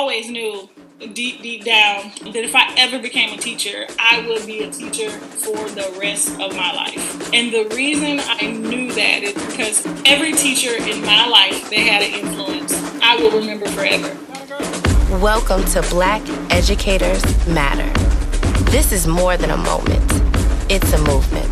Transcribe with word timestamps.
always 0.00 0.30
knew 0.30 0.66
deep, 1.12 1.42
deep 1.42 1.62
down 1.62 2.10
that 2.24 2.36
if 2.36 2.56
I 2.56 2.72
ever 2.78 2.98
became 2.98 3.34
a 3.34 3.36
teacher, 3.36 3.84
I 3.98 4.26
would 4.26 4.46
be 4.46 4.62
a 4.62 4.70
teacher 4.70 5.10
for 5.10 5.68
the 5.68 5.94
rest 6.00 6.40
of 6.40 6.56
my 6.56 6.72
life. 6.72 7.30
And 7.34 7.52
the 7.52 7.68
reason 7.76 8.18
I 8.18 8.50
knew 8.50 8.90
that 8.94 9.22
is 9.22 9.34
because 9.34 9.84
every 10.06 10.32
teacher 10.32 10.74
in 10.74 11.04
my 11.04 11.26
life 11.26 11.68
that 11.68 11.78
had 11.78 12.02
an 12.02 12.18
influence, 12.18 12.72
I 13.02 13.16
will 13.16 13.30
remember 13.30 13.66
forever. 13.68 14.16
Welcome 15.18 15.64
to 15.72 15.82
Black 15.90 16.22
Educators 16.50 17.22
Matter. 17.46 17.92
This 18.70 18.92
is 18.92 19.06
more 19.06 19.36
than 19.36 19.50
a 19.50 19.58
moment, 19.58 20.02
it's 20.70 20.90
a 20.94 20.98
movement. 21.04 21.49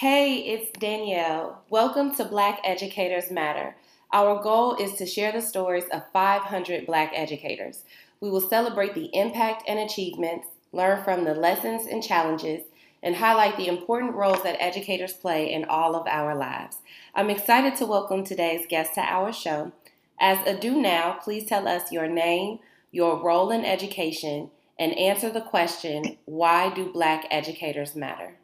Hey, 0.00 0.36
it's 0.36 0.70
Danielle. 0.78 1.64
Welcome 1.70 2.14
to 2.14 2.24
Black 2.24 2.60
Educators 2.62 3.32
Matter. 3.32 3.74
Our 4.12 4.40
goal 4.40 4.76
is 4.76 4.92
to 4.92 5.06
share 5.06 5.32
the 5.32 5.42
stories 5.42 5.86
of 5.92 6.04
500 6.12 6.86
Black 6.86 7.10
educators. 7.12 7.82
We 8.20 8.30
will 8.30 8.40
celebrate 8.40 8.94
the 8.94 9.10
impact 9.12 9.64
and 9.66 9.80
achievements, 9.80 10.46
learn 10.70 11.02
from 11.02 11.24
the 11.24 11.34
lessons 11.34 11.88
and 11.90 12.00
challenges, 12.00 12.62
and 13.02 13.16
highlight 13.16 13.56
the 13.56 13.66
important 13.66 14.14
roles 14.14 14.40
that 14.44 14.62
educators 14.62 15.14
play 15.14 15.52
in 15.52 15.64
all 15.64 15.96
of 15.96 16.06
our 16.06 16.32
lives. 16.32 16.76
I'm 17.12 17.28
excited 17.28 17.74
to 17.78 17.86
welcome 17.86 18.22
today's 18.22 18.68
guest 18.68 18.94
to 18.94 19.00
our 19.00 19.32
show. 19.32 19.72
As 20.20 20.38
a 20.46 20.56
do 20.56 20.80
now, 20.80 21.18
please 21.20 21.46
tell 21.46 21.66
us 21.66 21.90
your 21.90 22.06
name, 22.06 22.60
your 22.92 23.20
role 23.20 23.50
in 23.50 23.64
education, 23.64 24.52
and 24.78 24.96
answer 24.96 25.28
the 25.28 25.40
question 25.40 26.18
why 26.24 26.72
do 26.72 26.92
Black 26.92 27.26
educators 27.32 27.96
matter? 27.96 28.36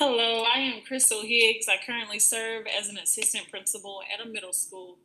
Hello, 0.00 0.44
I 0.44 0.60
am 0.60 0.82
Crystal 0.86 1.22
Higgs. 1.22 1.66
I 1.68 1.74
currently 1.84 2.20
serve 2.20 2.66
as 2.68 2.88
an 2.88 2.98
assistant 2.98 3.50
principal 3.50 4.00
at 4.14 4.24
a 4.24 4.30
middle 4.30 4.52
school. 4.52 4.96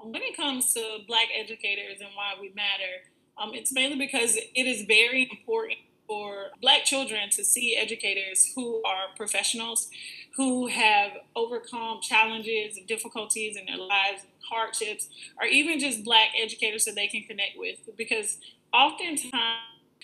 Um, 0.00 0.10
when 0.10 0.22
it 0.22 0.38
comes 0.38 0.72
to 0.72 1.00
Black 1.06 1.26
educators 1.38 2.00
and 2.00 2.08
why 2.14 2.32
we 2.40 2.48
matter, 2.56 3.04
um, 3.36 3.50
it's 3.52 3.74
mainly 3.74 3.98
because 3.98 4.36
it 4.36 4.66
is 4.66 4.86
very 4.86 5.28
important 5.30 5.80
for 6.06 6.46
Black 6.62 6.86
children 6.86 7.28
to 7.32 7.44
see 7.44 7.76
educators 7.76 8.50
who 8.56 8.82
are 8.86 9.14
professionals, 9.18 9.90
who 10.34 10.68
have 10.68 11.10
overcome 11.36 12.00
challenges 12.00 12.78
and 12.78 12.86
difficulties 12.86 13.54
in 13.54 13.66
their 13.66 13.76
lives, 13.76 14.22
hardships, 14.48 15.10
or 15.38 15.46
even 15.46 15.78
just 15.78 16.04
Black 16.04 16.28
educators 16.42 16.86
that 16.86 16.94
they 16.94 17.06
can 17.06 17.22
connect 17.24 17.58
with. 17.58 17.80
Because 17.98 18.38
oftentimes, 18.72 19.60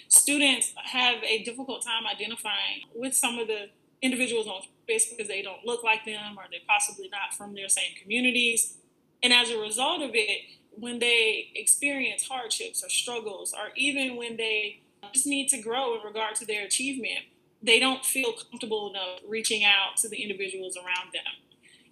students 0.09 0.75
have 0.85 1.23
a 1.23 1.43
difficult 1.45 1.83
time 1.83 2.03
identifying 2.07 2.83
with 2.95 3.15
some 3.15 3.39
of 3.39 3.47
the 3.47 3.69
individuals 4.05 4.47
on 4.47 4.61
Facebook 4.89 5.17
because 5.17 5.29
they 5.29 5.43
don't 5.43 5.65
look 5.65 5.83
like 5.83 6.05
them 6.05 6.37
or 6.37 6.45
they're 6.51 6.61
possibly 6.69 7.09
not 7.09 7.35
from 7.37 7.55
their 7.55 7.69
same 7.69 7.95
communities. 8.01 8.75
And 9.23 9.33
as 9.33 9.51
a 9.51 9.59
result 9.59 10.03
of 10.03 10.11
it, 10.13 10.43
when 10.77 10.99
they 10.99 11.51
experience 11.55 12.29
hardships 12.29 12.85
or 12.85 12.91
struggles, 12.91 13.55
or 13.55 13.71
even 13.77 14.17
when 14.17 14.37
they 14.37 14.83
just 15.13 15.27
need 15.27 15.49
to 15.49 15.63
grow 15.63 15.97
in 15.99 16.05
regard 16.05 16.35
to 16.37 16.47
their 16.47 16.65
achievement, 16.67 17.21
they 17.63 17.81
don't 17.81 18.05
feel 18.05 18.33
comfortable 18.33 18.91
enough 18.91 19.21
reaching 19.27 19.65
out 19.65 19.97
to 19.99 20.09
the 20.09 20.23
individuals 20.23 20.77
around 20.77 21.13
them. 21.15 21.23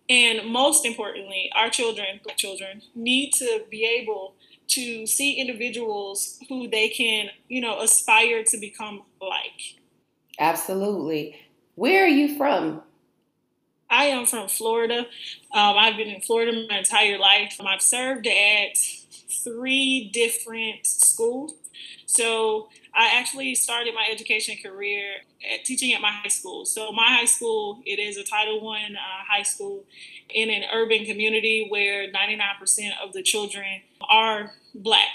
And 0.08 0.52
most 0.52 0.84
importantly, 0.84 1.50
our 1.54 1.70
children, 1.70 2.20
black 2.22 2.36
children, 2.36 2.82
need 2.94 3.32
to 3.34 3.64
be 3.70 3.84
able 3.84 4.34
to 4.68 5.06
see 5.06 5.34
individuals 5.34 6.38
who 6.48 6.68
they 6.68 6.88
can, 6.88 7.30
you 7.48 7.60
know, 7.60 7.80
aspire 7.80 8.44
to 8.44 8.58
become 8.58 9.02
like. 9.20 9.78
Absolutely. 10.38 11.36
Where 11.74 12.04
are 12.04 12.08
you 12.08 12.36
from? 12.36 12.82
I 13.88 14.04
am 14.04 14.26
from 14.26 14.48
Florida. 14.48 15.06
Um, 15.52 15.76
I've 15.78 15.96
been 15.96 16.08
in 16.08 16.20
Florida 16.20 16.66
my 16.68 16.78
entire 16.78 17.18
life. 17.18 17.56
Um, 17.58 17.66
I've 17.66 17.82
served 17.82 18.26
at 18.26 18.76
three 19.42 20.10
different 20.12 20.86
schools. 20.86 21.54
So 22.06 22.68
I 22.94 23.18
actually 23.18 23.54
started 23.54 23.94
my 23.94 24.06
education 24.10 24.56
career 24.62 25.04
at 25.52 25.64
teaching 25.64 25.94
at 25.94 26.02
my 26.02 26.10
high 26.10 26.28
school. 26.28 26.66
So 26.66 26.92
my 26.92 27.06
high 27.06 27.24
school, 27.24 27.82
it 27.86 27.98
is 27.98 28.18
a 28.18 28.24
Title 28.24 28.62
One 28.62 28.96
uh, 28.96 29.24
high 29.26 29.42
school 29.42 29.84
in 30.28 30.50
an 30.50 30.64
urban 30.72 31.06
community 31.06 31.66
where 31.70 32.06
99% 32.12 32.90
of 33.02 33.14
the 33.14 33.22
children 33.22 33.80
are 34.10 34.52
black. 34.74 35.14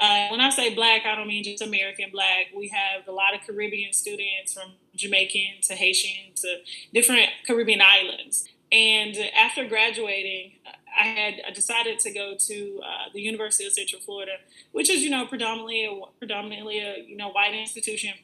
Uh, 0.00 0.28
when 0.28 0.40
I 0.40 0.50
say 0.50 0.74
black, 0.74 1.02
I 1.06 1.14
don't 1.14 1.28
mean 1.28 1.44
just 1.44 1.62
American 1.62 2.10
black. 2.12 2.48
We 2.54 2.68
have 2.68 3.06
a 3.08 3.12
lot 3.12 3.34
of 3.34 3.40
Caribbean 3.46 3.92
students 3.92 4.52
from 4.54 4.72
Jamaican 4.94 5.62
to 5.62 5.74
Haitian 5.74 6.34
to 6.36 6.58
different 6.92 7.28
Caribbean 7.46 7.80
islands. 7.80 8.48
And 8.72 9.16
after 9.38 9.64
graduating, 9.64 10.52
I 10.98 11.04
had 11.04 11.54
decided 11.54 11.98
to 12.00 12.12
go 12.12 12.34
to 12.38 12.80
uh, 12.84 13.10
the 13.12 13.20
University 13.20 13.66
of 13.66 13.72
Central 13.72 14.00
Florida, 14.00 14.32
which 14.72 14.90
is 14.90 15.02
you 15.02 15.10
know 15.10 15.26
predominantly 15.26 15.84
a, 15.84 16.00
predominantly 16.18 16.80
a 16.80 17.04
you 17.06 17.16
know 17.16 17.28
white 17.30 17.54
institution. 17.54 18.14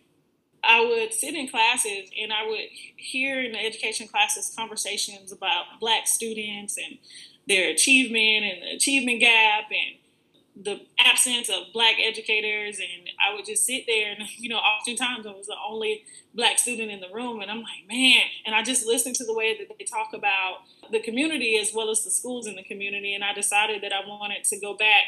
I 0.64 0.84
would 0.84 1.12
sit 1.12 1.34
in 1.34 1.48
classes 1.48 2.08
and 2.20 2.32
I 2.32 2.46
would 2.46 2.68
hear 2.96 3.42
in 3.42 3.52
the 3.52 3.58
education 3.58 4.06
classes 4.06 4.54
conversations 4.56 5.32
about 5.32 5.64
black 5.80 6.06
students 6.06 6.78
and 6.78 6.98
their 7.48 7.70
achievement 7.70 8.44
and 8.44 8.62
the 8.62 8.76
achievement 8.76 9.20
gap 9.20 9.64
and 9.70 9.98
the 10.54 10.80
absence 10.98 11.48
of 11.48 11.72
black 11.72 11.94
educators 12.02 12.78
and 12.78 13.08
I 13.18 13.34
would 13.34 13.46
just 13.46 13.64
sit 13.64 13.84
there 13.86 14.12
and 14.12 14.28
you 14.36 14.50
know 14.50 14.58
oftentimes 14.58 15.26
I 15.26 15.30
was 15.30 15.46
the 15.46 15.56
only 15.66 16.04
black 16.34 16.58
student 16.58 16.90
in 16.90 17.00
the 17.00 17.08
room 17.12 17.40
and 17.40 17.50
I'm 17.50 17.62
like 17.62 17.88
man 17.88 18.22
and 18.44 18.54
I 18.54 18.62
just 18.62 18.86
listened 18.86 19.14
to 19.16 19.24
the 19.24 19.32
way 19.32 19.56
that 19.56 19.74
they 19.78 19.84
talk 19.84 20.12
about 20.12 20.58
the 20.90 21.00
community 21.00 21.56
as 21.56 21.72
well 21.74 21.90
as 21.90 22.04
the 22.04 22.10
schools 22.10 22.46
in 22.46 22.54
the 22.54 22.62
community 22.62 23.14
and 23.14 23.24
I 23.24 23.32
decided 23.32 23.82
that 23.82 23.92
I 23.94 24.06
wanted 24.06 24.44
to 24.44 24.60
go 24.60 24.74
back 24.74 25.04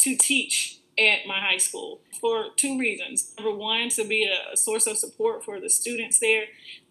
to 0.00 0.16
teach 0.16 0.77
at 0.98 1.26
my 1.26 1.40
high 1.40 1.58
school 1.58 2.00
for 2.20 2.46
two 2.56 2.78
reasons. 2.78 3.32
Number 3.38 3.54
one, 3.54 3.88
to 3.90 4.04
be 4.04 4.24
a, 4.24 4.56
source 4.56 4.86
of 4.86 4.96
support 4.96 5.44
for 5.44 5.60
the 5.60 5.70
students 5.70 6.18
there. 6.18 6.44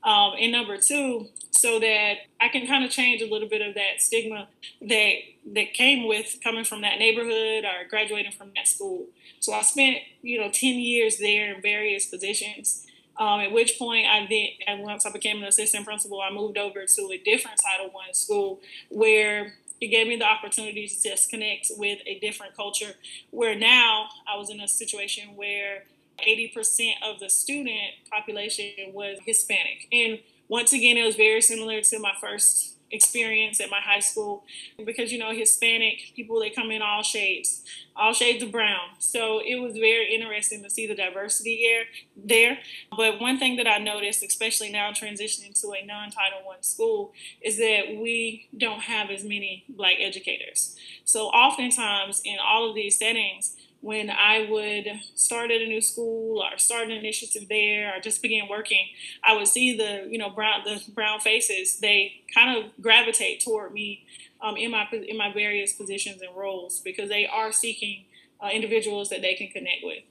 Um, 0.03 0.33
and 0.39 0.51
number 0.51 0.77
two, 0.77 1.27
so 1.51 1.79
that 1.79 2.13
I 2.39 2.47
can 2.49 2.65
kind 2.65 2.85
of 2.85 2.91
change 2.91 3.21
a 3.21 3.29
little 3.29 3.49
bit 3.49 3.61
of 3.61 3.75
that 3.75 3.99
stigma 3.99 4.47
that 4.81 5.13
that 5.53 5.73
came 5.73 6.07
with 6.07 6.39
coming 6.43 6.63
from 6.63 6.81
that 6.81 6.99
neighborhood 6.99 7.65
or 7.65 7.87
graduating 7.89 8.31
from 8.31 8.51
that 8.55 8.67
school. 8.67 9.07
So 9.39 9.53
I 9.53 9.61
spent, 9.61 9.97
you 10.21 10.39
know, 10.39 10.49
10 10.51 10.75
years 10.75 11.17
there 11.17 11.53
in 11.53 11.61
various 11.61 12.05
positions. 12.05 12.85
Um, 13.17 13.39
at 13.39 13.51
which 13.51 13.79
point 13.79 14.05
I 14.05 14.27
then, 14.29 14.47
and 14.67 14.83
once 14.83 15.05
I 15.05 15.11
became 15.11 15.37
an 15.37 15.45
assistant 15.45 15.85
principal, 15.85 16.21
I 16.21 16.31
moved 16.31 16.57
over 16.57 16.85
to 16.85 17.11
a 17.11 17.17
different 17.17 17.59
Title 17.59 17.91
One 17.91 18.13
school 18.13 18.59
where 18.89 19.55
it 19.79 19.87
gave 19.87 20.07
me 20.07 20.15
the 20.15 20.25
opportunity 20.25 20.87
to 20.87 21.03
just 21.03 21.29
connect 21.29 21.71
with 21.77 21.99
a 22.05 22.19
different 22.19 22.55
culture 22.55 22.93
where 23.31 23.55
now 23.55 24.09
I 24.27 24.37
was 24.37 24.49
in 24.49 24.59
a 24.59 24.67
situation 24.67 25.35
where 25.35 25.83
80% 26.19 26.93
of 27.03 27.19
the 27.19 27.29
student 27.29 27.93
population 28.09 28.71
was 28.93 29.19
Hispanic. 29.25 29.87
And 29.91 30.19
once 30.47 30.73
again, 30.73 30.97
it 30.97 31.05
was 31.05 31.15
very 31.15 31.41
similar 31.41 31.81
to 31.81 31.99
my 31.99 32.13
first 32.19 32.76
experience 32.91 33.59
at 33.59 33.69
my 33.69 33.79
high 33.79 33.99
school 33.99 34.43
because 34.85 35.11
you 35.11 35.19
know 35.19 35.31
Hispanic 35.31 36.13
people 36.15 36.39
they 36.39 36.49
come 36.49 36.71
in 36.71 36.81
all 36.81 37.03
shades, 37.03 37.63
all 37.95 38.13
shades 38.13 38.43
of 38.43 38.51
brown. 38.51 38.89
So 38.99 39.39
it 39.45 39.59
was 39.61 39.73
very 39.73 40.13
interesting 40.13 40.63
to 40.63 40.69
see 40.69 40.87
the 40.87 40.95
diversity 40.95 41.57
here 41.57 41.83
there. 42.15 42.59
But 42.95 43.19
one 43.19 43.39
thing 43.39 43.57
that 43.57 43.67
I 43.67 43.77
noticed, 43.77 44.23
especially 44.23 44.71
now 44.71 44.91
transitioning 44.91 45.59
to 45.61 45.73
a 45.73 45.85
non-Title 45.85 46.39
One 46.45 46.63
school, 46.63 47.13
is 47.41 47.57
that 47.57 47.97
we 47.99 48.47
don't 48.57 48.81
have 48.81 49.09
as 49.09 49.23
many 49.23 49.65
black 49.69 49.95
educators. 49.99 50.75
So 51.05 51.27
oftentimes 51.27 52.21
in 52.23 52.37
all 52.43 52.69
of 52.69 52.75
these 52.75 52.97
settings, 52.97 53.55
when 53.87 54.09
I 54.09 54.45
would 54.49 54.85
start 55.15 55.49
at 55.49 55.61
a 55.61 55.65
new 55.65 55.79
school 55.79 56.43
or 56.43 56.57
start 56.57 56.87
an 56.87 56.91
initiative 56.91 57.47
there 57.47 57.95
or 57.95 58.01
just 58.01 58.21
begin 58.21 58.49
working, 58.49 58.85
I 59.23 59.33
would 59.33 59.47
see 59.47 59.77
the 59.77 60.05
you 60.11 60.17
know 60.17 60.29
brown 60.29 60.65
the 60.65 60.83
brown 60.91 61.21
faces. 61.21 61.79
They 61.79 62.19
kind 62.35 62.57
of 62.57 62.65
gravitate 62.81 63.45
toward 63.45 63.71
me 63.71 64.03
um, 64.41 64.57
in 64.57 64.71
my 64.71 64.85
in 64.91 65.15
my 65.15 65.31
various 65.31 65.71
positions 65.71 66.21
and 66.21 66.35
roles 66.35 66.81
because 66.81 67.07
they 67.07 67.27
are 67.27 67.53
seeking 67.53 68.03
uh, 68.43 68.49
individuals 68.49 69.07
that 69.07 69.21
they 69.21 69.35
can 69.35 69.47
connect 69.47 69.79
with. 69.83 70.03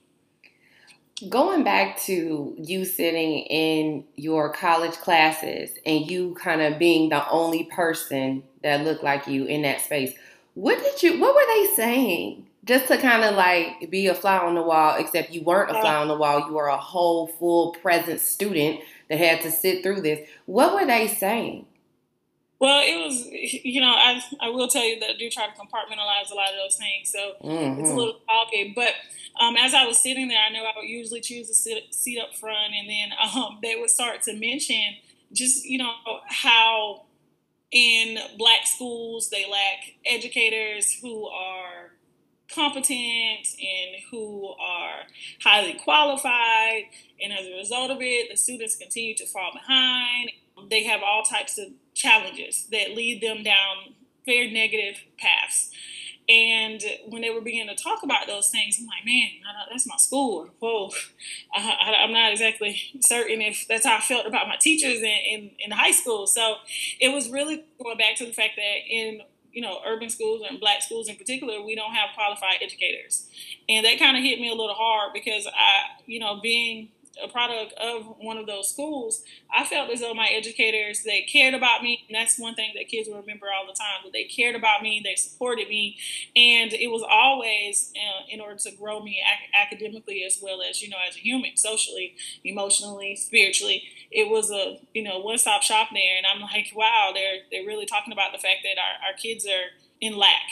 Going 1.28 1.62
back 1.62 2.00
to 2.04 2.54
you 2.56 2.86
sitting 2.86 3.40
in 3.40 4.04
your 4.14 4.54
college 4.54 4.94
classes 4.94 5.72
and 5.84 6.10
you 6.10 6.34
kind 6.40 6.62
of 6.62 6.78
being 6.78 7.10
the 7.10 7.28
only 7.28 7.64
person 7.64 8.42
that 8.62 8.86
looked 8.86 9.04
like 9.04 9.26
you 9.26 9.44
in 9.44 9.60
that 9.62 9.82
space, 9.82 10.14
what 10.54 10.78
did 10.78 11.02
you? 11.02 11.20
What 11.20 11.34
were 11.34 11.46
they 11.46 11.74
saying? 11.74 12.45
Just 12.66 12.88
to 12.88 12.98
kind 12.98 13.24
of 13.24 13.34
like 13.34 13.90
be 13.90 14.08
a 14.08 14.14
fly 14.14 14.38
on 14.38 14.54
the 14.54 14.62
wall, 14.62 14.96
except 14.98 15.30
you 15.30 15.42
weren't 15.42 15.70
a 15.70 15.80
fly 15.80 15.94
on 15.94 16.08
the 16.08 16.16
wall. 16.16 16.40
You 16.40 16.54
were 16.54 16.66
a 16.66 16.76
whole, 16.76 17.28
full, 17.28 17.72
present 17.72 18.20
student 18.20 18.80
that 19.08 19.18
had 19.18 19.40
to 19.42 19.50
sit 19.50 19.82
through 19.82 20.00
this. 20.00 20.28
What 20.46 20.74
were 20.74 20.84
they 20.84 21.06
saying? 21.06 21.66
Well, 22.58 22.82
it 22.84 23.04
was, 23.04 23.26
you 23.26 23.80
know, 23.80 23.92
I, 23.92 24.20
I 24.40 24.48
will 24.48 24.66
tell 24.66 24.84
you 24.84 24.98
that 25.00 25.10
I 25.10 25.16
do 25.18 25.28
try 25.30 25.46
to 25.46 25.52
compartmentalize 25.52 26.30
a 26.32 26.34
lot 26.34 26.48
of 26.48 26.56
those 26.56 26.76
things. 26.76 27.12
So 27.12 27.34
mm-hmm. 27.44 27.80
it's 27.80 27.90
a 27.90 27.94
little 27.94 28.20
okay. 28.46 28.72
But 28.74 28.94
um, 29.38 29.56
as 29.56 29.74
I 29.74 29.86
was 29.86 29.98
sitting 29.98 30.28
there, 30.28 30.40
I 30.40 30.50
know 30.50 30.64
I 30.64 30.72
would 30.76 30.88
usually 30.88 31.20
choose 31.20 31.48
to 31.48 31.54
sit, 31.54 31.94
seat 31.94 32.18
up 32.18 32.34
front, 32.34 32.74
and 32.74 32.88
then 32.88 33.10
um, 33.36 33.58
they 33.62 33.76
would 33.76 33.90
start 33.90 34.22
to 34.22 34.34
mention 34.34 34.96
just, 35.32 35.64
you 35.64 35.78
know, 35.78 35.92
how 36.28 37.04
in 37.70 38.18
black 38.38 38.66
schools, 38.66 39.28
they 39.30 39.44
lack 39.50 39.94
educators 40.06 40.96
who 41.00 41.26
are 41.26 41.92
competent 42.54 43.46
and 43.58 44.02
who 44.10 44.54
are 44.60 45.02
highly 45.42 45.74
qualified. 45.74 46.84
And 47.22 47.32
as 47.32 47.46
a 47.46 47.56
result 47.56 47.90
of 47.90 47.98
it, 48.00 48.30
the 48.30 48.36
students 48.36 48.76
continue 48.76 49.14
to 49.16 49.26
fall 49.26 49.50
behind. 49.52 50.30
They 50.70 50.84
have 50.84 51.00
all 51.02 51.22
types 51.22 51.58
of 51.58 51.68
challenges 51.94 52.66
that 52.70 52.94
lead 52.94 53.22
them 53.22 53.42
down 53.42 53.94
very 54.26 54.52
negative 54.52 55.02
paths. 55.18 55.70
And 56.28 56.82
when 57.06 57.22
they 57.22 57.30
were 57.30 57.40
beginning 57.40 57.74
to 57.74 57.80
talk 57.80 58.02
about 58.02 58.26
those 58.26 58.48
things, 58.48 58.78
I'm 58.80 58.86
like, 58.86 59.04
man, 59.04 59.28
that's 59.70 59.86
my 59.86 59.96
school. 59.96 60.50
Whoa, 60.58 60.90
I, 61.54 61.94
am 62.04 62.12
not 62.12 62.32
exactly 62.32 62.82
certain 63.00 63.40
if 63.40 63.66
that's 63.68 63.86
how 63.86 63.98
I 63.98 64.00
felt 64.00 64.26
about 64.26 64.48
my 64.48 64.56
teachers 64.56 64.98
in, 64.98 65.04
in, 65.04 65.50
in 65.60 65.70
high 65.70 65.92
school. 65.92 66.26
So 66.26 66.56
it 67.00 67.10
was 67.10 67.30
really 67.30 67.64
going 67.80 67.96
back 67.96 68.16
to 68.16 68.26
the 68.26 68.32
fact 68.32 68.54
that 68.56 68.78
in 68.90 69.20
you 69.56 69.62
know 69.62 69.80
urban 69.86 70.10
schools 70.10 70.42
and 70.48 70.60
black 70.60 70.82
schools 70.82 71.08
in 71.08 71.16
particular, 71.16 71.62
we 71.62 71.74
don't 71.74 71.94
have 71.94 72.10
qualified 72.14 72.58
educators, 72.60 73.26
and 73.68 73.86
that 73.86 73.98
kind 73.98 74.16
of 74.16 74.22
hit 74.22 74.38
me 74.38 74.48
a 74.48 74.54
little 74.54 74.74
hard 74.74 75.14
because 75.14 75.46
I, 75.46 76.02
you 76.04 76.20
know, 76.20 76.38
being 76.42 76.90
a 77.22 77.28
product 77.28 77.72
of 77.74 78.16
one 78.18 78.36
of 78.36 78.46
those 78.46 78.70
schools, 78.70 79.22
I 79.54 79.64
felt 79.64 79.90
as 79.90 80.00
though 80.00 80.14
my 80.14 80.26
educators 80.26 81.02
they 81.02 81.22
cared 81.22 81.54
about 81.54 81.82
me, 81.82 82.04
and 82.08 82.14
that's 82.14 82.38
one 82.38 82.54
thing 82.54 82.72
that 82.74 82.88
kids 82.88 83.08
will 83.08 83.20
remember 83.20 83.46
all 83.46 83.66
the 83.66 83.74
time. 83.74 84.02
That 84.04 84.12
they 84.12 84.24
cared 84.24 84.54
about 84.54 84.82
me, 84.82 85.00
they 85.02 85.14
supported 85.14 85.68
me, 85.68 85.96
and 86.34 86.72
it 86.72 86.88
was 86.90 87.02
always 87.08 87.92
uh, 87.96 88.24
in 88.28 88.40
order 88.40 88.56
to 88.56 88.70
grow 88.72 89.02
me 89.02 89.22
ac- 89.22 89.52
academically 89.54 90.24
as 90.24 90.38
well 90.42 90.60
as 90.62 90.82
you 90.82 90.88
know 90.88 90.98
as 91.08 91.16
a 91.16 91.20
human, 91.20 91.56
socially, 91.56 92.14
emotionally, 92.44 93.16
spiritually. 93.16 93.82
It 94.10 94.28
was 94.28 94.50
a 94.50 94.78
you 94.94 95.02
know 95.02 95.18
one 95.20 95.38
stop 95.38 95.62
shop 95.62 95.88
there, 95.92 96.16
and 96.16 96.26
I'm 96.26 96.40
like, 96.40 96.72
wow, 96.74 97.12
they're 97.14 97.40
they're 97.50 97.66
really 97.66 97.86
talking 97.86 98.12
about 98.12 98.32
the 98.32 98.38
fact 98.38 98.58
that 98.64 98.78
our, 98.80 99.10
our 99.10 99.16
kids 99.16 99.46
are 99.46 99.70
in 100.00 100.16
lack. 100.16 100.50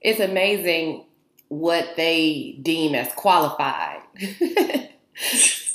It's 0.00 0.20
amazing 0.20 1.06
what 1.48 1.96
they 1.96 2.58
deem 2.62 2.94
as 2.94 3.12
qualified. 3.14 4.02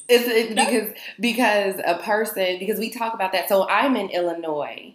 it's, 0.10 0.28
it's 0.28 0.54
because 0.54 0.94
because 1.20 1.76
a 1.86 2.00
person 2.04 2.58
because 2.60 2.80
we 2.80 2.90
talk 2.90 3.14
about 3.14 3.32
that. 3.32 3.48
So 3.48 3.68
I'm 3.70 3.96
in 3.96 4.10
Illinois, 4.10 4.94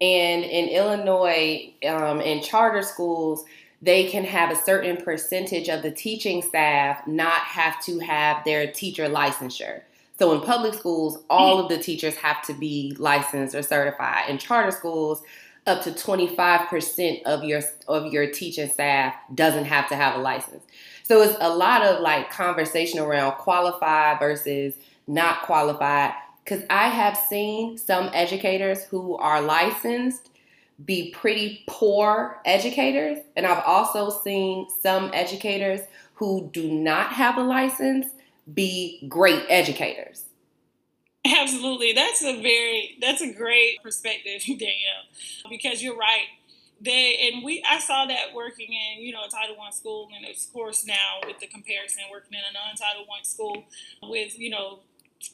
and 0.00 0.44
in 0.44 0.68
Illinois, 0.68 1.72
um, 1.88 2.20
in 2.20 2.42
charter 2.42 2.82
schools, 2.82 3.44
they 3.80 4.10
can 4.10 4.24
have 4.24 4.50
a 4.50 4.56
certain 4.56 4.96
percentage 4.96 5.68
of 5.68 5.82
the 5.82 5.90
teaching 5.90 6.42
staff 6.42 7.06
not 7.06 7.40
have 7.42 7.82
to 7.84 8.00
have 8.00 8.44
their 8.44 8.70
teacher 8.70 9.08
licensure. 9.08 9.82
So 10.18 10.32
in 10.32 10.40
public 10.40 10.74
schools, 10.74 11.18
all 11.28 11.60
of 11.60 11.68
the 11.68 11.78
teachers 11.78 12.16
have 12.16 12.42
to 12.46 12.54
be 12.54 12.96
licensed 12.98 13.54
or 13.54 13.62
certified. 13.62 14.30
In 14.30 14.38
charter 14.38 14.70
schools, 14.70 15.22
up 15.66 15.82
to 15.82 15.90
25% 15.90 17.22
of 17.24 17.44
your 17.44 17.60
of 17.88 18.12
your 18.12 18.30
teaching 18.30 18.70
staff 18.70 19.14
doesn't 19.34 19.64
have 19.64 19.88
to 19.88 19.96
have 19.96 20.16
a 20.16 20.18
license. 20.18 20.64
So 21.06 21.22
it's 21.22 21.36
a 21.40 21.54
lot 21.54 21.82
of 21.82 22.00
like 22.00 22.32
conversation 22.32 22.98
around 22.98 23.34
qualified 23.34 24.18
versus 24.18 24.74
not 25.06 25.42
qualified. 25.42 26.14
Because 26.42 26.64
I 26.68 26.88
have 26.88 27.16
seen 27.16 27.78
some 27.78 28.10
educators 28.12 28.82
who 28.82 29.16
are 29.18 29.40
licensed 29.40 30.30
be 30.84 31.12
pretty 31.12 31.62
poor 31.68 32.40
educators. 32.44 33.18
And 33.36 33.46
I've 33.46 33.62
also 33.64 34.10
seen 34.10 34.66
some 34.82 35.12
educators 35.14 35.82
who 36.14 36.50
do 36.52 36.68
not 36.68 37.12
have 37.12 37.36
a 37.36 37.42
license 37.42 38.06
be 38.52 39.06
great 39.08 39.44
educators. 39.48 40.24
Absolutely. 41.24 41.92
That's 41.92 42.22
a 42.22 42.42
very 42.42 42.98
that's 43.00 43.22
a 43.22 43.32
great 43.32 43.80
perspective, 43.80 44.42
Danielle. 44.46 45.06
Because 45.48 45.84
you're 45.84 45.96
right 45.96 46.26
they 46.80 47.30
and 47.32 47.44
we 47.44 47.64
I 47.68 47.78
saw 47.78 48.06
that 48.06 48.34
working 48.34 48.68
in 48.68 49.02
you 49.02 49.12
know 49.12 49.24
a 49.26 49.30
Title 49.30 49.56
One 49.56 49.72
school, 49.72 50.08
and 50.14 50.26
of 50.28 50.52
course 50.52 50.84
now 50.86 51.20
with 51.26 51.38
the 51.40 51.46
comparison 51.46 52.02
working 52.10 52.32
in 52.32 52.40
a 52.40 52.52
non-Title 52.52 53.06
One 53.06 53.24
school 53.24 53.64
with 54.02 54.38
you 54.38 54.50
know 54.50 54.80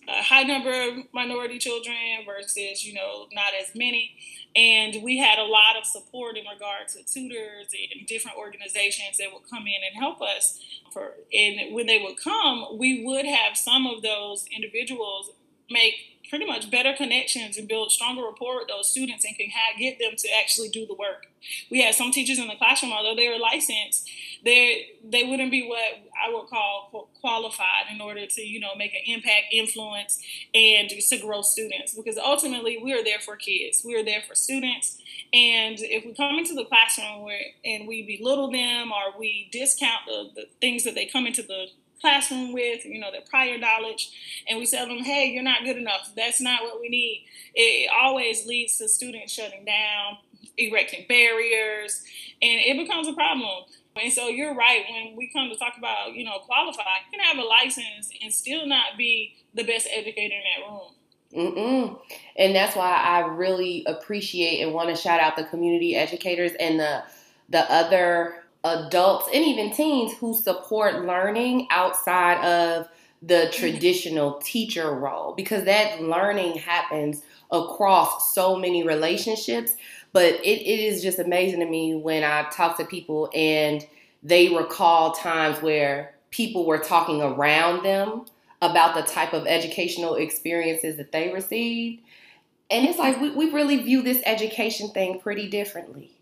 a 0.09 0.23
high 0.23 0.45
number 0.45 0.71
of 0.71 1.05
minority 1.13 1.59
children 1.59 1.97
versus 2.25 2.85
you 2.85 2.95
know 2.95 3.27
not 3.33 3.53
as 3.61 3.75
many, 3.75 4.17
and 4.55 5.03
we 5.03 5.19
had 5.19 5.39
a 5.39 5.45
lot 5.45 5.77
of 5.77 5.85
support 5.85 6.37
in 6.37 6.45
regard 6.47 6.89
to 6.89 7.03
tutors 7.03 7.69
and 7.73 8.07
different 8.07 8.37
organizations 8.39 9.19
that 9.19 9.33
would 9.33 9.49
come 9.51 9.67
in 9.67 9.83
and 9.85 10.01
help 10.01 10.23
us. 10.23 10.61
For 10.93 11.15
and 11.33 11.75
when 11.75 11.87
they 11.87 11.99
would 11.99 12.19
come, 12.19 12.79
we 12.79 13.05
would 13.05 13.27
have 13.27 13.57
some 13.57 13.87
of 13.87 14.03
those 14.03 14.47
individuals 14.55 15.31
make 15.71 16.12
pretty 16.33 16.47
much 16.47 16.71
better 16.71 16.95
connections 16.95 17.59
and 17.59 17.69
build 17.69 17.93
stronger 17.93 18.25
rapport 18.25 18.57
with 18.57 18.67
those 18.67 18.89
students 18.89 19.23
and 19.23 19.37
can 19.37 19.51
have, 19.51 19.79
get 19.79 19.99
them 19.99 20.13
to 20.17 20.27
actually 20.41 20.71
do 20.71 20.87
the 20.87 20.95
work. 20.95 21.27
We 21.71 21.83
had 21.83 21.95
some 21.95 22.11
teachers 22.11 22.39
in 22.39 22.49
the 22.49 22.55
classroom, 22.55 22.91
although 22.91 23.15
they 23.15 23.29
were 23.29 23.39
licensed, 23.39 24.09
they 24.43 24.87
they 25.05 25.25
wouldn't 25.25 25.51
be 25.51 25.69
what 25.69 25.79
I 26.25 26.33
would 26.33 26.47
call 26.47 27.11
qualified 27.21 27.93
in 27.93 28.01
order 28.01 28.25
to 28.27 28.41
you 28.41 28.61
know 28.61 28.75
make 28.79 28.95
an 28.95 29.03
impact, 29.05 29.53
influence, 29.53 30.23
and 30.55 30.89
to 30.89 31.19
grow 31.19 31.43
students. 31.43 31.95
Because 31.95 32.17
ultimately, 32.17 32.81
we 32.83 32.95
are 32.95 33.05
there 33.05 33.21
for 33.21 33.37
kids. 33.37 33.83
We 33.85 33.95
are 33.95 34.05
there 34.05 34.23
for 34.27 34.35
students. 34.35 34.99
And 35.35 35.77
if 35.81 36.07
we 36.07 36.15
come 36.15 36.39
into 36.39 36.55
the 36.55 36.65
classroom 36.65 37.25
where 37.25 37.41
and 37.63 37.87
we 37.87 38.17
belittle 38.19 38.51
them 38.51 38.91
or 38.91 39.19
we 39.19 39.51
discount 39.53 40.07
the, 40.07 40.31
the 40.35 40.47
things 40.63 40.85
that 40.85 40.95
they 40.95 41.05
come 41.05 41.27
into 41.27 41.43
the 41.43 41.67
classroom 42.03 42.53
with, 42.53 42.85
you 42.85 43.01
know, 43.01 43.11
their 43.11 43.23
prior 43.23 43.57
knowledge, 43.57 44.11
and 44.47 44.59
we 44.59 44.67
tell 44.67 44.87
them, 44.87 44.99
hey, 44.99 45.29
you're 45.29 45.43
not 45.43 45.65
good 45.65 45.79
enough. 45.79 46.13
That's 46.15 46.41
not 46.41 46.63
what 46.63 46.81
we 46.81 46.91
need. 46.91 47.25
It 47.55 47.91
always 47.91 48.45
leads 48.45 48.77
to 48.79 48.89
students 48.89 49.33
shutting 49.33 49.65
down, 49.65 50.19
erecting 50.59 51.07
barriers, 51.09 52.05
and 52.43 52.61
it 52.61 52.77
becomes 52.77 53.09
a 53.09 53.15
problem. 53.15 53.65
And 53.95 54.13
so 54.13 54.29
you're 54.29 54.55
right. 54.55 54.85
When 54.91 55.17
we 55.17 55.31
come 55.33 55.49
to 55.51 55.57
talk 55.57 55.75
about, 55.79 56.15
you 56.15 56.25
know, 56.25 56.39
qualify, 56.41 56.83
you 57.11 57.19
can 57.19 57.21
have 57.21 57.39
a 57.39 57.47
license 57.47 58.11
and 58.23 58.33
still 58.33 58.67
not 58.67 58.99
be 58.99 59.35
the 59.55 59.65
best 59.65 59.87
educator 59.91 60.35
in 60.35 60.43
that 60.43 60.69
room. 60.69 60.93
Mm-mm. 61.35 61.99
And 62.37 62.55
that's 62.55 62.77
why 62.77 62.91
I 62.91 63.21
really 63.21 63.85
appreciate 63.87 64.63
and 64.63 64.75
want 64.75 64.91
to 64.91 64.97
shout 64.97 65.21
out 65.21 65.37
the 65.37 65.45
community 65.45 65.95
educators 65.97 66.53
and 66.59 66.79
the 66.79 67.05
the 67.49 67.71
other 67.71 68.42
adults 68.65 69.29
and 69.33 69.45
even 69.45 69.73
teens 69.73 70.13
who 70.19 70.35
support 70.35 71.05
learning 71.05 71.67
outside 71.71 72.45
of 72.45 72.89
the 73.23 73.35
mm-hmm. 73.35 73.53
traditional 73.53 74.39
teacher 74.39 74.93
role 74.93 75.35
because 75.35 75.65
that 75.65 76.03
learning 76.03 76.59
happens 76.59 77.23
across 77.51 78.35
so 78.35 78.57
many 78.57 78.87
relationships. 78.87 79.73
But 80.13 80.35
it, 80.35 80.61
it 80.61 80.81
is 80.81 81.03
just 81.03 81.19
amazing 81.19 81.61
to 81.61 81.67
me 81.67 81.95
when 81.95 82.25
I 82.25 82.49
talk 82.51 82.77
to 82.79 82.85
people 82.85 83.31
and 83.35 83.87
they 84.23 84.55
recall 84.55 85.13
times 85.13 85.61
where 85.63 86.15
people 86.31 86.67
were 86.67 86.79
talking 86.79 87.23
around 87.23 87.85
them 87.85 88.27
about 88.61 88.95
the 88.95 89.03
type 89.03 89.33
of 89.33 89.47
educational 89.47 90.15
experiences 90.15 90.97
that 90.97 91.13
they 91.13 91.33
received. 91.33 92.03
And 92.71 92.87
it's 92.87 92.99
like 92.99 93.21
we, 93.21 93.31
we 93.31 93.51
really 93.51 93.77
view 93.83 94.03
this 94.03 94.23
education 94.25 94.91
thing 94.91 95.19
pretty 95.19 95.49
differently. 95.49 96.17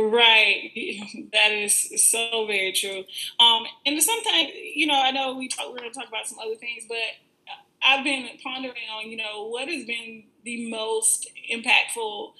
Right, 0.00 0.70
that 1.32 1.50
is 1.50 2.08
so 2.08 2.46
very 2.46 2.72
true. 2.72 3.02
Um, 3.40 3.64
and 3.84 4.00
sometimes, 4.00 4.50
you 4.54 4.86
know, 4.86 5.00
I 5.00 5.10
know 5.10 5.34
we 5.34 5.48
talk, 5.48 5.70
we're 5.70 5.78
going 5.78 5.90
to 5.92 5.98
talk 5.98 6.08
about 6.08 6.26
some 6.28 6.38
other 6.38 6.54
things, 6.54 6.84
but 6.88 6.98
I've 7.82 8.04
been 8.04 8.28
pondering 8.42 8.74
on, 8.96 9.10
you 9.10 9.16
know, 9.16 9.48
what 9.48 9.68
has 9.68 9.84
been 9.86 10.24
the 10.44 10.70
most 10.70 11.28
impactful 11.52 12.32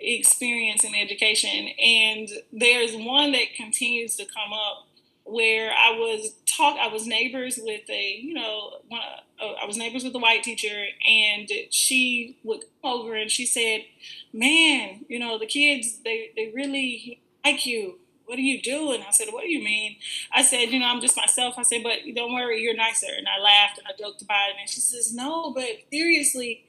experience 0.00 0.82
in 0.82 0.96
education, 0.96 1.68
and 1.78 2.28
there's 2.52 2.96
one 2.96 3.32
that 3.32 3.54
continues 3.56 4.16
to 4.16 4.24
come 4.24 4.52
up 4.52 4.85
where 5.26 5.72
I 5.72 5.90
was 5.90 6.34
talk, 6.46 6.78
I 6.78 6.88
was 6.88 7.06
neighbors 7.06 7.58
with 7.60 7.88
a, 7.90 8.20
you 8.22 8.34
know, 8.34 8.78
one, 8.88 9.00
uh, 9.42 9.52
I 9.60 9.66
was 9.66 9.76
neighbors 9.76 10.04
with 10.04 10.14
a 10.14 10.18
white 10.18 10.42
teacher, 10.42 10.86
and 11.06 11.50
she 11.70 12.38
would 12.44 12.60
come 12.82 12.92
over 12.92 13.14
and 13.14 13.30
she 13.30 13.44
said, 13.44 13.84
"Man, 14.32 15.04
you 15.08 15.18
know, 15.18 15.38
the 15.38 15.46
kids 15.46 15.98
they 16.04 16.30
they 16.36 16.52
really 16.54 17.20
like 17.44 17.66
you. 17.66 17.98
What 18.26 18.38
are 18.38 18.42
you 18.42 18.62
doing?" 18.62 19.02
I 19.06 19.10
said, 19.10 19.28
"What 19.32 19.42
do 19.42 19.50
you 19.50 19.62
mean?" 19.62 19.96
I 20.32 20.42
said, 20.42 20.70
"You 20.70 20.78
know, 20.78 20.86
I'm 20.86 21.00
just 21.00 21.16
myself." 21.16 21.54
I 21.58 21.62
said, 21.62 21.82
"But 21.82 21.98
don't 22.14 22.32
worry, 22.32 22.62
you're 22.62 22.74
nicer." 22.76 23.12
And 23.16 23.26
I 23.28 23.40
laughed 23.42 23.78
and 23.78 23.86
I 23.88 23.92
joked 23.98 24.22
about 24.22 24.50
it, 24.50 24.56
and 24.60 24.70
she 24.70 24.80
says, 24.80 25.12
"No, 25.12 25.52
but 25.52 25.68
seriously." 25.92 26.65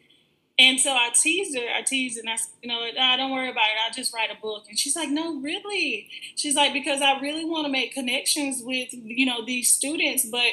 And 0.59 0.79
so 0.79 0.91
I 0.91 1.11
teased 1.13 1.55
her. 1.55 1.65
I 1.71 1.83
teased 1.83 2.17
and 2.17 2.27
I 2.27 2.35
said, 2.35 2.49
you 2.63 2.69
know, 2.69 2.83
nah, 2.95 3.15
don't 3.15 3.31
worry 3.31 3.49
about 3.49 3.65
it. 3.65 3.77
I'll 3.85 3.93
just 3.93 4.13
write 4.13 4.31
a 4.31 4.41
book. 4.41 4.63
And 4.67 4.77
she's 4.77 4.95
like, 4.95 5.09
no, 5.09 5.39
really? 5.39 6.09
She's 6.35 6.55
like, 6.55 6.73
because 6.73 6.99
I 6.99 7.19
really 7.19 7.45
want 7.45 7.67
to 7.67 7.71
make 7.71 7.93
connections 7.93 8.63
with, 8.63 8.89
you 8.91 9.27
know, 9.27 9.45
these 9.45 9.71
students, 9.71 10.25
but 10.25 10.47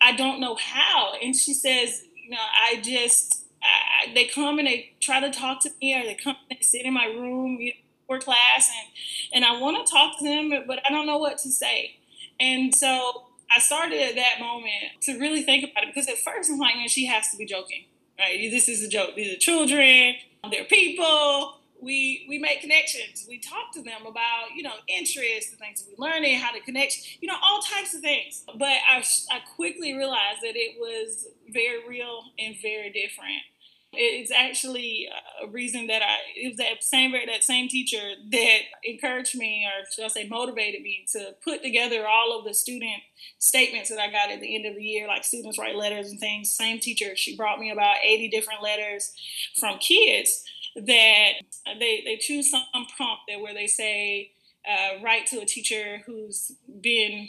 I 0.00 0.12
don't 0.12 0.40
know 0.40 0.54
how. 0.54 1.14
And 1.20 1.34
she 1.34 1.54
says, 1.54 2.04
you 2.14 2.30
know, 2.30 2.38
I 2.38 2.80
just, 2.80 3.42
I, 3.60 4.14
they 4.14 4.26
come 4.26 4.60
and 4.60 4.68
they 4.68 4.92
try 5.00 5.18
to 5.18 5.30
talk 5.30 5.60
to 5.62 5.70
me 5.82 6.00
or 6.00 6.04
they 6.04 6.14
come 6.14 6.36
and 6.48 6.58
they 6.58 6.62
sit 6.62 6.82
in 6.82 6.94
my 6.94 7.06
room 7.06 7.58
you 7.58 7.72
know, 7.72 7.78
for 8.06 8.20
class 8.20 8.70
and, 8.70 9.42
and 9.42 9.44
I 9.44 9.60
want 9.60 9.84
to 9.84 9.92
talk 9.92 10.18
to 10.18 10.24
them, 10.24 10.52
but 10.68 10.78
I 10.88 10.92
don't 10.92 11.06
know 11.06 11.18
what 11.18 11.38
to 11.38 11.50
say. 11.50 11.96
And 12.38 12.72
so 12.72 13.24
I 13.54 13.58
started 13.58 14.00
at 14.00 14.14
that 14.14 14.38
moment 14.38 15.02
to 15.02 15.18
really 15.18 15.42
think 15.42 15.68
about 15.68 15.82
it 15.82 15.92
because 15.92 16.08
at 16.08 16.18
first 16.18 16.48
I'm 16.48 16.58
like, 16.58 16.76
man, 16.76 16.88
she 16.88 17.06
has 17.06 17.32
to 17.32 17.36
be 17.36 17.44
joking 17.44 17.86
right? 18.18 18.50
This 18.50 18.68
is 18.68 18.82
a 18.84 18.88
joke. 18.88 19.14
These 19.16 19.34
are 19.34 19.38
children. 19.38 20.14
They're 20.50 20.64
people. 20.64 21.60
we 21.80 22.26
we 22.28 22.38
make 22.38 22.60
connections. 22.60 23.26
We 23.28 23.38
talk 23.38 23.72
to 23.74 23.82
them 23.82 24.06
about 24.06 24.48
you 24.56 24.62
know 24.62 24.74
interests, 24.88 25.50
the 25.50 25.56
things 25.56 25.82
that 25.82 25.88
we 25.90 25.96
learning, 26.04 26.38
how 26.38 26.52
to 26.52 26.60
connect, 26.60 27.18
you 27.20 27.28
know, 27.28 27.36
all 27.42 27.60
types 27.60 27.94
of 27.94 28.00
things. 28.00 28.44
But 28.56 28.78
I 28.88 29.02
I 29.30 29.40
quickly 29.54 29.94
realized 29.94 30.40
that 30.42 30.56
it 30.56 30.78
was 30.80 31.28
very 31.52 31.88
real 31.88 32.22
and 32.38 32.56
very 32.62 32.90
different. 32.90 33.42
It's 33.92 34.30
actually 34.30 35.08
a 35.42 35.48
reason 35.48 35.86
that 35.86 36.02
I 36.02 36.16
it 36.36 36.48
was 36.48 36.56
that 36.58 36.84
same 36.84 37.12
that 37.12 37.42
same 37.42 37.68
teacher 37.68 38.02
that 38.30 38.58
encouraged 38.84 39.34
me, 39.36 39.66
or 39.66 39.84
should 39.90 40.04
I 40.04 40.08
say, 40.08 40.28
motivated 40.28 40.82
me 40.82 41.06
to 41.12 41.34
put 41.42 41.62
together 41.62 42.06
all 42.06 42.38
of 42.38 42.44
the 42.44 42.52
student 42.52 43.02
statements 43.38 43.88
that 43.88 43.98
I 43.98 44.10
got 44.10 44.30
at 44.30 44.40
the 44.40 44.54
end 44.54 44.66
of 44.66 44.76
the 44.76 44.84
year, 44.84 45.08
like 45.08 45.24
students 45.24 45.58
write 45.58 45.74
letters 45.74 46.10
and 46.10 46.20
things. 46.20 46.52
Same 46.52 46.80
teacher, 46.80 47.16
she 47.16 47.34
brought 47.34 47.58
me 47.58 47.70
about 47.70 47.96
eighty 48.04 48.28
different 48.28 48.62
letters 48.62 49.12
from 49.58 49.78
kids 49.78 50.44
that 50.76 51.32
they 51.78 52.02
they 52.04 52.18
choose 52.20 52.50
some 52.50 52.62
prompt 52.94 53.22
that 53.28 53.40
where 53.40 53.54
they 53.54 53.66
say 53.66 54.32
uh, 54.68 55.02
write 55.02 55.26
to 55.26 55.40
a 55.40 55.46
teacher 55.46 56.02
who's 56.06 56.52
been 56.80 57.28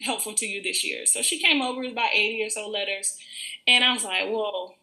helpful 0.00 0.34
to 0.34 0.46
you 0.46 0.62
this 0.62 0.84
year. 0.84 1.06
So 1.06 1.22
she 1.22 1.40
came 1.40 1.60
over 1.60 1.80
with 1.80 1.92
about 1.92 2.14
80 2.14 2.44
or 2.44 2.50
so 2.50 2.68
letters. 2.68 3.18
And 3.66 3.84
I 3.84 3.92
was 3.92 4.04
like, 4.04 4.28
whoa, 4.28 4.74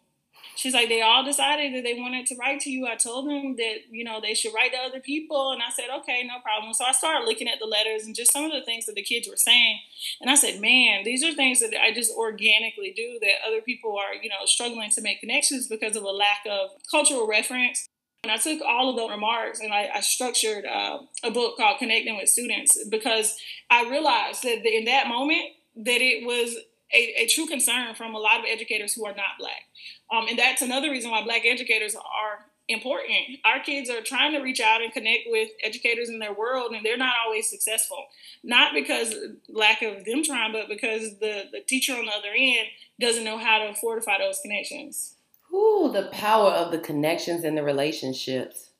she's 0.56 0.74
like, 0.74 0.88
they 0.88 1.02
all 1.02 1.24
decided 1.24 1.74
that 1.74 1.84
they 1.84 1.94
wanted 1.94 2.26
to 2.26 2.36
write 2.36 2.60
to 2.60 2.70
you. 2.70 2.86
I 2.86 2.96
told 2.96 3.28
them 3.28 3.56
that, 3.56 3.90
you 3.90 4.04
know, 4.04 4.20
they 4.20 4.34
should 4.34 4.54
write 4.54 4.72
to 4.72 4.78
other 4.78 5.00
people. 5.00 5.52
And 5.52 5.62
I 5.62 5.70
said, 5.70 5.86
okay, 6.00 6.24
no 6.26 6.40
problem. 6.40 6.74
So 6.74 6.84
I 6.84 6.92
started 6.92 7.26
looking 7.26 7.48
at 7.48 7.58
the 7.60 7.66
letters 7.66 8.04
and 8.04 8.14
just 8.14 8.32
some 8.32 8.44
of 8.44 8.52
the 8.52 8.62
things 8.62 8.86
that 8.86 8.94
the 8.94 9.02
kids 9.02 9.28
were 9.28 9.36
saying. 9.36 9.78
And 10.20 10.30
I 10.30 10.34
said, 10.34 10.60
man, 10.60 11.04
these 11.04 11.22
are 11.22 11.32
things 11.32 11.60
that 11.60 11.74
I 11.80 11.92
just 11.92 12.12
organically 12.12 12.92
do 12.96 13.18
that 13.20 13.46
other 13.46 13.60
people 13.60 13.96
are, 13.96 14.14
you 14.20 14.28
know, 14.28 14.46
struggling 14.46 14.90
to 14.90 15.02
make 15.02 15.20
connections 15.20 15.68
because 15.68 15.94
of 15.94 16.02
a 16.02 16.10
lack 16.10 16.40
of 16.48 16.70
cultural 16.90 17.26
reference. 17.26 17.88
And 18.24 18.32
I 18.32 18.38
took 18.38 18.60
all 18.66 18.90
of 18.90 18.96
those 18.96 19.10
remarks 19.10 19.60
and 19.60 19.72
I, 19.72 19.88
I 19.94 20.00
structured 20.00 20.64
uh, 20.64 20.98
a 21.22 21.30
book 21.30 21.58
called 21.58 21.78
Connecting 21.78 22.16
with 22.16 22.28
Students 22.28 22.76
because 22.88 23.36
I 23.70 23.88
realized 23.88 24.42
that 24.42 24.66
in 24.66 24.86
that 24.86 25.06
moment 25.06 25.50
that 25.76 26.00
it 26.00 26.26
was 26.26 26.56
a, 26.92 27.22
a, 27.22 27.26
true 27.26 27.46
concern 27.46 27.94
from 27.94 28.14
a 28.14 28.18
lot 28.18 28.38
of 28.38 28.46
educators 28.48 28.94
who 28.94 29.04
are 29.06 29.14
not 29.14 29.38
black. 29.38 29.64
Um, 30.12 30.28
and 30.28 30.38
that's 30.38 30.62
another 30.62 30.90
reason 30.90 31.10
why 31.10 31.24
black 31.24 31.42
educators 31.44 31.94
are 31.94 32.46
important. 32.68 33.38
Our 33.44 33.60
kids 33.60 33.90
are 33.90 34.00
trying 34.00 34.32
to 34.32 34.40
reach 34.40 34.60
out 34.60 34.82
and 34.82 34.92
connect 34.92 35.24
with 35.26 35.50
educators 35.62 36.08
in 36.08 36.18
their 36.18 36.32
world, 36.32 36.72
and 36.72 36.84
they're 36.84 36.96
not 36.96 37.14
always 37.24 37.48
successful. 37.48 38.06
Not 38.42 38.72
because 38.74 39.14
lack 39.48 39.82
of 39.82 40.04
them 40.04 40.22
trying, 40.22 40.52
but 40.52 40.68
because 40.68 41.18
the, 41.18 41.44
the 41.52 41.60
teacher 41.66 41.94
on 41.94 42.06
the 42.06 42.12
other 42.12 42.32
end 42.36 42.68
doesn't 43.00 43.24
know 43.24 43.38
how 43.38 43.58
to 43.58 43.74
fortify 43.74 44.18
those 44.18 44.40
connections. 44.40 45.14
Ooh, 45.52 45.90
the 45.92 46.08
power 46.12 46.50
of 46.50 46.72
the 46.72 46.78
connections 46.78 47.44
and 47.44 47.56
the 47.56 47.62
relationships. 47.62 48.70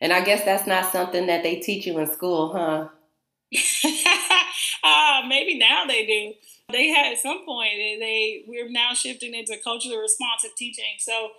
And 0.00 0.12
I 0.12 0.24
guess 0.24 0.44
that's 0.44 0.66
not 0.66 0.92
something 0.92 1.26
that 1.26 1.42
they 1.42 1.56
teach 1.56 1.86
you 1.86 1.98
in 1.98 2.06
school, 2.10 2.52
huh? 2.52 2.88
uh, 4.84 5.22
maybe 5.28 5.58
now 5.58 5.84
they 5.86 6.06
do 6.06 6.34
they 6.70 6.88
had 6.88 7.12
at 7.12 7.18
some 7.18 7.44
point 7.44 7.70
they 7.76 8.44
we're 8.46 8.68
now 8.68 8.92
shifting 8.92 9.34
into 9.34 9.56
culturally 9.62 9.98
responsive 9.98 10.50
teaching. 10.56 10.96
So 10.98 11.30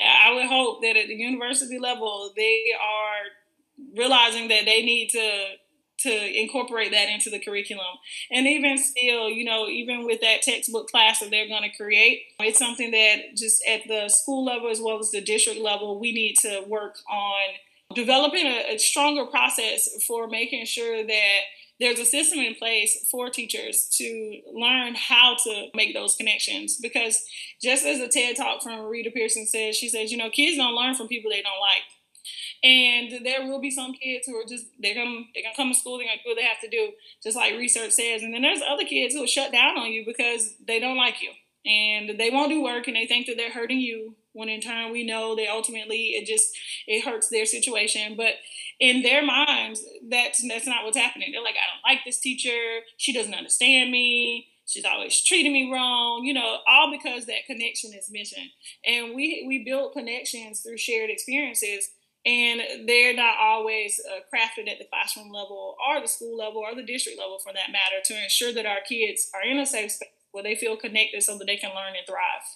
I 0.00 0.34
would 0.34 0.46
hope 0.46 0.82
that 0.82 0.96
at 0.96 1.06
the 1.06 1.14
university 1.14 1.78
level 1.78 2.32
they 2.36 2.64
are 2.74 3.96
realizing 3.96 4.48
that 4.48 4.64
they 4.64 4.82
need 4.82 5.10
to 5.10 5.54
to 5.98 6.40
incorporate 6.40 6.90
that 6.90 7.08
into 7.08 7.30
the 7.30 7.38
curriculum. 7.38 7.86
And 8.30 8.46
even 8.48 8.76
still, 8.76 9.30
you 9.30 9.44
know, 9.44 9.68
even 9.68 10.04
with 10.04 10.20
that 10.20 10.42
textbook 10.42 10.88
class 10.88 11.20
that 11.20 11.30
they're 11.30 11.46
going 11.46 11.62
to 11.62 11.76
create, 11.76 12.22
it's 12.40 12.58
something 12.58 12.90
that 12.90 13.36
just 13.36 13.62
at 13.68 13.82
the 13.86 14.08
school 14.08 14.44
level 14.44 14.68
as 14.68 14.80
well 14.80 14.98
as 14.98 15.12
the 15.12 15.20
district 15.20 15.60
level, 15.60 16.00
we 16.00 16.10
need 16.10 16.36
to 16.40 16.64
work 16.66 16.96
on 17.08 17.94
developing 17.94 18.46
a, 18.46 18.74
a 18.74 18.78
stronger 18.78 19.26
process 19.26 19.88
for 20.06 20.26
making 20.26 20.64
sure 20.66 21.06
that 21.06 21.38
there's 21.82 21.98
a 21.98 22.04
system 22.04 22.38
in 22.38 22.54
place 22.54 23.06
for 23.10 23.28
teachers 23.28 23.88
to 23.98 24.40
learn 24.54 24.94
how 24.94 25.36
to 25.42 25.66
make 25.74 25.92
those 25.94 26.14
connections. 26.14 26.78
Because 26.80 27.24
just 27.60 27.84
as 27.84 27.98
a 27.98 28.08
TED 28.08 28.36
talk 28.36 28.62
from 28.62 28.84
Rita 28.84 29.10
Pierson 29.10 29.46
says, 29.46 29.76
she 29.76 29.88
says, 29.88 30.12
you 30.12 30.16
know, 30.16 30.30
kids 30.30 30.56
don't 30.56 30.76
learn 30.76 30.94
from 30.94 31.08
people 31.08 31.30
they 31.30 31.42
don't 31.42 31.60
like. 31.60 31.82
And 32.64 33.26
there 33.26 33.44
will 33.44 33.60
be 33.60 33.72
some 33.72 33.92
kids 33.94 34.26
who 34.26 34.36
are 34.36 34.44
just 34.48 34.66
they're 34.78 34.94
gonna 34.94 35.22
they're 35.34 35.42
gonna 35.42 35.56
come 35.56 35.72
to 35.72 35.78
school, 35.78 35.98
they're 35.98 36.06
gonna 36.06 36.20
do 36.24 36.30
what 36.30 36.36
they 36.36 36.44
have 36.44 36.60
to 36.60 36.68
do, 36.68 36.92
just 37.20 37.36
like 37.36 37.54
research 37.54 37.90
says. 37.90 38.22
And 38.22 38.32
then 38.32 38.42
there's 38.42 38.62
other 38.62 38.84
kids 38.84 39.14
who 39.14 39.20
will 39.20 39.26
shut 39.26 39.50
down 39.50 39.76
on 39.76 39.90
you 39.90 40.04
because 40.06 40.54
they 40.64 40.78
don't 40.78 40.96
like 40.96 41.16
you. 41.20 41.30
And 41.68 42.20
they 42.20 42.30
won't 42.30 42.50
do 42.50 42.62
work 42.62 42.86
and 42.86 42.94
they 42.94 43.06
think 43.06 43.26
that 43.26 43.36
they're 43.36 43.50
hurting 43.50 43.80
you 43.80 44.14
when 44.32 44.48
in 44.48 44.60
turn 44.60 44.92
we 44.92 45.04
know 45.04 45.34
that 45.36 45.48
ultimately 45.50 46.12
it 46.14 46.26
just 46.26 46.56
it 46.86 47.04
hurts 47.04 47.28
their 47.28 47.46
situation. 47.46 48.14
But 48.16 48.34
in 48.80 49.02
their 49.02 49.24
minds, 49.24 49.84
that's 50.08 50.46
that's 50.46 50.66
not 50.66 50.84
what's 50.84 50.96
happening. 50.96 51.32
They're 51.32 51.42
like, 51.42 51.54
I 51.54 51.68
don't 51.72 51.94
like 51.94 52.04
this 52.04 52.20
teacher. 52.20 52.80
She 52.96 53.12
doesn't 53.12 53.34
understand 53.34 53.90
me. 53.90 54.48
She's 54.66 54.84
always 54.84 55.22
treating 55.22 55.52
me 55.52 55.70
wrong. 55.72 56.24
You 56.24 56.34
know, 56.34 56.58
all 56.66 56.90
because 56.90 57.26
that 57.26 57.46
connection 57.46 57.92
is 57.94 58.10
missing. 58.10 58.50
And 58.86 59.14
we 59.14 59.44
we 59.46 59.64
build 59.64 59.92
connections 59.92 60.60
through 60.60 60.78
shared 60.78 61.10
experiences. 61.10 61.90
And 62.24 62.86
they're 62.86 63.14
not 63.14 63.34
always 63.40 64.00
uh, 64.08 64.20
crafted 64.32 64.70
at 64.70 64.78
the 64.78 64.86
classroom 64.88 65.32
level 65.32 65.74
or 65.84 66.00
the 66.00 66.06
school 66.06 66.36
level 66.36 66.58
or 66.60 66.72
the 66.72 66.84
district 66.84 67.18
level 67.18 67.40
for 67.42 67.52
that 67.52 67.72
matter 67.72 68.00
to 68.04 68.22
ensure 68.22 68.52
that 68.52 68.64
our 68.64 68.78
kids 68.88 69.28
are 69.34 69.42
in 69.42 69.58
a 69.58 69.66
safe 69.66 69.90
space 69.90 70.08
where 70.30 70.44
they 70.44 70.54
feel 70.54 70.76
connected 70.76 71.20
so 71.22 71.36
that 71.36 71.46
they 71.46 71.56
can 71.56 71.74
learn 71.74 71.96
and 71.96 72.06
thrive 72.06 72.46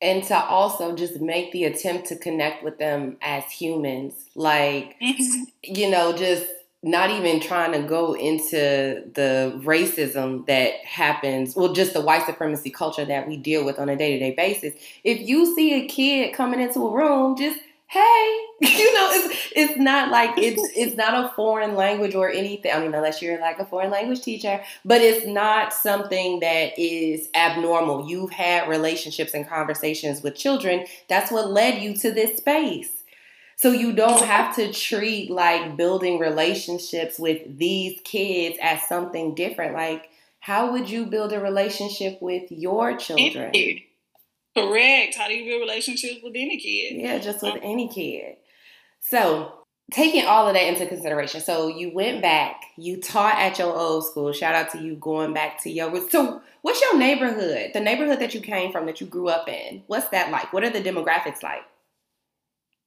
and 0.00 0.22
to 0.24 0.36
also 0.36 0.94
just 0.94 1.20
make 1.20 1.52
the 1.52 1.64
attempt 1.64 2.06
to 2.08 2.16
connect 2.16 2.62
with 2.62 2.78
them 2.78 3.16
as 3.20 3.44
humans 3.44 4.14
like 4.34 4.96
you 5.62 5.90
know 5.90 6.12
just 6.12 6.46
not 6.80 7.10
even 7.10 7.40
trying 7.40 7.72
to 7.72 7.88
go 7.88 8.14
into 8.14 9.02
the 9.14 9.60
racism 9.64 10.46
that 10.46 10.74
happens 10.84 11.56
well 11.56 11.72
just 11.72 11.92
the 11.92 12.00
white 12.00 12.24
supremacy 12.24 12.70
culture 12.70 13.04
that 13.04 13.26
we 13.26 13.36
deal 13.36 13.64
with 13.64 13.78
on 13.78 13.88
a 13.88 13.96
day-to-day 13.96 14.34
basis. 14.36 14.74
If 15.02 15.26
you 15.26 15.54
see 15.54 15.74
a 15.74 15.88
kid 15.88 16.34
coming 16.34 16.60
into 16.60 16.86
a 16.86 16.92
room 16.92 17.36
just 17.36 17.58
hey 17.88 18.38
you 18.60 18.94
know 18.94 19.10
it's 19.12 19.52
it's 19.56 19.78
not 19.78 20.10
like 20.10 20.36
it's 20.36 20.62
it's 20.76 20.94
not 20.96 21.24
a 21.24 21.28
foreign 21.34 21.74
language 21.74 22.14
or 22.14 22.30
anything. 22.30 22.70
I 22.72 22.80
mean 22.80 22.94
unless 22.94 23.22
you're 23.22 23.40
like 23.40 23.58
a 23.58 23.64
foreign 23.64 23.90
language 23.90 24.20
teacher 24.20 24.62
but 24.84 25.00
it's 25.00 25.26
not 25.26 25.72
something 25.72 26.40
that 26.40 26.78
is 26.78 27.28
abnormal. 27.34 28.08
You've 28.08 28.30
had 28.30 28.68
relationships 28.68 29.32
and 29.32 29.48
conversations 29.48 30.22
with 30.22 30.36
children. 30.36 30.84
That's 31.08 31.32
what 31.32 31.50
led 31.50 31.82
you 31.82 31.96
to 31.96 32.12
this 32.12 32.36
space. 32.36 32.90
So 33.56 33.72
you 33.72 33.92
don't 33.92 34.22
have 34.22 34.54
to 34.56 34.72
treat 34.72 35.30
like 35.30 35.76
building 35.76 36.18
relationships 36.18 37.18
with 37.18 37.58
these 37.58 38.00
kids 38.04 38.58
as 38.62 38.82
something 38.86 39.34
different. 39.34 39.74
Like 39.74 40.10
how 40.40 40.72
would 40.72 40.90
you 40.90 41.06
build 41.06 41.32
a 41.32 41.40
relationship 41.40 42.20
with 42.20 42.52
your 42.52 42.96
children 42.98 43.50
Correct. 44.66 45.14
How 45.16 45.28
do 45.28 45.34
you 45.34 45.44
build 45.44 45.60
relationships 45.60 46.20
with 46.22 46.34
any 46.36 46.58
kid? 46.58 47.00
Yeah, 47.00 47.18
just 47.18 47.42
with 47.42 47.54
um, 47.54 47.60
any 47.62 47.88
kid. 47.88 48.36
So, 49.00 49.52
taking 49.90 50.24
all 50.24 50.48
of 50.48 50.54
that 50.54 50.66
into 50.66 50.86
consideration, 50.86 51.40
so 51.40 51.68
you 51.68 51.92
went 51.92 52.22
back, 52.22 52.60
you 52.76 53.00
taught 53.00 53.38
at 53.38 53.58
your 53.58 53.74
old 53.74 54.06
school. 54.06 54.32
Shout 54.32 54.54
out 54.54 54.70
to 54.72 54.78
you 54.78 54.96
going 54.96 55.32
back 55.32 55.62
to 55.62 55.70
your. 55.70 56.08
So, 56.10 56.42
what's 56.62 56.80
your 56.80 56.98
neighborhood? 56.98 57.70
The 57.74 57.80
neighborhood 57.80 58.20
that 58.20 58.34
you 58.34 58.40
came 58.40 58.72
from, 58.72 58.86
that 58.86 59.00
you 59.00 59.06
grew 59.06 59.28
up 59.28 59.48
in. 59.48 59.82
What's 59.86 60.08
that 60.08 60.30
like? 60.30 60.52
What 60.52 60.64
are 60.64 60.70
the 60.70 60.82
demographics 60.82 61.42
like? 61.42 61.62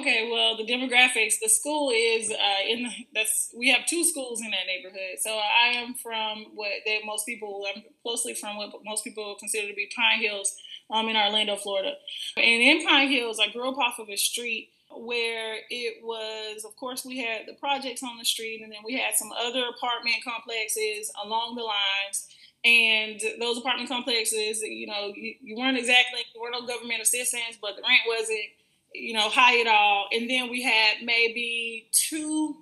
Okay, 0.02 0.30
well, 0.32 0.58
the 0.58 0.64
demographics. 0.64 1.36
The 1.40 1.48
school 1.48 1.92
is 1.94 2.32
uh, 2.32 2.68
in. 2.68 2.90
That's 3.14 3.54
we 3.56 3.70
have 3.70 3.86
two 3.86 4.04
schools 4.04 4.42
in 4.42 4.50
that 4.50 4.66
neighborhood. 4.66 5.20
So 5.20 5.30
I 5.30 5.74
am 5.74 5.94
from 5.94 6.46
what 6.56 6.72
they, 6.86 7.02
most 7.06 7.26
people. 7.26 7.66
I'm 7.74 7.84
closely 8.02 8.34
from 8.34 8.58
what 8.58 8.74
most 8.84 9.04
people 9.04 9.36
consider 9.40 9.68
to 9.68 9.76
be 9.76 9.92
Pine 9.96 10.22
Hills 10.22 10.56
um, 10.92 11.08
in 11.08 11.16
Orlando, 11.16 11.56
Florida. 11.56 11.94
And 12.38 12.62
in 12.62 12.86
Pine 12.86 13.10
Hills, 13.10 13.40
I 13.40 13.52
grew 13.52 13.70
up 13.70 13.78
off 13.78 14.00
of 14.00 14.10
a 14.10 14.18
street 14.18 14.70
where 14.94 15.56
it 15.70 16.04
was, 16.04 16.66
of 16.66 16.76
course, 16.76 17.06
we 17.06 17.20
had 17.20 17.48
the 17.48 17.54
projects 17.54 18.04
on 18.04 18.18
the 18.18 18.26
street, 18.26 18.62
and 18.62 18.72
then 18.72 18.80
we 18.86 18.98
had 18.98 19.16
some 19.16 19.32
other 19.32 19.64
apartment 19.66 20.18
complexes 20.24 21.12
along 21.24 21.56
the 21.56 21.64
lines. 21.64 22.28
And 22.64 23.20
those 23.40 23.58
apartment 23.58 23.90
complexes, 23.90 24.62
you 24.62 24.86
know, 24.86 25.12
you, 25.16 25.36
you 25.42 25.56
weren't 25.56 25.78
exactly, 25.78 26.22
there 26.34 26.42
were 26.42 26.52
no 26.52 26.68
government 26.68 27.02
assistance, 27.02 27.58
but 27.60 27.76
the 27.76 27.82
rent 27.82 28.02
wasn't, 28.08 28.52
you 28.94 29.14
know, 29.14 29.30
high 29.30 29.62
at 29.62 29.68
all. 29.68 30.08
And 30.12 30.30
then 30.30 30.50
we 30.50 30.62
had 30.62 30.98
maybe 31.04 31.90
two 31.92 32.58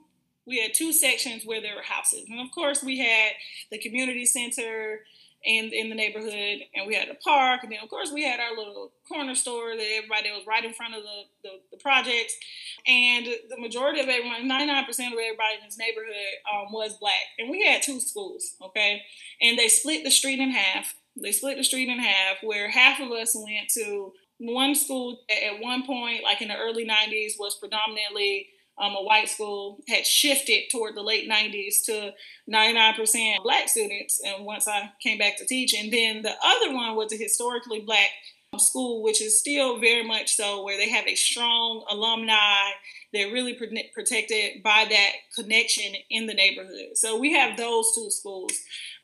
we 0.50 0.59
had 0.59 0.74
two 0.74 0.91
sections 0.91 1.45
where 1.45 1.62
there 1.62 1.75
were 1.75 1.83
houses. 1.83 2.25
And 2.27 2.39
of 2.39 2.51
course, 2.51 2.83
we 2.83 2.98
had 2.98 3.33
the 3.69 3.77
community 3.77 4.25
center 4.25 5.01
in 5.43 5.72
in 5.72 5.89
the 5.89 5.96
neighborhood, 5.96 6.60
and 6.75 6.86
we 6.86 6.96
had 6.96 7.10
a 7.10 7.15
park, 7.15 7.63
and 7.63 7.72
then 7.72 7.79
of 7.81 7.89
course 7.89 8.12
we 8.12 8.24
had 8.24 8.39
our 8.39 8.55
little 8.58 8.91
corner 9.08 9.36
store 9.36 9.75
that 9.75 9.88
everybody 9.98 10.31
was 10.31 10.46
right 10.46 10.65
in 10.65 10.74
front 10.74 10.96
of 10.96 11.03
the, 11.03 11.24
the, 11.43 11.50
the 11.72 11.77
projects, 11.77 12.36
and 12.86 13.25
the 13.25 13.60
majority 13.60 14.00
of 14.01 14.10
everyone, 14.10 14.48
ninety 14.48 14.65
nine 14.65 14.86
percent 14.86 15.13
of 15.13 15.19
everybody 15.19 15.55
in 15.55 15.65
this 15.65 15.77
neighborhood 15.77 16.13
um, 16.53 16.72
was 16.72 16.98
black, 16.98 17.13
and 17.38 17.50
we 17.50 17.65
had 17.65 17.81
two 17.81 18.00
schools, 18.00 18.55
okay, 18.62 19.01
and 19.41 19.58
they 19.58 19.67
split 19.67 20.03
the 20.03 20.12
street 20.12 20.39
in 20.39 20.51
half. 20.51 20.96
They 21.22 21.31
split 21.31 21.58
the 21.58 21.63
street 21.63 21.89
in 21.89 22.00
half, 22.00 22.38
where 22.43 22.69
half 22.69 23.00
of 23.00 23.12
us 23.12 23.36
went 23.36 23.69
to 23.75 24.13
one 24.39 24.74
school 24.75 25.19
at 25.29 25.62
one 25.62 25.86
point, 25.86 26.24
like 26.24 26.41
in 26.41 26.50
the 26.50 26.58
early 26.58 26.86
'90s, 26.86 27.39
was 27.39 27.55
predominantly 27.55 28.48
um, 28.79 28.95
a 28.95 29.03
white 29.03 29.29
school, 29.29 29.79
had 29.88 30.05
shifted 30.05 30.69
toward 30.71 30.95
the 30.95 31.01
late 31.01 31.29
90s 31.29 31.83
to 31.86 32.13
99% 32.50 33.43
black 33.43 33.67
students. 33.69 34.21
And 34.25 34.45
once 34.45 34.67
I 34.67 34.91
came 35.01 35.17
back 35.17 35.38
to 35.38 35.45
teach, 35.45 35.74
and 35.74 35.91
then 35.91 36.21
the 36.21 36.33
other 36.43 36.74
one 36.74 36.95
was 36.95 37.12
a 37.12 37.17
historically 37.17 37.81
black 37.81 38.09
school, 38.57 39.03
which 39.03 39.21
is 39.21 39.39
still 39.39 39.79
very 39.79 40.03
much 40.03 40.33
so, 40.33 40.63
where 40.63 40.77
they 40.77 40.89
have 40.89 41.07
a 41.07 41.15
strong 41.15 41.86
alumni. 41.89 42.71
They're 43.13 43.31
really 43.31 43.53
protected 43.93 44.63
by 44.63 44.86
that 44.89 45.12
connection 45.36 45.93
in 46.09 46.25
the 46.25 46.33
neighborhood. 46.33 46.95
So 46.95 47.19
we 47.19 47.33
have 47.33 47.57
those 47.57 47.93
two 47.93 48.09
schools. 48.09 48.53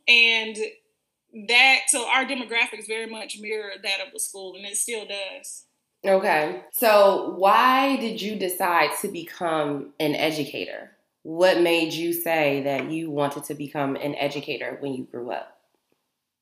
And 0.08 0.58
that, 1.48 1.82
so 1.88 2.08
our 2.08 2.26
demographics 2.26 2.88
very 2.88 3.08
much 3.08 3.40
mirror 3.40 3.72
that 3.82 4.06
of 4.06 4.14
the 4.14 4.20
school, 4.20 4.56
and 4.56 4.66
it 4.66 4.78
still 4.78 5.06
does. 5.06 5.66
Okay. 6.06 6.62
So, 6.72 7.34
why 7.38 7.98
did 7.98 8.22
you 8.22 8.36
decide 8.36 8.92
to 9.02 9.08
become 9.08 9.94
an 10.00 10.16
educator? 10.16 10.92
What 11.24 11.62
made 11.62 11.94
you 11.94 12.14
say 12.14 12.62
that 12.64 12.92
you 12.92 13.10
wanted 13.10 13.46
to 13.46 13.56
become 13.56 13.96
an 13.96 14.16
educator 14.16 14.78
when 14.80 14.94
you 14.94 15.06
grew 15.06 15.32
up? 15.32 15.56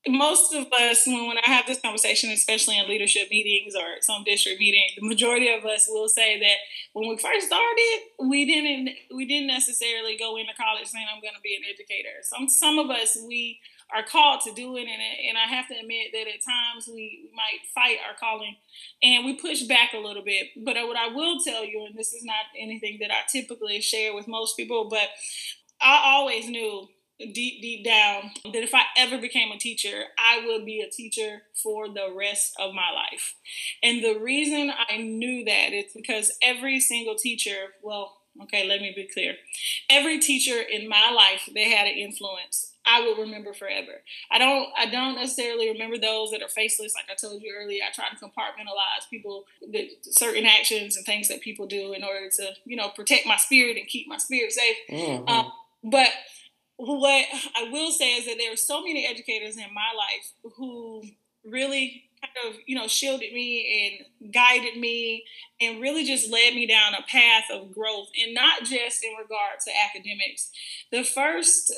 most 0.06 0.52
of 0.52 0.66
us, 0.72 1.06
when, 1.06 1.26
when 1.26 1.38
I 1.38 1.50
have 1.50 1.66
this 1.66 1.80
conversation, 1.80 2.30
especially 2.30 2.78
in 2.78 2.88
leadership 2.88 3.28
meetings 3.30 3.74
or 3.74 4.00
some 4.00 4.22
district 4.24 4.60
meeting, 4.60 4.84
the 4.98 5.06
majority 5.06 5.52
of 5.52 5.64
us 5.64 5.86
will 5.88 6.08
say 6.08 6.38
that 6.38 6.56
when 6.92 7.08
we 7.08 7.16
first 7.16 7.46
started, 7.46 7.98
we 8.20 8.44
didn't 8.44 8.90
we 9.14 9.26
didn't 9.26 9.46
necessarily 9.46 10.16
go 10.16 10.36
into 10.36 10.52
college 10.54 10.86
saying 10.86 11.06
I'm 11.12 11.22
going 11.22 11.34
to 11.34 11.40
be 11.42 11.56
an 11.56 11.62
educator. 11.68 12.20
Some 12.22 12.48
some 12.48 12.78
of 12.78 12.90
us 12.90 13.16
we 13.26 13.60
are 13.94 14.02
called 14.02 14.42
to 14.42 14.52
do 14.52 14.76
it, 14.76 14.82
and 14.82 15.02
and 15.28 15.38
I 15.38 15.54
have 15.54 15.68
to 15.68 15.74
admit 15.74 16.08
that 16.12 16.28
at 16.28 16.44
times 16.44 16.88
we 16.88 17.30
might 17.34 17.60
fight 17.74 17.98
our 18.06 18.14
calling, 18.18 18.56
and 19.02 19.24
we 19.24 19.34
push 19.34 19.62
back 19.62 19.92
a 19.94 19.98
little 19.98 20.24
bit. 20.24 20.48
But 20.56 20.76
what 20.86 20.96
I 20.96 21.08
will 21.08 21.40
tell 21.40 21.64
you, 21.64 21.84
and 21.86 21.96
this 21.96 22.12
is 22.12 22.24
not 22.24 22.46
anything 22.58 22.98
that 23.00 23.10
I 23.10 23.20
typically 23.30 23.80
share 23.80 24.14
with 24.14 24.28
most 24.28 24.56
people, 24.56 24.88
but 24.88 25.08
I 25.80 26.00
always 26.04 26.48
knew 26.48 26.88
deep, 27.18 27.62
deep 27.62 27.84
down 27.84 28.30
that 28.44 28.62
if 28.62 28.74
I 28.74 28.82
ever 28.96 29.18
became 29.18 29.52
a 29.52 29.58
teacher, 29.58 30.04
I 30.18 30.44
would 30.46 30.64
be 30.64 30.80
a 30.80 30.90
teacher 30.90 31.42
for 31.62 31.88
the 31.88 32.12
rest 32.14 32.54
of 32.58 32.74
my 32.74 32.90
life. 32.90 33.34
And 33.82 34.02
the 34.02 34.18
reason 34.18 34.72
I 34.88 34.98
knew 34.98 35.44
that 35.44 35.72
is 35.72 35.92
because 35.94 36.32
every 36.42 36.80
single 36.80 37.14
teacher, 37.14 37.56
well, 37.82 38.16
okay, 38.42 38.66
let 38.66 38.80
me 38.80 38.92
be 38.94 39.08
clear. 39.12 39.36
Every 39.88 40.18
teacher 40.18 40.60
in 40.60 40.88
my 40.88 41.10
life, 41.10 41.48
they 41.54 41.70
had 41.70 41.86
an 41.86 41.94
influence. 41.96 42.73
I 42.86 43.00
will 43.00 43.16
remember 43.16 43.52
forever. 43.54 44.02
I 44.30 44.38
don't 44.38 44.68
I 44.76 44.86
don't 44.86 45.16
necessarily 45.16 45.70
remember 45.70 45.98
those 45.98 46.30
that 46.30 46.42
are 46.42 46.48
faceless 46.48 46.94
like 46.94 47.06
I 47.10 47.14
told 47.14 47.42
you 47.42 47.54
earlier. 47.56 47.82
I 47.82 47.92
try 47.92 48.06
to 48.08 48.16
compartmentalize 48.16 49.08
people 49.10 49.44
that 49.72 49.86
certain 50.02 50.46
actions 50.46 50.96
and 50.96 51.06
things 51.06 51.28
that 51.28 51.40
people 51.40 51.66
do 51.66 51.92
in 51.92 52.04
order 52.04 52.28
to, 52.36 52.50
you 52.64 52.76
know, 52.76 52.90
protect 52.90 53.26
my 53.26 53.36
spirit 53.36 53.76
and 53.76 53.86
keep 53.86 54.08
my 54.08 54.18
spirit 54.18 54.52
safe. 54.52 54.76
Mm-hmm. 54.90 55.28
Um, 55.28 55.52
but 55.82 56.08
what 56.76 57.26
I 57.56 57.70
will 57.70 57.92
say 57.92 58.16
is 58.16 58.26
that 58.26 58.36
there 58.38 58.52
are 58.52 58.56
so 58.56 58.82
many 58.82 59.06
educators 59.06 59.56
in 59.56 59.72
my 59.72 59.92
life 59.96 60.54
who 60.56 61.02
really 61.44 62.04
kind 62.20 62.54
of, 62.54 62.60
you 62.66 62.74
know, 62.74 62.88
shielded 62.88 63.32
me 63.32 64.02
and 64.22 64.32
guided 64.32 64.78
me 64.78 65.24
and 65.60 65.80
really 65.80 66.04
just 66.04 66.30
led 66.30 66.54
me 66.54 66.66
down 66.66 66.94
a 66.94 67.02
path 67.02 67.44
of 67.52 67.72
growth 67.72 68.08
and 68.22 68.34
not 68.34 68.64
just 68.64 69.04
in 69.04 69.12
regard 69.12 69.60
to 69.64 69.70
academics. 69.88 70.50
The 70.90 71.04
first 71.04 71.72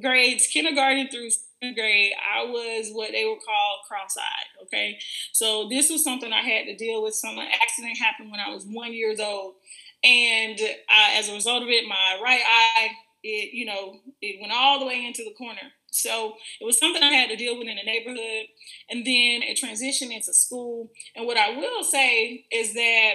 grades, 0.00 0.46
kindergarten 0.46 1.08
through 1.08 1.30
grade, 1.74 2.12
I 2.34 2.44
was 2.44 2.90
what 2.92 3.12
they 3.12 3.24
would 3.24 3.38
call 3.44 3.80
cross-eyed. 3.86 4.64
Okay, 4.64 4.98
so 5.32 5.68
this 5.68 5.90
was 5.90 6.02
something 6.02 6.32
I 6.32 6.40
had 6.40 6.66
to 6.66 6.76
deal 6.76 7.02
with. 7.02 7.14
Some 7.14 7.38
accident 7.38 7.98
happened 7.98 8.30
when 8.30 8.40
I 8.40 8.52
was 8.52 8.64
one 8.64 8.92
years 8.92 9.20
old, 9.20 9.54
and 10.02 10.58
uh, 10.60 11.10
as 11.18 11.28
a 11.28 11.34
result 11.34 11.62
of 11.62 11.68
it, 11.68 11.86
my 11.88 12.18
right 12.22 12.42
eye 12.44 12.90
it 13.22 13.54
you 13.54 13.64
know 13.64 14.00
it 14.20 14.40
went 14.40 14.52
all 14.52 14.78
the 14.78 14.86
way 14.86 15.04
into 15.04 15.24
the 15.24 15.34
corner 15.34 15.70
so 15.90 16.34
it 16.60 16.64
was 16.64 16.78
something 16.78 17.02
i 17.02 17.12
had 17.12 17.28
to 17.28 17.36
deal 17.36 17.56
with 17.56 17.68
in 17.68 17.76
the 17.76 17.82
neighborhood 17.82 18.46
and 18.90 19.06
then 19.06 19.42
it 19.42 19.60
transitioned 19.62 20.12
into 20.12 20.34
school 20.34 20.90
and 21.14 21.26
what 21.26 21.36
i 21.36 21.56
will 21.56 21.84
say 21.84 22.44
is 22.50 22.74
that 22.74 23.14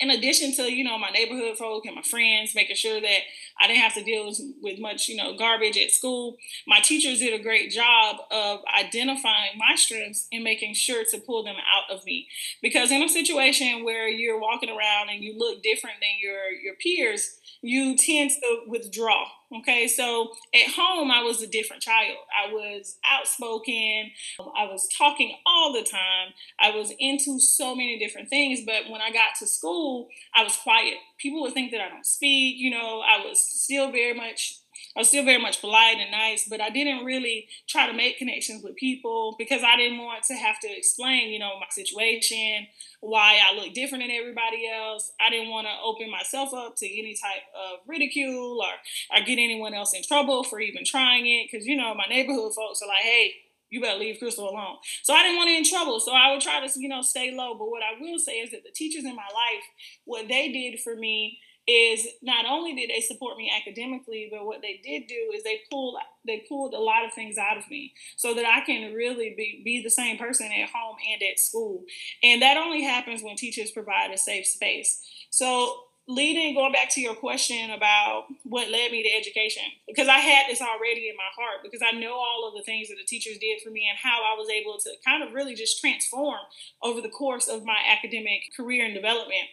in 0.00 0.10
addition 0.10 0.52
to 0.54 0.62
you 0.62 0.82
know 0.82 0.98
my 0.98 1.10
neighborhood 1.10 1.56
folk 1.56 1.84
and 1.86 1.94
my 1.94 2.02
friends 2.02 2.54
making 2.54 2.76
sure 2.76 3.00
that 3.00 3.20
i 3.64 3.66
didn't 3.66 3.82
have 3.82 3.94
to 3.94 4.04
deal 4.04 4.30
with 4.62 4.78
much 4.78 5.08
you 5.08 5.16
know 5.16 5.36
garbage 5.36 5.78
at 5.78 5.90
school 5.90 6.36
my 6.66 6.80
teachers 6.80 7.18
did 7.18 7.38
a 7.38 7.42
great 7.42 7.70
job 7.70 8.16
of 8.30 8.60
identifying 8.78 9.56
my 9.56 9.74
strengths 9.74 10.28
and 10.32 10.44
making 10.44 10.74
sure 10.74 11.04
to 11.10 11.18
pull 11.18 11.42
them 11.42 11.56
out 11.56 11.94
of 11.94 12.04
me 12.04 12.28
because 12.62 12.90
in 12.90 13.02
a 13.02 13.08
situation 13.08 13.84
where 13.84 14.08
you're 14.08 14.40
walking 14.40 14.68
around 14.68 15.08
and 15.08 15.24
you 15.24 15.34
look 15.38 15.62
different 15.62 15.96
than 16.00 16.10
your 16.20 16.50
your 16.50 16.74
peers 16.74 17.38
you 17.64 17.96
tend 17.96 18.30
to 18.30 18.60
withdraw. 18.68 19.24
Okay, 19.60 19.88
so 19.88 20.32
at 20.54 20.72
home, 20.72 21.10
I 21.10 21.22
was 21.22 21.40
a 21.40 21.46
different 21.46 21.82
child. 21.82 22.16
I 22.36 22.52
was 22.52 22.98
outspoken, 23.08 24.10
I 24.38 24.64
was 24.64 24.86
talking 24.98 25.36
all 25.46 25.72
the 25.72 25.82
time, 25.82 26.34
I 26.60 26.70
was 26.76 26.92
into 26.98 27.38
so 27.40 27.74
many 27.74 27.98
different 27.98 28.28
things. 28.28 28.60
But 28.66 28.90
when 28.90 29.00
I 29.00 29.10
got 29.10 29.36
to 29.38 29.46
school, 29.46 30.08
I 30.34 30.42
was 30.42 30.56
quiet. 30.56 30.94
People 31.18 31.42
would 31.42 31.54
think 31.54 31.70
that 31.70 31.80
I 31.80 31.88
don't 31.88 32.04
speak, 32.04 32.56
you 32.58 32.70
know, 32.70 33.00
I 33.00 33.24
was 33.24 33.40
still 33.54 33.90
very 33.90 34.14
much 34.14 34.60
I 34.96 35.00
was 35.00 35.08
still 35.08 35.24
very 35.24 35.40
much 35.40 35.60
polite 35.60 35.96
and 35.98 36.12
nice, 36.12 36.46
but 36.48 36.60
I 36.60 36.70
didn't 36.70 37.04
really 37.04 37.48
try 37.66 37.86
to 37.86 37.92
make 37.92 38.18
connections 38.18 38.62
with 38.62 38.76
people 38.76 39.34
because 39.38 39.62
I 39.64 39.76
didn't 39.76 39.98
want 39.98 40.22
to 40.24 40.34
have 40.34 40.60
to 40.60 40.68
explain, 40.68 41.30
you 41.30 41.40
know, 41.40 41.58
my 41.58 41.66
situation, 41.70 42.68
why 43.00 43.40
I 43.44 43.56
look 43.56 43.74
different 43.74 44.04
than 44.04 44.12
everybody 44.12 44.68
else. 44.68 45.10
I 45.20 45.30
didn't 45.30 45.50
want 45.50 45.66
to 45.66 45.72
open 45.84 46.10
myself 46.10 46.54
up 46.54 46.76
to 46.76 46.86
any 46.86 47.14
type 47.14 47.42
of 47.54 47.80
ridicule 47.88 48.60
or, 48.60 49.16
or 49.16 49.24
get 49.24 49.38
anyone 49.38 49.74
else 49.74 49.94
in 49.94 50.02
trouble 50.04 50.44
for 50.44 50.60
even 50.60 50.84
trying 50.84 51.26
it. 51.26 51.48
Because, 51.50 51.66
you 51.66 51.76
know, 51.76 51.92
my 51.94 52.06
neighborhood 52.08 52.54
folks 52.54 52.80
are 52.80 52.88
like, 52.88 53.02
hey, 53.02 53.32
you 53.70 53.80
better 53.80 53.98
leave 53.98 54.20
Crystal 54.20 54.48
alone. 54.48 54.76
So 55.02 55.12
I 55.12 55.24
didn't 55.24 55.38
want 55.38 55.48
to 55.48 55.56
in 55.56 55.64
trouble. 55.64 55.98
So 55.98 56.12
I 56.12 56.30
would 56.30 56.40
try 56.40 56.64
to, 56.64 56.80
you 56.80 56.88
know, 56.88 57.02
stay 57.02 57.34
low. 57.34 57.56
But 57.58 57.68
what 57.68 57.82
I 57.82 58.00
will 58.00 58.20
say 58.20 58.34
is 58.34 58.52
that 58.52 58.62
the 58.62 58.70
teachers 58.70 59.04
in 59.04 59.16
my 59.16 59.22
life, 59.22 59.64
what 60.04 60.28
they 60.28 60.52
did 60.52 60.80
for 60.80 60.94
me 60.94 61.40
is 61.66 62.06
not 62.22 62.44
only 62.46 62.74
did 62.74 62.90
they 62.90 63.00
support 63.00 63.38
me 63.38 63.50
academically, 63.54 64.28
but 64.30 64.44
what 64.44 64.60
they 64.60 64.80
did 64.84 65.06
do 65.06 65.32
is 65.34 65.42
they 65.42 65.60
pulled 65.70 65.96
they 66.26 66.44
pulled 66.48 66.74
a 66.74 66.78
lot 66.78 67.04
of 67.04 67.12
things 67.12 67.36
out 67.38 67.58
of 67.58 67.68
me 67.70 67.92
so 68.16 68.34
that 68.34 68.46
I 68.46 68.64
can 68.64 68.94
really 68.94 69.34
be, 69.36 69.60
be 69.64 69.82
the 69.82 69.90
same 69.90 70.16
person 70.16 70.46
at 70.46 70.70
home 70.70 70.96
and 71.12 71.22
at 71.22 71.38
school. 71.38 71.84
And 72.22 72.40
that 72.40 72.56
only 72.56 72.82
happens 72.82 73.22
when 73.22 73.36
teachers 73.36 73.70
provide 73.70 74.10
a 74.10 74.16
safe 74.16 74.46
space. 74.46 75.02
So 75.28 75.84
leading 76.06 76.54
going 76.54 76.72
back 76.72 76.90
to 76.90 77.00
your 77.00 77.14
question 77.14 77.70
about 77.70 78.24
what 78.42 78.70
led 78.70 78.92
me 78.92 79.02
to 79.02 79.08
education 79.08 79.62
because 79.86 80.06
i 80.06 80.18
had 80.18 80.44
this 80.48 80.60
already 80.60 81.08
in 81.08 81.16
my 81.16 81.30
heart 81.34 81.60
because 81.62 81.80
i 81.82 81.96
know 81.96 82.12
all 82.12 82.46
of 82.46 82.54
the 82.54 82.62
things 82.62 82.88
that 82.88 82.96
the 82.96 83.06
teachers 83.06 83.38
did 83.38 83.58
for 83.62 83.70
me 83.70 83.88
and 83.88 83.98
how 83.98 84.20
i 84.22 84.36
was 84.36 84.50
able 84.50 84.76
to 84.76 84.90
kind 85.02 85.22
of 85.22 85.32
really 85.32 85.54
just 85.54 85.80
transform 85.80 86.40
over 86.82 87.00
the 87.00 87.08
course 87.08 87.48
of 87.48 87.64
my 87.64 87.78
academic 87.88 88.42
career 88.54 88.84
and 88.84 88.94
development 88.94 89.48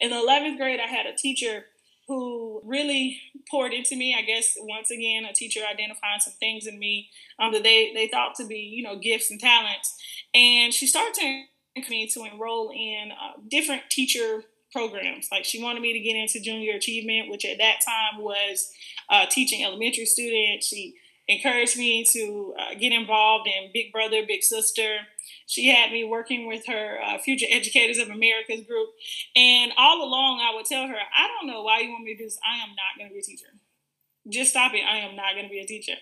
in 0.00 0.10
the 0.10 0.16
11th 0.16 0.56
grade, 0.56 0.80
I 0.80 0.86
had 0.86 1.06
a 1.06 1.16
teacher 1.16 1.64
who 2.08 2.60
really 2.64 3.20
poured 3.50 3.72
into 3.72 3.96
me. 3.96 4.16
I 4.18 4.22
guess 4.22 4.56
once 4.58 4.90
again, 4.90 5.24
a 5.24 5.32
teacher 5.32 5.60
identifying 5.60 6.20
some 6.20 6.32
things 6.40 6.66
in 6.66 6.78
me 6.78 7.10
um, 7.38 7.52
that 7.52 7.62
they, 7.62 7.92
they 7.94 8.08
thought 8.08 8.34
to 8.36 8.46
be, 8.46 8.58
you 8.58 8.82
know, 8.82 8.98
gifts 8.98 9.30
and 9.30 9.38
talents. 9.38 9.96
And 10.34 10.74
she 10.74 10.86
started 10.86 11.14
to 11.14 11.44
me 11.88 12.08
to 12.08 12.24
enroll 12.24 12.70
in 12.70 13.10
uh, 13.12 13.40
different 13.48 13.82
teacher 13.90 14.42
programs. 14.72 15.28
Like 15.30 15.44
she 15.44 15.62
wanted 15.62 15.82
me 15.82 15.92
to 15.92 16.00
get 16.00 16.16
into 16.16 16.40
junior 16.40 16.74
achievement, 16.74 17.30
which 17.30 17.44
at 17.44 17.58
that 17.58 17.78
time 17.84 18.22
was 18.22 18.70
uh, 19.08 19.26
teaching 19.30 19.64
elementary 19.64 20.04
students. 20.04 20.66
She 20.66 20.96
encouraged 21.28 21.78
me 21.78 22.04
to 22.12 22.54
uh, 22.58 22.74
get 22.78 22.92
involved 22.92 23.48
in 23.48 23.70
Big 23.72 23.92
Brother, 23.92 24.22
Big 24.26 24.42
Sister. 24.42 24.98
She 25.50 25.66
had 25.66 25.90
me 25.90 26.04
working 26.04 26.46
with 26.46 26.64
her 26.68 26.98
uh, 27.04 27.18
Future 27.18 27.46
Educators 27.50 27.98
of 27.98 28.08
America's 28.08 28.64
group. 28.64 28.90
And 29.34 29.72
all 29.76 30.00
along, 30.00 30.38
I 30.40 30.54
would 30.54 30.64
tell 30.64 30.86
her, 30.86 30.94
I 30.94 31.26
don't 31.26 31.48
know 31.50 31.64
why 31.64 31.80
you 31.80 31.90
want 31.90 32.04
me 32.04 32.14
to 32.14 32.18
do 32.18 32.24
this. 32.24 32.38
I 32.48 32.62
am 32.62 32.68
not 32.68 32.96
going 32.96 33.10
to 33.10 33.14
be 33.14 33.18
a 33.18 33.24
teacher. 33.24 33.48
Just 34.28 34.50
stop 34.50 34.74
it. 34.74 34.84
I 34.88 34.98
am 34.98 35.16
not 35.16 35.34
going 35.34 35.46
to 35.46 35.50
be 35.50 35.58
a 35.58 35.66
teacher. 35.66 35.96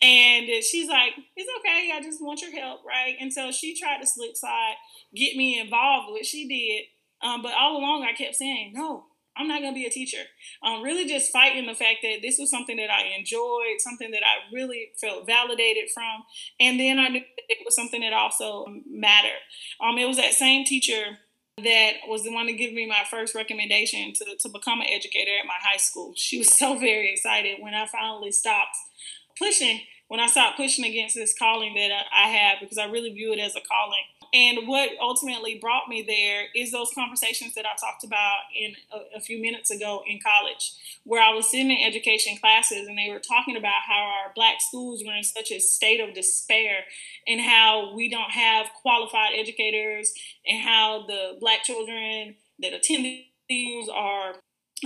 And 0.00 0.46
she's 0.62 0.88
like, 0.88 1.14
it's 1.36 1.50
okay. 1.58 1.90
I 1.92 2.00
just 2.02 2.22
want 2.22 2.40
your 2.40 2.52
help, 2.52 2.82
right? 2.86 3.16
And 3.20 3.32
so 3.32 3.50
she 3.50 3.76
tried 3.76 4.00
to 4.00 4.06
slip 4.06 4.36
side, 4.36 4.74
get 5.12 5.36
me 5.36 5.58
involved, 5.58 6.12
which 6.12 6.26
she 6.26 6.46
did. 6.46 7.28
Um, 7.28 7.42
but 7.42 7.52
all 7.58 7.76
along, 7.76 8.04
I 8.04 8.12
kept 8.12 8.36
saying, 8.36 8.74
no, 8.74 9.06
I'm 9.36 9.48
not 9.48 9.60
going 9.60 9.74
to 9.74 9.78
be 9.78 9.86
a 9.86 9.90
teacher. 9.90 10.22
Um, 10.62 10.82
really 10.82 11.06
just 11.06 11.32
fighting 11.32 11.66
the 11.66 11.74
fact 11.74 11.98
that 12.02 12.18
this 12.22 12.38
was 12.38 12.50
something 12.50 12.76
that 12.76 12.90
I 12.90 13.16
enjoyed, 13.18 13.80
something 13.80 14.10
that 14.12 14.22
I 14.22 14.54
really 14.54 14.92
felt 15.00 15.26
validated 15.26 15.90
from. 15.92 16.24
And 16.60 16.78
then 16.78 16.98
I 16.98 17.08
knew 17.08 17.22
it 17.48 17.58
was 17.64 17.74
something 17.74 18.00
that 18.00 18.12
also 18.12 18.66
mattered. 18.88 19.42
Um, 19.80 19.98
it 19.98 20.06
was 20.06 20.16
that 20.18 20.34
same 20.34 20.64
teacher 20.64 21.18
that 21.62 21.92
was 22.08 22.24
the 22.24 22.32
one 22.32 22.46
to 22.46 22.52
give 22.52 22.72
me 22.72 22.86
my 22.86 23.04
first 23.08 23.34
recommendation 23.34 24.12
to, 24.12 24.24
to 24.40 24.48
become 24.48 24.80
an 24.80 24.88
educator 24.90 25.30
at 25.38 25.46
my 25.46 25.54
high 25.60 25.76
school. 25.76 26.12
She 26.16 26.38
was 26.38 26.48
so 26.56 26.78
very 26.78 27.12
excited 27.12 27.58
when 27.60 27.74
I 27.74 27.86
finally 27.86 28.32
stopped 28.32 28.76
pushing, 29.38 29.80
when 30.08 30.20
I 30.20 30.26
stopped 30.26 30.56
pushing 30.56 30.84
against 30.84 31.14
this 31.14 31.34
calling 31.36 31.74
that 31.74 31.90
I 32.12 32.28
have, 32.28 32.58
because 32.60 32.78
I 32.78 32.86
really 32.86 33.12
view 33.12 33.32
it 33.32 33.38
as 33.38 33.56
a 33.56 33.60
calling 33.60 34.04
And 34.34 34.66
what 34.66 34.90
ultimately 35.00 35.58
brought 35.60 35.88
me 35.88 36.02
there 36.02 36.46
is 36.56 36.72
those 36.72 36.90
conversations 36.92 37.54
that 37.54 37.64
I 37.64 37.76
talked 37.78 38.02
about 38.02 38.40
in 38.52 38.74
a, 38.92 39.18
a, 39.18 39.20
few 39.20 39.40
minutes 39.40 39.70
ago 39.70 40.02
in 40.08 40.18
college, 40.18 40.72
where 41.04 41.22
I 41.22 41.32
was 41.32 41.48
sitting 41.48 41.70
in 41.70 41.86
education 41.86 42.36
classes 42.38 42.88
and 42.88 42.98
they 42.98 43.12
were 43.12 43.20
talking 43.20 43.56
about 43.56 43.86
how 43.86 44.02
our 44.02 44.32
black 44.34 44.60
schools 44.60 45.04
were 45.06 45.14
in 45.14 45.22
such 45.22 45.52
a 45.52 45.60
state 45.60 46.00
of 46.00 46.14
despair 46.14 46.80
and 47.28 47.40
how 47.40 47.94
we 47.94 48.10
don't 48.10 48.32
have 48.32 48.66
qualified 48.82 49.34
educators 49.38 50.12
and 50.44 50.60
how 50.60 51.06
the 51.06 51.36
black 51.38 51.62
children 51.62 52.34
that 52.58 52.72
attend 52.72 53.06
these 53.48 53.88
are 53.88 54.34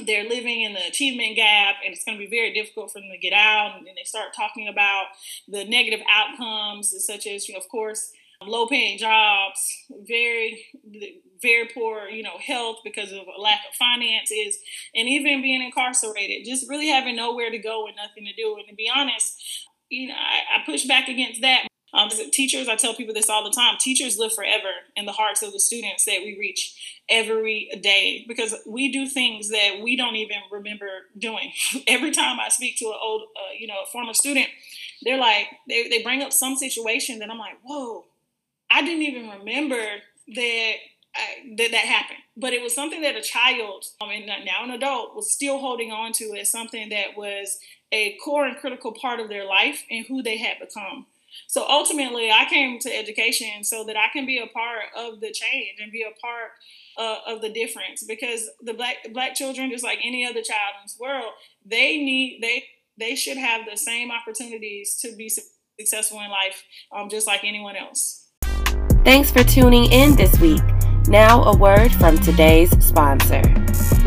they're 0.05 0.29
living 0.29 0.63
in 0.63 0.75
the 0.75 0.87
achievement 0.87 1.35
gap 1.35 1.77
and 1.85 1.95
it's 1.95 2.05
going 2.05 2.17
to 2.17 2.23
be 2.23 2.31
very 2.31 2.53
difficult 2.53 2.93
for 2.93 3.01
them 3.01 3.11
to 3.11 3.19
get 3.19 3.33
out. 3.33 3.77
And 3.77 3.87
then 3.87 3.95
they 3.97 4.05
start 4.05 4.29
talking 4.37 4.69
about 4.69 5.07
the 5.49 5.65
negative 5.65 6.01
outcomes 6.09 6.95
such 7.05 7.27
as 7.27 7.49
you 7.49 7.55
know, 7.55 7.61
of 7.61 7.69
course 7.69 8.13
low 8.47 8.67
paying 8.67 8.99
jobs, 8.99 9.85
very 10.07 10.67
very 11.41 11.69
poor, 11.73 12.09
you 12.09 12.23
know, 12.23 12.39
health 12.45 12.79
because 12.85 13.13
of 13.13 13.21
a 13.21 13.41
lack 13.41 13.61
of 13.69 13.75
finances, 13.75 14.59
and 14.95 15.09
even 15.09 15.43
being 15.43 15.63
incarcerated, 15.63 16.45
just 16.45 16.69
really 16.69 16.89
having 16.89 17.17
nowhere 17.17 17.51
to 17.51 17.59
go 17.59 17.87
and 17.87 17.97
nothing 17.97 18.25
to 18.25 18.33
do. 18.35 18.57
And 18.59 18.69
to 18.69 18.75
be 18.75 18.91
honest, 18.95 19.41
you 19.89 20.09
know, 20.09 20.15
I, 20.15 20.59
I 20.59 20.67
push 20.67 20.85
back 20.87 21.09
against 21.09 21.41
that. 21.43 21.67
Um, 21.95 22.11
teachers, 22.33 22.69
I 22.69 22.77
tell 22.77 22.95
people 22.95 23.15
this 23.15 23.31
all 23.31 23.43
the 23.43 23.51
time. 23.51 23.77
Teachers 23.81 24.19
live 24.19 24.35
forever 24.35 24.69
in 24.95 25.07
the 25.07 25.13
hearts 25.13 25.43
of 25.43 25.53
the 25.53 25.61
students 25.61 26.05
that 26.05 26.21
we 26.23 26.37
reach 26.39 27.01
every 27.09 27.71
day 27.83 28.27
because 28.29 28.55
we 28.67 28.93
do 28.93 29.07
things 29.07 29.49
that 29.49 29.81
we 29.83 29.97
don't 29.97 30.17
even 30.17 30.37
remember 30.53 30.89
doing. 31.17 31.53
every 31.87 32.11
time 32.11 32.39
I 32.41 32.51
speak 32.51 32.77
to 32.79 32.87
an 32.87 32.99
old, 33.03 33.23
uh, 33.23 33.53
you 33.59 33.67
know, 33.67 33.77
a 33.87 33.91
former 33.91 34.13
student, 34.13 34.49
they're 35.03 35.19
like, 35.19 35.47
they, 35.67 35.89
they 35.89 36.03
bring 36.03 36.21
up 36.21 36.33
some 36.33 36.57
situation 36.57 37.21
that 37.21 37.31
I'm 37.31 37.39
like, 37.39 37.57
whoa, 37.65 38.05
I 38.71 38.83
didn't 38.83 39.03
even 39.03 39.31
remember 39.31 39.83
that 40.35 40.73
I, 41.17 41.55
that 41.57 41.71
that 41.71 41.85
happened. 41.85 42.19
But 42.37 42.53
it 42.53 42.63
was 42.63 42.75
something 42.75 43.03
that 43.03 43.17
a 43.17 43.23
child, 43.23 43.85
I 44.01 44.09
mean, 44.09 44.27
now 44.27 44.63
an 44.65 44.71
adult, 44.71 45.17
was 45.17 45.33
still 45.33 45.59
holding 45.59 45.91
on 45.91 46.13
to 46.15 46.37
as 46.39 46.51
something 46.51 46.91
that 46.91 47.17
was 47.17 47.59
a 47.91 48.17
core 48.25 48.47
and 48.47 48.57
critical 48.57 48.93
part 48.93 49.19
of 49.21 49.29
their 49.29 49.45
life 49.45 49.85
and 49.91 50.07
who 50.07 50.23
they 50.23 50.37
had 50.37 50.59
become. 50.61 51.07
So 51.47 51.67
ultimately, 51.69 52.31
I 52.31 52.47
came 52.49 52.79
to 52.81 52.95
education 52.95 53.63
so 53.65 53.85
that 53.85 53.97
I 53.97 54.09
can 54.13 54.27
be 54.27 54.39
a 54.39 54.47
part 54.47 54.85
of 54.97 55.21
the 55.21 55.33
change 55.33 55.79
and 55.81 55.93
be 55.93 56.03
a 56.03 56.19
part 56.21 56.51
uh, 56.97 57.33
of 57.33 57.43
the 57.43 57.51
difference. 57.51 58.05
Because 58.05 58.49
the 58.63 58.75
black 58.75 58.97
black 59.13 59.35
children, 59.35 59.71
just 59.71 59.85
like 59.85 59.99
any 60.03 60.25
other 60.25 60.43
child 60.43 60.75
in 60.81 60.85
this 60.85 60.99
world, 60.99 61.33
they 61.65 61.99
need 61.99 62.41
they 62.43 62.65
they 62.99 63.15
should 63.15 63.37
have 63.37 63.67
the 63.71 63.77
same 63.77 64.11
opportunities 64.11 64.97
to 65.03 65.15
be 65.17 65.31
successful 65.79 66.21
in 66.21 66.31
life, 66.31 66.65
um, 66.93 67.09
just 67.09 67.27
like 67.27 67.45
anyone 67.45 67.77
else. 67.77 68.28
Thanks 69.09 69.31
for 69.31 69.43
tuning 69.43 69.91
in 69.91 70.17
this 70.17 70.39
week. 70.39 70.61
Now, 71.07 71.43
a 71.45 71.57
word 71.57 71.93
from 71.93 72.19
today's 72.19 72.69
sponsor. 72.85 73.41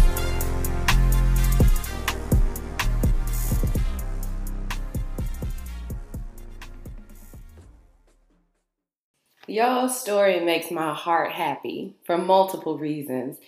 Your 9.47 9.89
story 9.89 10.41
makes 10.41 10.71
my 10.71 10.95
heart 10.95 11.33
happy 11.33 11.97
for 12.05 12.17
multiple 12.17 12.79
reasons. 12.79 13.39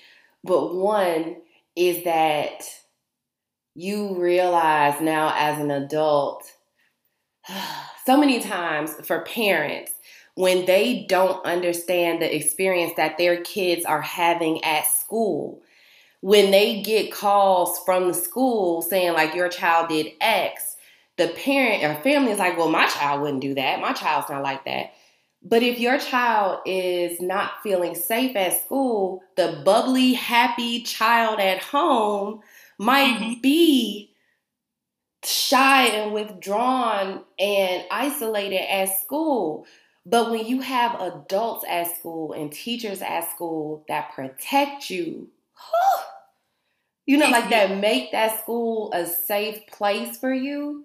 But 0.43 0.75
one 0.75 1.37
is 1.77 2.05
that 2.05 2.63
you 3.75 4.21
realize 4.21 5.01
now 5.01 5.33
as 5.37 5.61
an 5.61 5.71
adult, 5.71 6.45
so 8.07 8.17
many 8.17 8.41
times 8.41 8.95
for 9.07 9.23
parents, 9.23 9.93
when 10.37 10.67
they 10.67 11.07
don't 11.09 11.45
understand 11.47 12.21
the 12.21 12.35
experience 12.35 12.95
that 12.97 13.19
their 13.19 13.41
kids 13.43 13.85
are 13.85 14.03
having 14.03 14.63
at 14.65 14.87
school, 14.87 15.63
when 16.21 16.51
they 16.51 16.83
get 16.83 17.13
calls 17.13 17.79
from 17.85 18.09
the 18.09 18.15
school 18.15 18.83
saying, 18.83 19.13
like, 19.13 19.35
your 19.35 19.49
child 19.49 19.89
did 19.91 20.09
X, 20.21 20.77
the 21.17 21.29
parent 21.29 21.85
or 21.85 22.03
family 22.03 22.33
is 22.33 22.39
like, 22.39 22.57
well, 22.57 22.69
my 22.69 22.87
child 22.87 23.23
wouldn't 23.23 23.43
do 23.43 23.55
that. 23.55 23.81
My 23.81 23.93
child's 23.93 24.29
not 24.29 24.43
like 24.43 24.65
that. 24.65 24.93
But 25.45 25.63
if 25.63 25.79
your 25.79 25.99
child 25.99 26.61
is 26.65 27.21
not 27.21 27.63
feeling 27.63 27.95
safe 27.95 28.35
at 28.35 28.65
school, 28.65 29.23
the 29.37 29.61
bubbly, 29.63 30.15
happy 30.15 30.83
child 30.83 31.39
at 31.39 31.63
home 31.63 32.41
might 32.79 33.19
mm-hmm. 33.19 33.41
be 33.43 34.15
shy 35.23 35.87
and 35.87 36.15
withdrawn 36.15 37.25
and 37.39 37.85
isolated 37.91 38.71
at 38.71 38.99
school. 38.99 39.67
But 40.07 40.31
when 40.31 40.47
you 40.47 40.61
have 40.61 41.01
adults 41.01 41.65
at 41.69 41.95
school 41.97 42.33
and 42.33 42.51
teachers 42.51 43.03
at 43.03 43.31
school 43.31 43.85
that 43.89 44.13
protect 44.15 44.89
you, 44.89 45.29
you 47.07 47.19
know, 47.19 47.29
like 47.29 47.51
that 47.51 47.79
make 47.79 48.13
that 48.13 48.41
school 48.41 48.91
a 48.95 49.07
safe 49.07 49.67
place 49.67 50.17
for 50.17 50.33
you, 50.33 50.85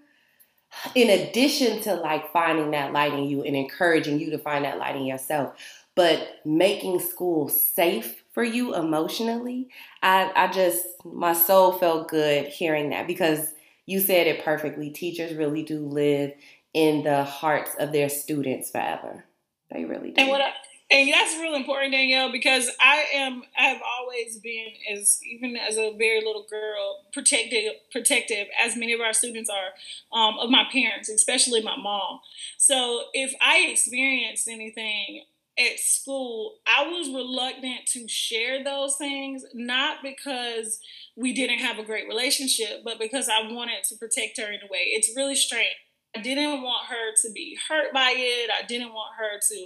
in 0.95 1.09
addition 1.09 1.81
to 1.81 1.95
like 1.95 2.31
finding 2.31 2.71
that 2.71 2.93
light 2.93 3.13
in 3.13 3.25
you 3.25 3.43
and 3.43 3.55
encouraging 3.55 4.19
you 4.19 4.29
to 4.29 4.37
find 4.37 4.65
that 4.65 4.77
light 4.77 4.95
in 4.95 5.05
yourself 5.05 5.55
but 5.95 6.39
making 6.45 6.99
school 6.99 7.49
safe 7.49 8.23
for 8.31 8.43
you 8.43 8.75
emotionally 8.75 9.67
i 10.03 10.31
i 10.35 10.47
just 10.47 10.85
my 11.03 11.33
soul 11.33 11.71
felt 11.73 12.07
good 12.07 12.47
hearing 12.47 12.89
that 12.89 13.07
because 13.07 13.53
you 13.89 13.99
said 13.99 14.27
it 14.27 14.45
perfectly. 14.45 14.91
Teachers 14.91 15.33
really 15.33 15.63
do 15.63 15.79
live 15.79 16.33
in 16.75 17.03
the 17.03 17.23
hearts 17.23 17.71
of 17.79 17.91
their 17.91 18.07
students 18.07 18.69
forever. 18.69 19.25
They 19.71 19.83
really 19.83 20.11
do. 20.11 20.21
and 20.21 20.29
what 20.29 20.41
I, 20.41 20.51
and 20.91 21.11
that's 21.11 21.35
real 21.39 21.53
important, 21.53 21.91
Danielle, 21.93 22.31
because 22.31 22.69
I 22.79 23.05
am 23.13 23.43
I 23.57 23.63
have 23.63 23.81
always 23.99 24.39
been 24.39 24.69
as 24.91 25.19
even 25.23 25.55
as 25.55 25.77
a 25.77 25.95
very 25.97 26.19
little 26.19 26.45
girl 26.49 27.05
protective 27.13 27.73
protective 27.91 28.47
as 28.59 28.75
many 28.75 28.93
of 28.93 29.01
our 29.01 29.13
students 29.13 29.49
are 29.49 30.17
um, 30.17 30.39
of 30.39 30.49
my 30.49 30.63
parents, 30.71 31.09
especially 31.09 31.61
my 31.61 31.77
mom. 31.77 32.19
So 32.57 33.03
if 33.13 33.33
I 33.41 33.67
experienced 33.71 34.47
anything 34.47 35.25
at 35.59 35.79
school, 35.79 36.55
I 36.65 36.87
was 36.87 37.09
reluctant 37.09 37.85
to 37.87 38.07
share 38.07 38.63
those 38.63 38.95
things, 38.95 39.43
not 39.53 39.97
because 40.01 40.79
we 41.15 41.33
didn't 41.33 41.59
have 41.59 41.77
a 41.77 41.83
great 41.83 42.07
relationship, 42.07 42.81
but 42.83 42.97
because 42.97 43.29
I 43.29 43.51
wanted 43.51 43.83
to 43.89 43.95
protect 43.97 44.39
her 44.39 44.47
in 44.51 44.61
a 44.61 44.71
way. 44.71 44.85
It's 44.85 45.15
really 45.15 45.35
strange. 45.35 45.75
I 46.15 46.21
didn't 46.21 46.63
want 46.63 46.87
her 46.87 47.13
to 47.23 47.33
be 47.33 47.57
hurt 47.67 47.93
by 47.93 48.13
it. 48.15 48.49
I 48.49 48.65
didn't 48.65 48.93
want 48.93 49.15
her 49.17 49.39
to 49.49 49.65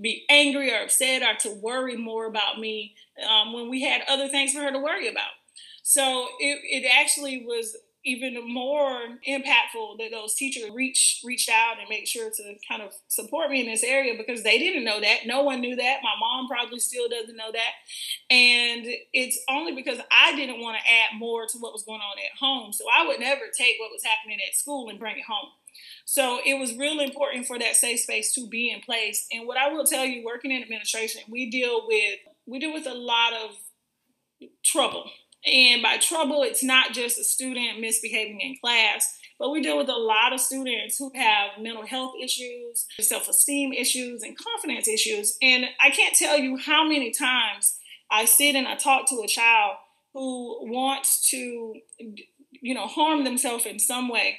be 0.00 0.24
angry 0.28 0.72
or 0.72 0.82
upset 0.82 1.22
or 1.22 1.34
to 1.40 1.54
worry 1.60 1.96
more 1.96 2.26
about 2.26 2.58
me 2.58 2.94
um, 3.28 3.52
when 3.52 3.70
we 3.70 3.82
had 3.82 4.02
other 4.08 4.28
things 4.28 4.52
for 4.52 4.60
her 4.60 4.72
to 4.72 4.78
worry 4.78 5.08
about. 5.08 5.30
So 5.82 6.28
it, 6.38 6.60
it 6.64 6.90
actually 7.00 7.46
was 7.46 7.76
even 8.04 8.36
more 8.52 9.00
impactful 9.26 9.98
that 9.98 10.10
those 10.12 10.34
teachers 10.34 10.70
reached 10.70 11.24
reached 11.24 11.50
out 11.50 11.78
and 11.78 11.88
made 11.88 12.06
sure 12.06 12.30
to 12.30 12.54
kind 12.68 12.80
of 12.80 12.92
support 13.08 13.50
me 13.50 13.60
in 13.60 13.66
this 13.66 13.82
area 13.82 14.14
because 14.16 14.42
they 14.42 14.58
didn't 14.58 14.84
know 14.84 15.00
that. 15.00 15.26
No 15.26 15.42
one 15.42 15.60
knew 15.60 15.76
that. 15.76 15.98
My 16.02 16.14
mom 16.18 16.48
probably 16.48 16.78
still 16.78 17.08
doesn't 17.08 17.36
know 17.36 17.50
that. 17.52 17.72
And 18.30 18.86
it's 19.12 19.38
only 19.50 19.74
because 19.74 19.98
I 20.10 20.34
didn't 20.36 20.60
want 20.60 20.78
to 20.78 20.90
add 20.90 21.18
more 21.18 21.46
to 21.46 21.58
what 21.58 21.72
was 21.72 21.82
going 21.82 22.00
on 22.00 22.18
at 22.18 22.38
home. 22.38 22.72
So 22.72 22.84
I 22.94 23.06
would 23.06 23.20
never 23.20 23.42
take 23.56 23.76
what 23.78 23.90
was 23.90 24.04
happening 24.04 24.38
at 24.46 24.56
school 24.56 24.88
and 24.88 24.98
bring 24.98 25.18
it 25.18 25.24
home. 25.24 25.50
So 26.10 26.40
it 26.42 26.58
was 26.58 26.74
really 26.74 27.04
important 27.04 27.46
for 27.46 27.58
that 27.58 27.76
safe 27.76 28.00
space 28.00 28.32
to 28.32 28.48
be 28.48 28.70
in 28.70 28.80
place. 28.80 29.26
And 29.30 29.46
what 29.46 29.58
I 29.58 29.70
will 29.70 29.84
tell 29.84 30.06
you, 30.06 30.24
working 30.24 30.50
in 30.50 30.62
administration, 30.62 31.20
we 31.28 31.50
deal 31.50 31.86
with 31.86 32.20
we 32.46 32.58
deal 32.58 32.72
with 32.72 32.86
a 32.86 32.94
lot 32.94 33.34
of 33.34 33.50
trouble. 34.64 35.10
And 35.44 35.82
by 35.82 35.98
trouble, 35.98 36.44
it's 36.44 36.64
not 36.64 36.94
just 36.94 37.18
a 37.18 37.24
student 37.24 37.80
misbehaving 37.80 38.40
in 38.40 38.56
class, 38.58 39.18
but 39.38 39.50
we 39.50 39.60
deal 39.60 39.76
with 39.76 39.90
a 39.90 39.98
lot 39.98 40.32
of 40.32 40.40
students 40.40 40.96
who 40.96 41.12
have 41.14 41.60
mental 41.60 41.86
health 41.86 42.14
issues, 42.18 42.86
self 43.02 43.28
esteem 43.28 43.74
issues, 43.74 44.22
and 44.22 44.34
confidence 44.34 44.88
issues. 44.88 45.36
And 45.42 45.66
I 45.78 45.90
can't 45.90 46.16
tell 46.16 46.38
you 46.38 46.56
how 46.56 46.88
many 46.88 47.10
times 47.10 47.78
I 48.10 48.24
sit 48.24 48.54
and 48.54 48.66
I 48.66 48.76
talk 48.76 49.06
to 49.10 49.20
a 49.22 49.28
child 49.28 49.76
who 50.14 50.70
wants 50.72 51.28
to, 51.32 51.74
you 52.62 52.74
know, 52.74 52.86
harm 52.86 53.24
themselves 53.24 53.66
in 53.66 53.78
some 53.78 54.08
way, 54.08 54.38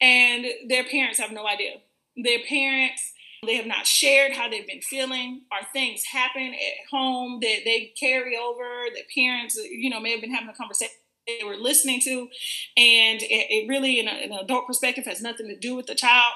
and 0.00 0.46
their 0.68 0.84
parents 0.84 1.18
have 1.18 1.32
no 1.32 1.46
idea. 1.46 1.74
Their 2.16 2.40
parents 2.48 3.12
they 3.46 3.56
have 3.56 3.66
not 3.66 3.86
shared 3.86 4.32
how 4.32 4.48
they've 4.48 4.66
been 4.66 4.80
feeling. 4.80 5.42
Or 5.52 5.58
things 5.72 6.02
happen 6.04 6.54
at 6.54 6.88
home 6.90 7.40
that 7.42 7.58
they 7.64 7.92
carry 7.98 8.36
over? 8.36 8.86
That 8.94 9.04
parents, 9.14 9.56
you 9.56 9.90
know, 9.90 10.00
may 10.00 10.12
have 10.12 10.20
been 10.20 10.32
having 10.32 10.48
a 10.48 10.54
conversation 10.54 10.94
they 11.26 11.44
were 11.44 11.56
listening 11.56 12.00
to, 12.00 12.28
and 12.76 13.22
it, 13.22 13.46
it 13.48 13.66
really, 13.66 13.98
in, 13.98 14.08
a, 14.08 14.10
in, 14.10 14.30
an 14.30 14.38
adult 14.40 14.66
perspective, 14.66 15.06
has 15.06 15.22
nothing 15.22 15.48
to 15.48 15.56
do 15.56 15.74
with 15.74 15.86
the 15.86 15.94
child. 15.94 16.32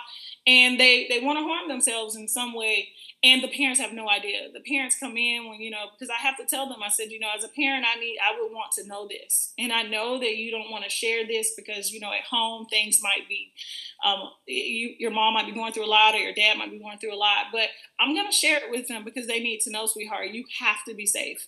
And 0.46 0.80
they 0.80 1.06
they 1.10 1.20
want 1.20 1.38
to 1.38 1.44
harm 1.44 1.68
themselves 1.68 2.16
in 2.16 2.26
some 2.26 2.54
way 2.54 2.88
and 3.24 3.42
the 3.42 3.48
parents 3.48 3.80
have 3.80 3.92
no 3.92 4.08
idea. 4.08 4.48
The 4.52 4.60
parents 4.60 4.98
come 4.98 5.16
in 5.16 5.48
when 5.48 5.60
you 5.60 5.70
know 5.70 5.86
because 5.92 6.10
i 6.10 6.20
have 6.20 6.36
to 6.36 6.46
tell 6.46 6.68
them 6.68 6.82
i 6.84 6.88
said 6.88 7.10
you 7.10 7.18
know 7.18 7.30
as 7.36 7.42
a 7.42 7.48
parent 7.48 7.84
i 7.84 7.98
need 7.98 8.18
i 8.18 8.38
would 8.40 8.52
want 8.52 8.72
to 8.72 8.86
know 8.86 9.08
this. 9.08 9.52
And 9.58 9.72
i 9.72 9.82
know 9.82 10.18
that 10.18 10.36
you 10.36 10.50
don't 10.50 10.70
want 10.70 10.84
to 10.84 10.90
share 10.90 11.26
this 11.26 11.54
because 11.56 11.90
you 11.92 12.00
know 12.00 12.12
at 12.12 12.24
home 12.30 12.66
things 12.66 13.00
might 13.02 13.28
be 13.28 13.52
um, 14.04 14.30
you, 14.46 14.94
your 14.98 15.10
mom 15.10 15.34
might 15.34 15.46
be 15.46 15.52
going 15.52 15.72
through 15.72 15.86
a 15.86 15.90
lot 15.90 16.14
or 16.14 16.18
your 16.18 16.34
dad 16.34 16.56
might 16.56 16.70
be 16.70 16.78
going 16.78 16.98
through 16.98 17.14
a 17.14 17.16
lot 17.16 17.46
but 17.50 17.68
i'm 17.98 18.14
to 18.14 18.36
share 18.36 18.58
it 18.58 18.70
with 18.70 18.88
them 18.88 19.04
because 19.04 19.26
they 19.26 19.40
need 19.40 19.60
to 19.60 19.70
know 19.70 19.86
sweetheart 19.86 20.28
you 20.28 20.44
have 20.60 20.84
to 20.86 20.94
be 20.94 21.06
safe. 21.06 21.46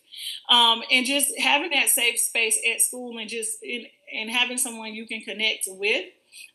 Um, 0.49 0.83
and 0.91 1.07
just 1.07 1.29
having 1.39 1.71
that 1.71 1.89
safe 1.89 2.19
space 2.19 2.59
at 2.73 2.81
school 2.81 3.19
and 3.19 3.29
just 3.29 3.63
in, 3.63 3.87
and 4.13 4.31
having 4.31 4.59
someone 4.59 4.95
you 4.95 5.07
can 5.07 5.21
connect 5.21 5.67
with 5.69 6.07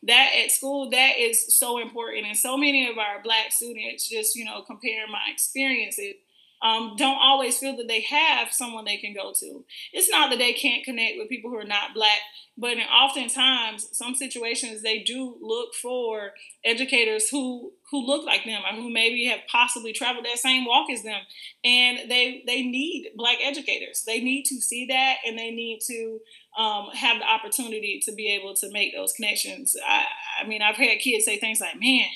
that 0.02 0.30
at 0.42 0.50
school 0.50 0.90
that 0.90 1.18
is 1.18 1.56
so 1.58 1.78
important. 1.78 2.26
And 2.26 2.36
so 2.36 2.56
many 2.56 2.88
of 2.88 2.98
our 2.98 3.22
black 3.22 3.52
students 3.52 4.08
just 4.08 4.34
you 4.36 4.44
know 4.44 4.62
compare 4.62 5.06
my 5.06 5.30
experiences 5.32 6.14
um, 6.62 6.94
don't 6.96 7.18
always 7.20 7.58
feel 7.58 7.76
that 7.76 7.88
they 7.88 8.00
have 8.02 8.50
someone 8.50 8.84
they 8.84 8.96
can 8.96 9.14
go 9.14 9.32
to. 9.38 9.64
It's 9.92 10.08
not 10.08 10.30
that 10.30 10.38
they 10.38 10.54
can't 10.54 10.84
connect 10.84 11.18
with 11.18 11.28
people 11.28 11.50
who 11.50 11.58
are 11.58 11.64
not 11.64 11.94
black, 11.94 12.20
but 12.56 12.78
oftentimes 12.78 13.88
some 13.92 14.14
situations 14.14 14.82
they 14.82 15.00
do 15.00 15.36
look 15.40 15.74
for 15.74 16.32
educators 16.64 17.28
who 17.28 17.72
who 17.90 18.04
look 18.04 18.24
like 18.24 18.44
them 18.44 18.62
or 18.68 18.74
who 18.74 18.90
maybe 18.90 19.26
have 19.26 19.40
possibly 19.48 19.92
traveled 19.92 20.24
that 20.24 20.38
same 20.38 20.64
walk 20.64 20.90
as 20.90 21.02
them, 21.02 21.20
and 21.62 22.10
they 22.10 22.42
they 22.46 22.62
need 22.62 23.10
black 23.16 23.36
educators. 23.42 24.04
They 24.06 24.20
need 24.20 24.44
to 24.44 24.60
see 24.60 24.86
that, 24.86 25.16
and 25.26 25.38
they 25.38 25.50
need 25.50 25.80
to 25.86 26.20
um, 26.58 26.86
have 26.94 27.18
the 27.18 27.28
opportunity 27.28 28.00
to 28.06 28.12
be 28.12 28.28
able 28.28 28.54
to 28.54 28.72
make 28.72 28.94
those 28.94 29.12
connections. 29.12 29.76
I, 29.86 30.06
I 30.42 30.46
mean, 30.46 30.62
I've 30.62 30.76
had 30.76 30.98
kids 31.00 31.26
say 31.26 31.38
things 31.38 31.60
like, 31.60 31.78
"Man." 31.78 32.06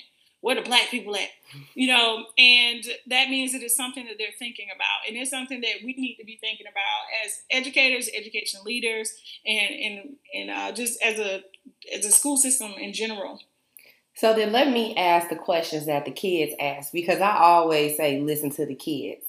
Where 0.40 0.54
the 0.54 0.62
black 0.62 0.88
people 0.88 1.14
at 1.16 1.28
you 1.74 1.88
know? 1.88 2.26
And 2.38 2.84
that 3.06 3.28
means 3.28 3.54
it 3.54 3.62
is 3.62 3.74
something 3.74 4.06
that 4.06 4.16
they're 4.18 4.28
thinking 4.38 4.68
about. 4.74 5.08
And 5.08 5.16
it's 5.16 5.30
something 5.30 5.60
that 5.60 5.84
we 5.84 5.94
need 5.94 6.16
to 6.16 6.24
be 6.24 6.38
thinking 6.40 6.66
about 6.66 7.24
as 7.24 7.42
educators 7.50 8.08
education 8.14 8.60
leaders 8.64 9.12
and 9.46 9.74
and, 9.74 10.16
and 10.34 10.50
uh, 10.50 10.72
just 10.72 11.00
as 11.02 11.18
a 11.18 11.42
as 11.96 12.04
a 12.04 12.10
school 12.10 12.36
system 12.36 12.72
in 12.78 12.92
general. 12.92 13.40
So 14.14 14.34
then 14.34 14.52
let 14.52 14.68
me 14.68 14.94
ask 14.96 15.28
the 15.28 15.36
questions 15.36 15.86
that 15.86 16.04
the 16.04 16.10
kids 16.10 16.52
ask 16.60 16.92
because 16.92 17.20
i 17.20 17.36
always 17.38 17.96
say 17.96 18.20
listen 18.20 18.50
to 18.50 18.66
the 18.66 18.74
kids. 18.74 19.24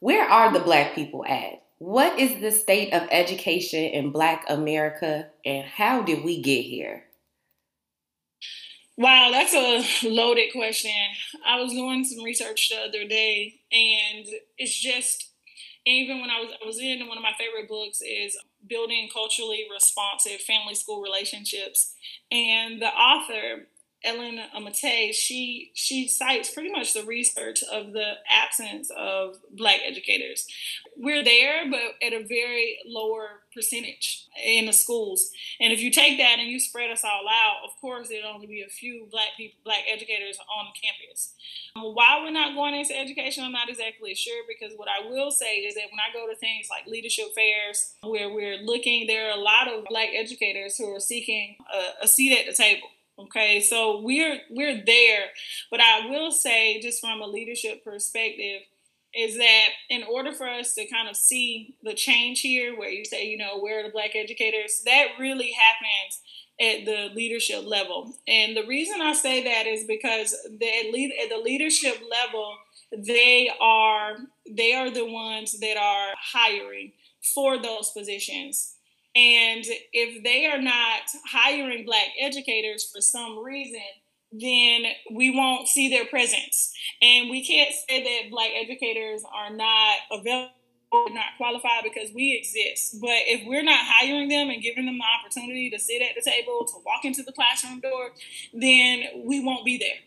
Where 0.00 0.28
are 0.28 0.52
the 0.52 0.60
black 0.60 0.94
people 0.94 1.24
at? 1.24 1.64
What 1.78 2.18
is 2.18 2.40
the 2.40 2.52
state 2.52 2.92
of 2.92 3.08
education 3.10 3.84
in 3.84 4.10
black 4.10 4.44
america 4.48 5.28
and 5.44 5.66
how 5.66 6.02
did 6.02 6.24
we 6.24 6.40
get 6.40 6.62
here 6.62 7.04
Wow, 8.98 9.30
that's 9.32 9.54
a 9.54 10.08
loaded 10.08 10.52
question. 10.52 10.90
I 11.46 11.60
was 11.60 11.72
doing 11.72 12.04
some 12.04 12.24
research 12.24 12.68
the 12.68 12.78
other 12.78 13.06
day, 13.08 13.60
and 13.72 14.26
it's 14.58 14.78
just 14.78 15.30
even 15.86 16.20
when 16.20 16.30
I 16.30 16.40
was 16.40 16.50
I 16.62 16.66
was 16.66 16.80
in 16.80 17.06
one 17.08 17.18
of 17.18 17.22
my 17.22 17.32
favorite 17.38 17.68
books 17.68 18.00
is 18.02 18.38
building 18.68 19.10
culturally 19.12 19.66
responsive 19.72 20.40
family 20.40 20.74
school 20.74 21.02
relationships, 21.02 21.94
and 22.32 22.82
the 22.82 22.88
author 22.88 23.68
Ellen 24.04 24.38
Amatea, 24.56 25.12
she 25.12 25.72
she 25.74 26.06
cites 26.06 26.50
pretty 26.54 26.70
much 26.70 26.94
the 26.94 27.02
research 27.02 27.64
of 27.64 27.92
the 27.92 28.12
absence 28.30 28.90
of 28.96 29.36
black 29.50 29.80
educators. 29.84 30.46
We're 30.96 31.24
there, 31.24 31.68
but 31.68 31.80
at 32.00 32.12
a 32.12 32.24
very 32.24 32.78
lower 32.86 33.40
percentage 33.52 34.26
in 34.44 34.66
the 34.66 34.72
schools. 34.72 35.32
And 35.60 35.72
if 35.72 35.80
you 35.80 35.90
take 35.90 36.18
that 36.18 36.38
and 36.38 36.48
you 36.48 36.60
spread 36.60 36.90
us 36.90 37.02
all 37.02 37.26
out, 37.28 37.64
of 37.64 37.70
course 37.80 38.08
there'd 38.08 38.24
only 38.24 38.46
be 38.46 38.62
a 38.62 38.68
few 38.68 39.08
black 39.10 39.30
people, 39.36 39.58
black 39.64 39.82
educators 39.92 40.38
on 40.38 40.66
campus. 40.80 41.34
Um, 41.74 41.94
why 41.94 42.20
we're 42.22 42.30
not 42.30 42.54
going 42.54 42.74
into 42.74 42.96
education, 42.96 43.42
I'm 43.42 43.52
not 43.52 43.68
exactly 43.68 44.14
sure 44.14 44.44
because 44.48 44.76
what 44.76 44.88
I 44.88 45.08
will 45.08 45.32
say 45.32 45.56
is 45.58 45.74
that 45.74 45.90
when 45.90 45.98
I 45.98 46.12
go 46.12 46.28
to 46.28 46.38
things 46.38 46.68
like 46.70 46.86
leadership 46.86 47.34
fairs 47.34 47.94
where 48.02 48.32
we're 48.32 48.58
looking, 48.58 49.08
there 49.08 49.28
are 49.28 49.36
a 49.36 49.40
lot 49.40 49.66
of 49.66 49.86
black 49.86 50.10
educators 50.14 50.76
who 50.76 50.94
are 50.94 51.00
seeking 51.00 51.56
a, 51.72 52.04
a 52.04 52.08
seat 52.08 52.38
at 52.38 52.46
the 52.46 52.52
table 52.52 52.88
Okay, 53.18 53.60
so 53.60 54.00
we're 54.00 54.38
we're 54.48 54.80
there, 54.84 55.26
but 55.72 55.80
I 55.80 56.06
will 56.08 56.30
say, 56.30 56.80
just 56.80 57.00
from 57.00 57.20
a 57.20 57.26
leadership 57.26 57.82
perspective, 57.82 58.62
is 59.12 59.36
that 59.38 59.68
in 59.90 60.04
order 60.04 60.32
for 60.32 60.48
us 60.48 60.74
to 60.74 60.86
kind 60.86 61.08
of 61.08 61.16
see 61.16 61.74
the 61.82 61.94
change 61.94 62.40
here, 62.40 62.78
where 62.78 62.90
you 62.90 63.04
say, 63.04 63.26
you 63.26 63.36
know, 63.36 63.58
where 63.58 63.80
are 63.80 63.82
the 63.82 63.88
black 63.88 64.14
educators, 64.14 64.82
that 64.84 65.08
really 65.18 65.50
happens 65.52 66.20
at 66.60 66.84
the 66.84 67.12
leadership 67.14 67.64
level. 67.64 68.14
And 68.28 68.56
the 68.56 68.66
reason 68.66 69.00
I 69.00 69.14
say 69.14 69.42
that 69.44 69.66
is 69.66 69.84
because 69.84 70.36
the 70.44 70.90
lead 70.92 71.12
at 71.20 71.28
the 71.28 71.38
leadership 71.38 72.00
level, 72.08 72.56
they 72.96 73.50
are 73.60 74.16
they 74.48 74.74
are 74.74 74.90
the 74.90 75.06
ones 75.06 75.58
that 75.58 75.76
are 75.76 76.14
hiring 76.20 76.92
for 77.34 77.60
those 77.60 77.90
positions. 77.90 78.76
And 79.14 79.64
if 79.92 80.22
they 80.22 80.46
are 80.46 80.60
not 80.60 81.02
hiring 81.30 81.84
Black 81.84 82.08
educators 82.20 82.88
for 82.90 83.00
some 83.00 83.42
reason, 83.42 83.80
then 84.30 84.84
we 85.10 85.30
won't 85.30 85.68
see 85.68 85.88
their 85.88 86.04
presence. 86.04 86.72
And 87.00 87.30
we 87.30 87.44
can't 87.44 87.74
say 87.88 88.02
that 88.02 88.30
Black 88.30 88.50
educators 88.54 89.22
are 89.34 89.50
not 89.50 89.96
available 90.10 90.52
not 90.90 91.36
qualified 91.36 91.84
because 91.84 92.12
we 92.14 92.36
exist. 92.36 93.00
But 93.00 93.10
if 93.26 93.46
we're 93.46 93.62
not 93.62 93.80
hiring 93.80 94.28
them 94.28 94.50
and 94.50 94.62
giving 94.62 94.86
them 94.86 94.98
the 94.98 95.04
opportunity 95.20 95.70
to 95.70 95.78
sit 95.78 96.02
at 96.02 96.14
the 96.14 96.22
table, 96.22 96.64
to 96.66 96.74
walk 96.84 97.04
into 97.04 97.22
the 97.22 97.32
classroom 97.32 97.80
door, 97.80 98.10
then 98.52 99.04
we 99.24 99.44
won't 99.44 99.64
be 99.64 99.78
there. 99.78 99.98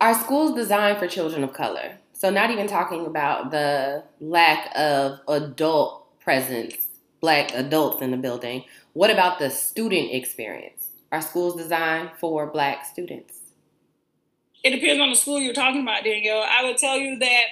Our 0.00 0.14
school's 0.14 0.54
designed 0.54 0.98
for 0.98 1.06
children 1.06 1.42
of 1.42 1.52
color. 1.52 1.98
So, 2.12 2.30
not 2.30 2.50
even 2.50 2.66
talking 2.66 3.06
about 3.06 3.50
the 3.50 4.04
lack 4.20 4.70
of 4.74 5.20
adult 5.28 6.18
presence 6.20 6.85
black 7.26 7.52
adults 7.54 8.00
in 8.00 8.12
the 8.12 8.16
building. 8.16 8.62
What 8.92 9.10
about 9.10 9.40
the 9.40 9.50
student 9.50 10.12
experience? 10.12 10.90
Are 11.10 11.20
schools 11.20 11.56
designed 11.56 12.10
for 12.20 12.46
black 12.46 12.86
students? 12.86 13.34
It 14.62 14.70
depends 14.70 15.02
on 15.02 15.10
the 15.10 15.16
school 15.16 15.40
you're 15.40 15.52
talking 15.52 15.82
about, 15.82 16.04
Danielle. 16.04 16.44
I 16.48 16.62
would 16.62 16.76
tell 16.76 16.96
you 16.96 17.18
that 17.18 17.44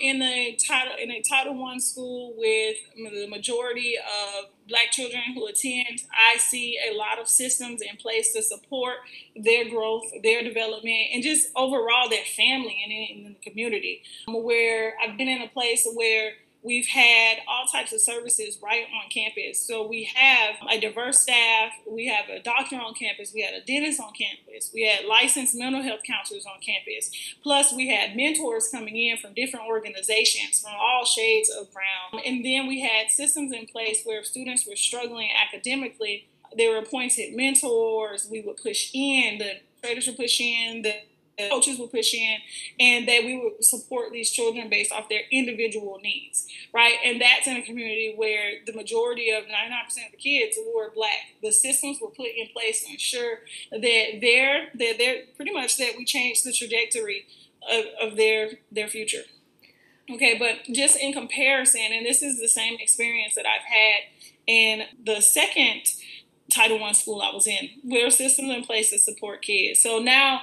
in 0.00 0.22
a 0.22 0.56
title 0.56 0.94
in 0.98 1.10
a 1.10 1.20
Title 1.20 1.54
One 1.54 1.78
school 1.78 2.32
with 2.38 2.76
the 2.96 3.26
majority 3.28 3.96
of 3.98 4.46
Black 4.66 4.92
children 4.92 5.20
who 5.34 5.46
attend, 5.46 6.00
I 6.18 6.38
see 6.38 6.78
a 6.90 6.96
lot 6.96 7.18
of 7.20 7.28
systems 7.28 7.82
in 7.82 7.98
place 7.98 8.32
to 8.32 8.42
support 8.42 8.96
their 9.36 9.68
growth, 9.68 10.04
their 10.22 10.42
development, 10.42 11.08
and 11.12 11.22
just 11.22 11.50
overall 11.54 12.08
their 12.08 12.24
family 12.24 12.78
and 12.82 13.26
in 13.26 13.34
the 13.34 13.50
community. 13.50 14.04
Where 14.26 14.94
I've 15.04 15.18
been 15.18 15.28
in 15.28 15.42
a 15.42 15.48
place 15.48 15.86
where 15.94 16.32
We've 16.62 16.88
had 16.88 17.38
all 17.46 17.66
types 17.66 17.92
of 17.92 18.00
services 18.00 18.58
right 18.62 18.84
on 18.92 19.08
campus. 19.10 19.60
So 19.64 19.86
we 19.86 20.10
have 20.14 20.56
a 20.68 20.80
diverse 20.80 21.20
staff. 21.20 21.72
We 21.88 22.08
have 22.08 22.28
a 22.28 22.42
doctor 22.42 22.76
on 22.76 22.94
campus. 22.94 23.32
We 23.32 23.42
had 23.42 23.54
a 23.54 23.64
dentist 23.64 24.00
on 24.00 24.12
campus. 24.12 24.70
We 24.74 24.82
had 24.82 25.04
licensed 25.04 25.54
mental 25.54 25.82
health 25.82 26.00
counselors 26.04 26.46
on 26.46 26.60
campus. 26.60 27.10
Plus, 27.42 27.72
we 27.72 27.88
had 27.88 28.16
mentors 28.16 28.68
coming 28.68 28.96
in 28.96 29.18
from 29.18 29.34
different 29.34 29.66
organizations 29.66 30.60
from 30.60 30.72
all 30.74 31.04
shades 31.04 31.48
of 31.48 31.72
brown. 31.72 32.22
And 32.26 32.44
then 32.44 32.66
we 32.66 32.80
had 32.80 33.10
systems 33.10 33.52
in 33.52 33.66
place 33.66 34.02
where 34.04 34.20
if 34.20 34.26
students 34.26 34.66
were 34.66 34.76
struggling 34.76 35.30
academically. 35.30 36.26
They 36.56 36.68
were 36.68 36.78
appointed 36.78 37.36
mentors. 37.36 38.26
We 38.30 38.40
would 38.40 38.56
push 38.56 38.90
in, 38.94 39.38
the 39.38 39.60
traders 39.82 40.06
would 40.06 40.16
push 40.16 40.40
in, 40.40 40.82
the 40.82 40.94
coaches 41.50 41.78
will 41.78 41.88
push 41.88 42.14
in 42.14 42.38
and 42.80 43.06
that 43.08 43.24
we 43.24 43.38
would 43.38 43.64
support 43.64 44.12
these 44.12 44.30
children 44.30 44.68
based 44.68 44.92
off 44.92 45.08
their 45.08 45.22
individual 45.30 45.98
needs, 46.02 46.46
right? 46.74 46.96
And 47.04 47.20
that's 47.20 47.46
in 47.46 47.56
a 47.56 47.62
community 47.62 48.14
where 48.16 48.54
the 48.66 48.72
majority 48.72 49.30
of 49.30 49.44
99% 49.44 50.06
of 50.06 50.12
the 50.12 50.16
kids 50.16 50.56
were 50.74 50.90
black. 50.94 51.34
The 51.42 51.52
systems 51.52 51.98
were 52.00 52.10
put 52.10 52.26
in 52.36 52.48
place 52.52 52.84
to 52.84 52.92
ensure 52.92 53.40
that 53.70 54.18
they're, 54.20 54.68
that 54.74 54.94
they're 54.98 55.22
pretty 55.36 55.52
much 55.52 55.78
that 55.78 55.94
we 55.96 56.04
changed 56.04 56.44
the 56.44 56.52
trajectory 56.52 57.26
of, 57.70 57.84
of 58.00 58.16
their, 58.16 58.58
their 58.72 58.88
future. 58.88 59.22
Okay, 60.10 60.38
but 60.38 60.74
just 60.74 60.96
in 60.96 61.12
comparison, 61.12 61.92
and 61.92 62.06
this 62.06 62.22
is 62.22 62.40
the 62.40 62.48
same 62.48 62.78
experience 62.80 63.34
that 63.34 63.44
I've 63.44 63.66
had 63.66 64.04
in 64.46 64.84
the 65.04 65.20
second 65.20 65.82
Title 66.50 66.78
One 66.78 66.94
school 66.94 67.20
I 67.20 67.34
was 67.34 67.46
in. 67.46 67.68
There 67.84 68.06
are 68.06 68.10
systems 68.10 68.50
in 68.50 68.64
place 68.64 68.90
to 68.90 68.98
support 68.98 69.42
kids. 69.42 69.80
So 69.82 69.98
now, 69.98 70.40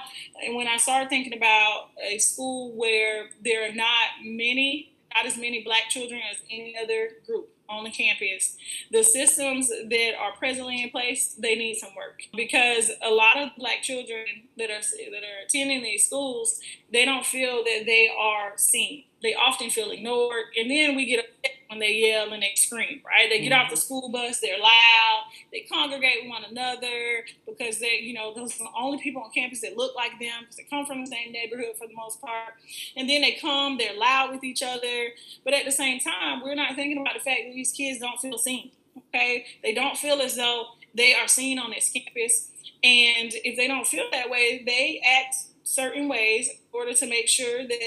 when 0.48 0.68
I 0.68 0.76
started 0.76 1.08
thinking 1.08 1.36
about 1.36 1.90
a 2.02 2.18
school 2.18 2.72
where 2.72 3.30
there 3.42 3.68
are 3.68 3.74
not 3.74 4.22
many, 4.22 4.92
not 5.14 5.26
as 5.26 5.36
many 5.36 5.62
Black 5.62 5.88
children 5.90 6.20
as 6.30 6.38
any 6.50 6.76
other 6.80 7.10
group, 7.26 7.48
on 7.68 7.84
the 7.84 7.90
campus. 7.90 8.56
The 8.90 9.02
systems 9.02 9.68
that 9.68 10.12
are 10.18 10.32
presently 10.32 10.82
in 10.82 10.90
place, 10.90 11.34
they 11.38 11.56
need 11.56 11.76
some 11.76 11.94
work 11.96 12.22
because 12.34 12.90
a 13.02 13.10
lot 13.10 13.36
of 13.36 13.50
black 13.56 13.82
children 13.82 14.24
that 14.56 14.70
are 14.70 14.80
that 14.80 15.22
are 15.22 15.44
attending 15.44 15.82
these 15.82 16.06
schools, 16.06 16.60
they 16.92 17.04
don't 17.04 17.26
feel 17.26 17.64
that 17.64 17.82
they 17.86 18.10
are 18.18 18.52
seen. 18.56 19.04
They 19.22 19.34
often 19.34 19.70
feel 19.70 19.90
ignored, 19.90 20.44
and 20.56 20.70
then 20.70 20.94
we 20.94 21.06
get 21.06 21.20
upset 21.20 21.55
when 21.68 21.78
they 21.78 21.94
yell 21.94 22.32
and 22.32 22.42
they 22.42 22.52
scream. 22.54 23.02
Right? 23.04 23.28
They 23.30 23.40
get 23.40 23.52
mm-hmm. 23.52 23.64
off 23.64 23.70
the 23.70 23.76
school 23.76 24.08
bus, 24.08 24.40
they're 24.40 24.58
loud, 24.58 25.24
they 25.52 25.60
congregate 25.60 26.22
with 26.22 26.30
one 26.30 26.44
another 26.44 27.24
because 27.46 27.78
they, 27.78 28.00
you 28.00 28.14
know, 28.14 28.34
those 28.34 28.54
are 28.56 28.64
the 28.64 28.70
only 28.78 28.98
people 28.98 29.22
on 29.22 29.30
campus 29.30 29.60
that 29.62 29.76
look 29.76 29.94
like 29.94 30.12
them 30.20 30.40
because 30.40 30.56
they 30.56 30.64
come 30.64 30.86
from 30.86 31.00
the 31.00 31.06
same 31.06 31.32
neighborhood 31.32 31.76
for 31.78 31.86
the 31.86 31.94
most 31.94 32.20
part. 32.20 32.54
And 32.96 33.08
then 33.08 33.22
they 33.22 33.32
come, 33.40 33.78
they're 33.78 33.96
loud 33.96 34.32
with 34.32 34.44
each 34.44 34.62
other, 34.62 35.08
but 35.44 35.54
at 35.54 35.64
the 35.64 35.72
same 35.72 36.00
time, 36.00 36.42
we're 36.42 36.54
not 36.54 36.74
thinking 36.74 36.98
about 37.00 37.14
the 37.14 37.20
fact 37.20 37.40
that 37.46 37.54
these 37.54 37.72
kids 37.72 38.00
don't 38.00 38.20
feel 38.20 38.38
seen. 38.38 38.70
Okay, 39.14 39.44
they 39.62 39.74
don't 39.74 39.96
feel 39.96 40.20
as 40.20 40.36
though 40.36 40.68
they 40.94 41.14
are 41.14 41.28
seen 41.28 41.58
on 41.58 41.70
this 41.70 41.90
campus, 41.90 42.50
and 42.82 43.32
if 43.44 43.56
they 43.56 43.66
don't 43.66 43.86
feel 43.86 44.06
that 44.10 44.30
way, 44.30 44.62
they 44.64 45.02
act 45.04 45.36
certain 45.64 46.08
ways 46.08 46.48
in 46.48 46.56
order 46.72 46.94
to 46.94 47.06
make 47.06 47.28
sure 47.28 47.66
that 47.66 47.80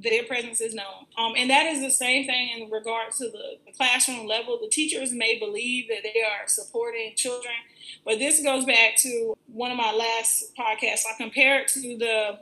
their 0.00 0.22
presence 0.24 0.60
is 0.60 0.74
known. 0.74 1.06
Um, 1.16 1.34
and 1.36 1.50
that 1.50 1.66
is 1.66 1.82
the 1.82 1.90
same 1.90 2.26
thing 2.26 2.50
in 2.56 2.70
regards 2.70 3.18
to 3.18 3.24
the, 3.24 3.58
the, 3.66 3.72
classroom 3.72 4.26
level. 4.26 4.58
The 4.60 4.68
teachers 4.68 5.12
may 5.12 5.38
believe 5.38 5.88
that 5.88 6.02
they 6.02 6.22
are 6.22 6.46
supporting 6.46 7.14
children, 7.16 7.54
but 8.04 8.18
this 8.18 8.42
goes 8.42 8.64
back 8.64 8.96
to 8.98 9.34
one 9.46 9.70
of 9.70 9.76
my 9.76 9.92
last 9.92 10.54
podcasts. 10.56 11.02
I 11.06 11.16
compare 11.16 11.60
it 11.60 11.68
to 11.68 11.80
the 11.98 12.38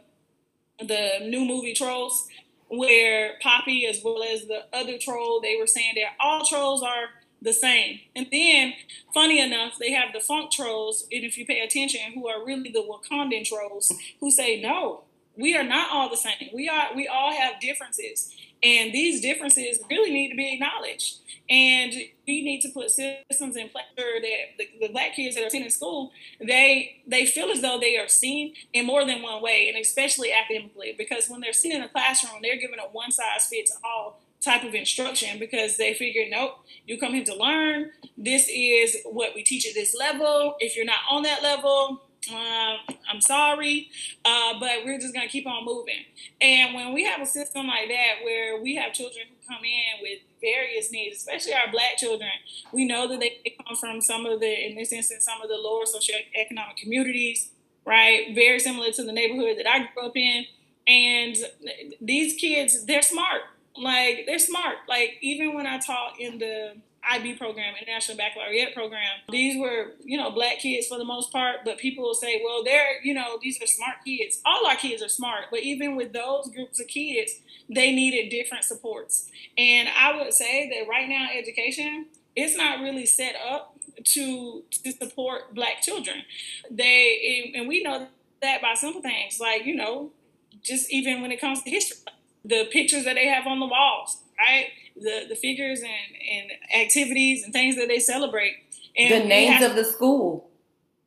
the 0.79 1.27
new 1.27 1.47
movie 1.47 1.73
Trolls, 1.73 2.29
where 2.69 3.39
Poppy 3.41 3.87
as 3.87 4.03
well 4.05 4.23
as 4.23 4.47
the 4.47 4.67
other 4.75 4.99
troll, 4.99 5.41
they 5.41 5.57
were 5.59 5.67
saying 5.67 5.95
that 5.95 6.23
all 6.23 6.45
trolls 6.45 6.83
are 6.83 7.09
the 7.41 7.55
same. 7.55 8.01
And 8.15 8.27
then, 8.31 8.75
funny 9.15 9.41
enough, 9.41 9.79
they 9.81 9.93
have 9.93 10.13
the 10.13 10.21
funk 10.21 10.53
trolls, 10.53 11.07
and 11.11 11.25
if 11.25 11.39
you 11.39 11.47
pay 11.47 11.61
attention, 11.61 12.13
who 12.13 12.29
are 12.29 12.45
really 12.45 12.71
the 12.71 12.83
Wakandan 12.83 13.47
trolls, 13.47 13.91
who 14.21 14.31
say 14.31 14.61
no 14.61 15.06
we 15.37 15.57
are 15.57 15.65
not 15.65 15.91
all 15.93 16.09
the 16.09 16.17
same. 16.17 16.51
We 16.53 16.69
are 16.69 16.95
we 16.95 17.09
all 17.09 17.33
have 17.33 17.61
differences. 17.61 18.35
And 18.63 18.93
these 18.93 19.21
differences 19.21 19.79
really 19.91 20.11
need 20.11 20.31
to 20.31 20.37
be 20.37 20.55
acknowledged. 20.55 21.19
And 21.49 21.93
we 22.27 22.43
need 22.43 22.61
to 22.63 22.71
put 22.71 22.91
systems 22.91 23.57
in 23.57 23.69
place 23.69 23.85
that 23.97 24.03
the, 24.59 24.69
the, 24.81 24.89
black 24.89 25.15
kids 25.15 25.37
that 25.37 25.45
are 25.45 25.47
attending 25.47 25.71
school, 25.71 26.11
they 26.41 27.03
they 27.07 27.27
feel 27.27 27.51
as 27.51 27.63
though 27.63 27.79
they 27.79 27.97
are 27.99 28.09
seen 28.09 28.55
in 28.73 28.87
more 28.87 29.05
than 29.05 29.23
one 29.23 29.43
way, 29.43 29.69
and 29.69 29.79
especially 29.79 30.33
academically, 30.33 30.95
because 30.99 31.29
when 31.29 31.41
they're 31.41 31.53
seen 31.53 31.73
in 31.73 31.83
a 31.83 31.89
classroom, 31.89 32.41
they're 32.43 32.59
given 32.59 32.81
a 32.81 32.89
one 32.91 33.13
size 33.13 33.47
fits 33.47 33.77
all 33.85 34.21
type 34.41 34.65
of 34.65 34.75
instruction 34.75 35.39
because 35.39 35.77
they 35.77 35.95
figure, 35.95 36.25
nope, 36.29 36.59
you 36.87 36.99
come 36.99 37.15
here 37.15 37.25
to 37.25 37.35
learn. 37.35 37.91
This 38.17 38.49
is 38.53 38.97
what 39.05 39.35
we 39.35 39.43
teach 39.43 39.67
at 39.67 39.75
this 39.75 39.95
level. 39.95 40.57
If 40.61 40.77
you're 40.77 40.85
not 40.85 41.01
on 41.11 41.23
that 41.23 41.43
level, 41.43 42.03
uh, 42.33 42.77
I'm 43.11 43.21
sorry, 43.21 43.91
uh, 44.25 44.59
but 44.59 44.85
we're 44.85 44.99
just 44.99 45.15
gonna 45.15 45.29
keep 45.29 45.47
on 45.47 45.65
moving. 45.65 46.05
And 46.41 46.75
when 46.75 46.93
we 46.93 47.05
have 47.05 47.21
a 47.21 47.27
system 47.27 47.67
like 47.67 47.89
that, 47.89 48.25
where 48.25 48.61
we 48.61 48.77
have 48.77 48.93
children 48.93 49.27
who 49.29 49.55
come 49.55 49.65
in 49.65 50.03
with 50.03 50.21
various 50.41 50.91
needs, 50.91 51.17
especially 51.17 51.55
our 51.55 51.71
black 51.71 51.97
children, 51.97 52.31
we 52.73 52.85
know 52.85 53.09
that 53.09 53.21
they 53.21 53.57
come 53.65 53.77
from 53.77 54.01
some 54.01 54.27
of 54.27 54.41
the, 54.41 54.67
in 54.67 54.77
this 54.77 54.93
instance, 54.93 55.25
some 55.25 55.41
of 55.43 55.49
the 55.49 55.57
lower 55.57 55.85
socioeconomic 55.85 56.77
communities, 56.77 57.51
right? 57.85 58.35
Very 58.35 58.59
similar 58.59 58.91
to 58.93 59.05
the 59.05 59.13
neighborhood 59.13 59.59
that 59.59 59.69
I 59.69 59.89
grew 59.93 60.07
up 60.07 60.17
in. 60.17 60.45
And 60.87 61.37
these 62.01 62.35
kids, 62.35 62.85
they're 62.87 63.03
smart. 63.03 63.43
Like 63.77 64.25
they're 64.27 64.39
smart. 64.39 64.77
Like 64.89 65.19
even 65.21 65.55
when 65.55 65.67
I 65.67 65.79
taught 65.79 66.19
in 66.19 66.39
the 66.39 66.77
IB 67.11 67.35
program, 67.35 67.75
International 67.81 68.17
Baccalaureate 68.17 68.75
program. 68.75 69.21
These 69.29 69.61
were, 69.61 69.93
you 70.05 70.17
know, 70.17 70.31
black 70.31 70.59
kids 70.59 70.87
for 70.87 70.99
the 70.99 71.05
most 71.05 71.33
part, 71.33 71.59
but 71.65 71.79
people 71.79 72.05
will 72.05 72.15
say, 72.15 72.43
well, 72.45 72.65
they're, 72.65 73.03
you 73.03 73.15
know, 73.15 73.39
these 73.41 73.61
are 73.63 73.67
smart 73.67 73.97
kids. 74.05 74.41
All 74.45 74.67
our 74.67 74.77
kids 74.77 75.03
are 75.03 75.09
smart, 75.09 75.47
but 75.51 75.61
even 75.61 75.97
with 75.97 76.13
those 76.13 76.49
groups 76.51 76.81
of 76.81 76.89
kids, 76.89 77.41
they 77.69 77.93
needed 77.93 78.31
different 78.31 78.65
supports. 78.65 79.31
And 79.57 79.89
I 79.89 80.17
would 80.17 80.33
say 80.33 80.69
that 80.71 80.89
right 80.89 81.09
now, 81.09 81.29
education, 81.37 82.07
it's 82.35 82.57
not 82.57 82.81
really 82.81 83.07
set 83.07 83.35
up 83.49 83.77
to 84.05 84.63
to 84.71 84.93
support 84.93 85.55
black 85.55 85.83
children. 85.83 86.23
They 86.71 87.53
and 87.55 87.67
we 87.67 87.83
know 87.83 88.09
that 88.43 88.63
by 88.63 88.75
simple 88.75 89.03
things 89.03 89.41
like, 89.41 89.65
you 89.65 89.75
know, 89.75 90.11
just 90.63 90.93
even 90.93 91.23
when 91.23 91.33
it 91.33 91.41
comes 91.41 91.63
to 91.63 91.71
history, 91.71 91.99
the 92.47 92.69
pictures 92.71 93.05
that 93.05 93.15
they 93.15 93.27
have 93.27 93.47
on 93.47 93.61
the 93.61 93.67
walls, 93.67 94.19
right? 94.39 94.69
the, 94.97 95.27
the 95.29 95.37
figures 95.37 95.81
and, 95.81 95.91
and 95.91 96.83
activities 96.83 97.45
and 97.45 97.53
things 97.53 97.77
that 97.77 97.89
they 97.89 97.99
celebrate. 97.99 98.55
And 98.97 99.25
the 99.25 99.29
names 99.29 99.63
of 99.63 99.77
the 99.77 99.85
school. 99.85 100.51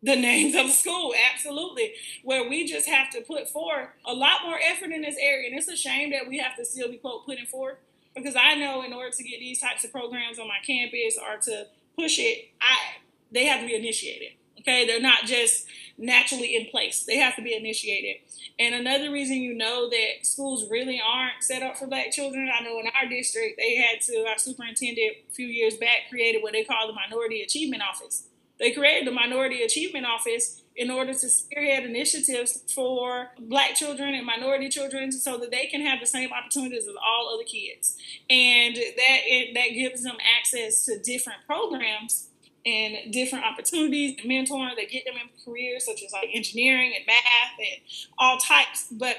The 0.01 0.15
names 0.15 0.55
of 0.55 0.67
the 0.67 0.71
school, 0.71 1.13
absolutely. 1.33 1.93
Where 2.23 2.47
we 2.47 2.65
just 2.65 2.87
have 2.87 3.09
to 3.11 3.21
put 3.21 3.49
forth 3.49 3.89
a 4.05 4.13
lot 4.13 4.45
more 4.45 4.57
effort 4.63 4.91
in 4.91 5.01
this 5.01 5.17
area. 5.19 5.49
And 5.49 5.57
it's 5.57 5.67
a 5.67 5.75
shame 5.75 6.11
that 6.11 6.27
we 6.27 6.37
have 6.37 6.55
to 6.55 6.65
still 6.65 6.89
be 6.89 6.97
quote 6.97 7.25
putting 7.25 7.45
forth 7.45 7.77
because 8.15 8.35
I 8.35 8.55
know 8.55 8.83
in 8.83 8.93
order 8.93 9.11
to 9.11 9.23
get 9.23 9.39
these 9.39 9.59
types 9.59 9.83
of 9.83 9.91
programs 9.91 10.39
on 10.39 10.47
my 10.47 10.57
campus 10.65 11.17
or 11.17 11.39
to 11.41 11.67
push 11.97 12.19
it, 12.19 12.49
I 12.61 12.77
they 13.31 13.45
have 13.45 13.61
to 13.61 13.67
be 13.67 13.75
initiated. 13.75 14.33
Okay, 14.59 14.85
they're 14.85 15.01
not 15.01 15.25
just 15.25 15.65
naturally 15.97 16.55
in 16.55 16.67
place. 16.67 17.03
They 17.03 17.17
have 17.17 17.35
to 17.35 17.41
be 17.41 17.55
initiated. 17.55 18.17
And 18.57 18.75
another 18.75 19.11
reason 19.11 19.37
you 19.37 19.53
know 19.53 19.89
that 19.89 20.23
schools 20.25 20.69
really 20.69 21.01
aren't 21.05 21.43
set 21.43 21.61
up 21.61 21.77
for 21.77 21.87
black 21.87 22.11
children, 22.11 22.49
I 22.53 22.63
know 22.63 22.79
in 22.79 22.87
our 22.87 23.09
district, 23.09 23.57
they 23.57 23.75
had 23.75 24.01
to, 24.01 24.25
our 24.27 24.37
superintendent 24.37 25.17
a 25.29 25.33
few 25.33 25.47
years 25.47 25.77
back 25.77 26.09
created 26.09 26.41
what 26.41 26.53
they 26.53 26.63
call 26.63 26.87
the 26.87 26.93
Minority 26.93 27.41
Achievement 27.41 27.83
Office. 27.83 28.27
They 28.59 28.71
created 28.71 29.07
the 29.07 29.11
Minority 29.11 29.61
Achievement 29.63 30.05
Office 30.05 30.61
in 30.75 30.89
order 30.89 31.13
to 31.13 31.29
spearhead 31.29 31.83
initiatives 31.83 32.63
for 32.73 33.31
black 33.39 33.75
children 33.75 34.13
and 34.13 34.25
minority 34.25 34.69
children 34.69 35.11
so 35.11 35.37
that 35.37 35.51
they 35.51 35.65
can 35.67 35.81
have 35.85 35.99
the 35.99 36.05
same 36.05 36.31
opportunities 36.31 36.87
as 36.87 36.95
all 36.95 37.33
other 37.33 37.43
kids. 37.43 37.97
And 38.29 38.75
that, 38.75 39.19
it, 39.25 39.53
that 39.55 39.73
gives 39.73 40.03
them 40.03 40.15
access 40.37 40.85
to 40.85 40.99
different 40.99 41.39
programs 41.45 42.29
and 42.65 43.11
different 43.11 43.45
opportunities 43.45 44.17
and 44.19 44.29
mentoring 44.29 44.75
that 44.75 44.89
get 44.89 45.05
them 45.05 45.15
in 45.15 45.29
careers 45.45 45.85
such 45.85 46.03
as 46.03 46.11
like 46.11 46.29
engineering 46.33 46.93
and 46.95 47.05
math 47.05 47.57
and 47.57 47.81
all 48.17 48.37
types. 48.37 48.87
But 48.91 49.17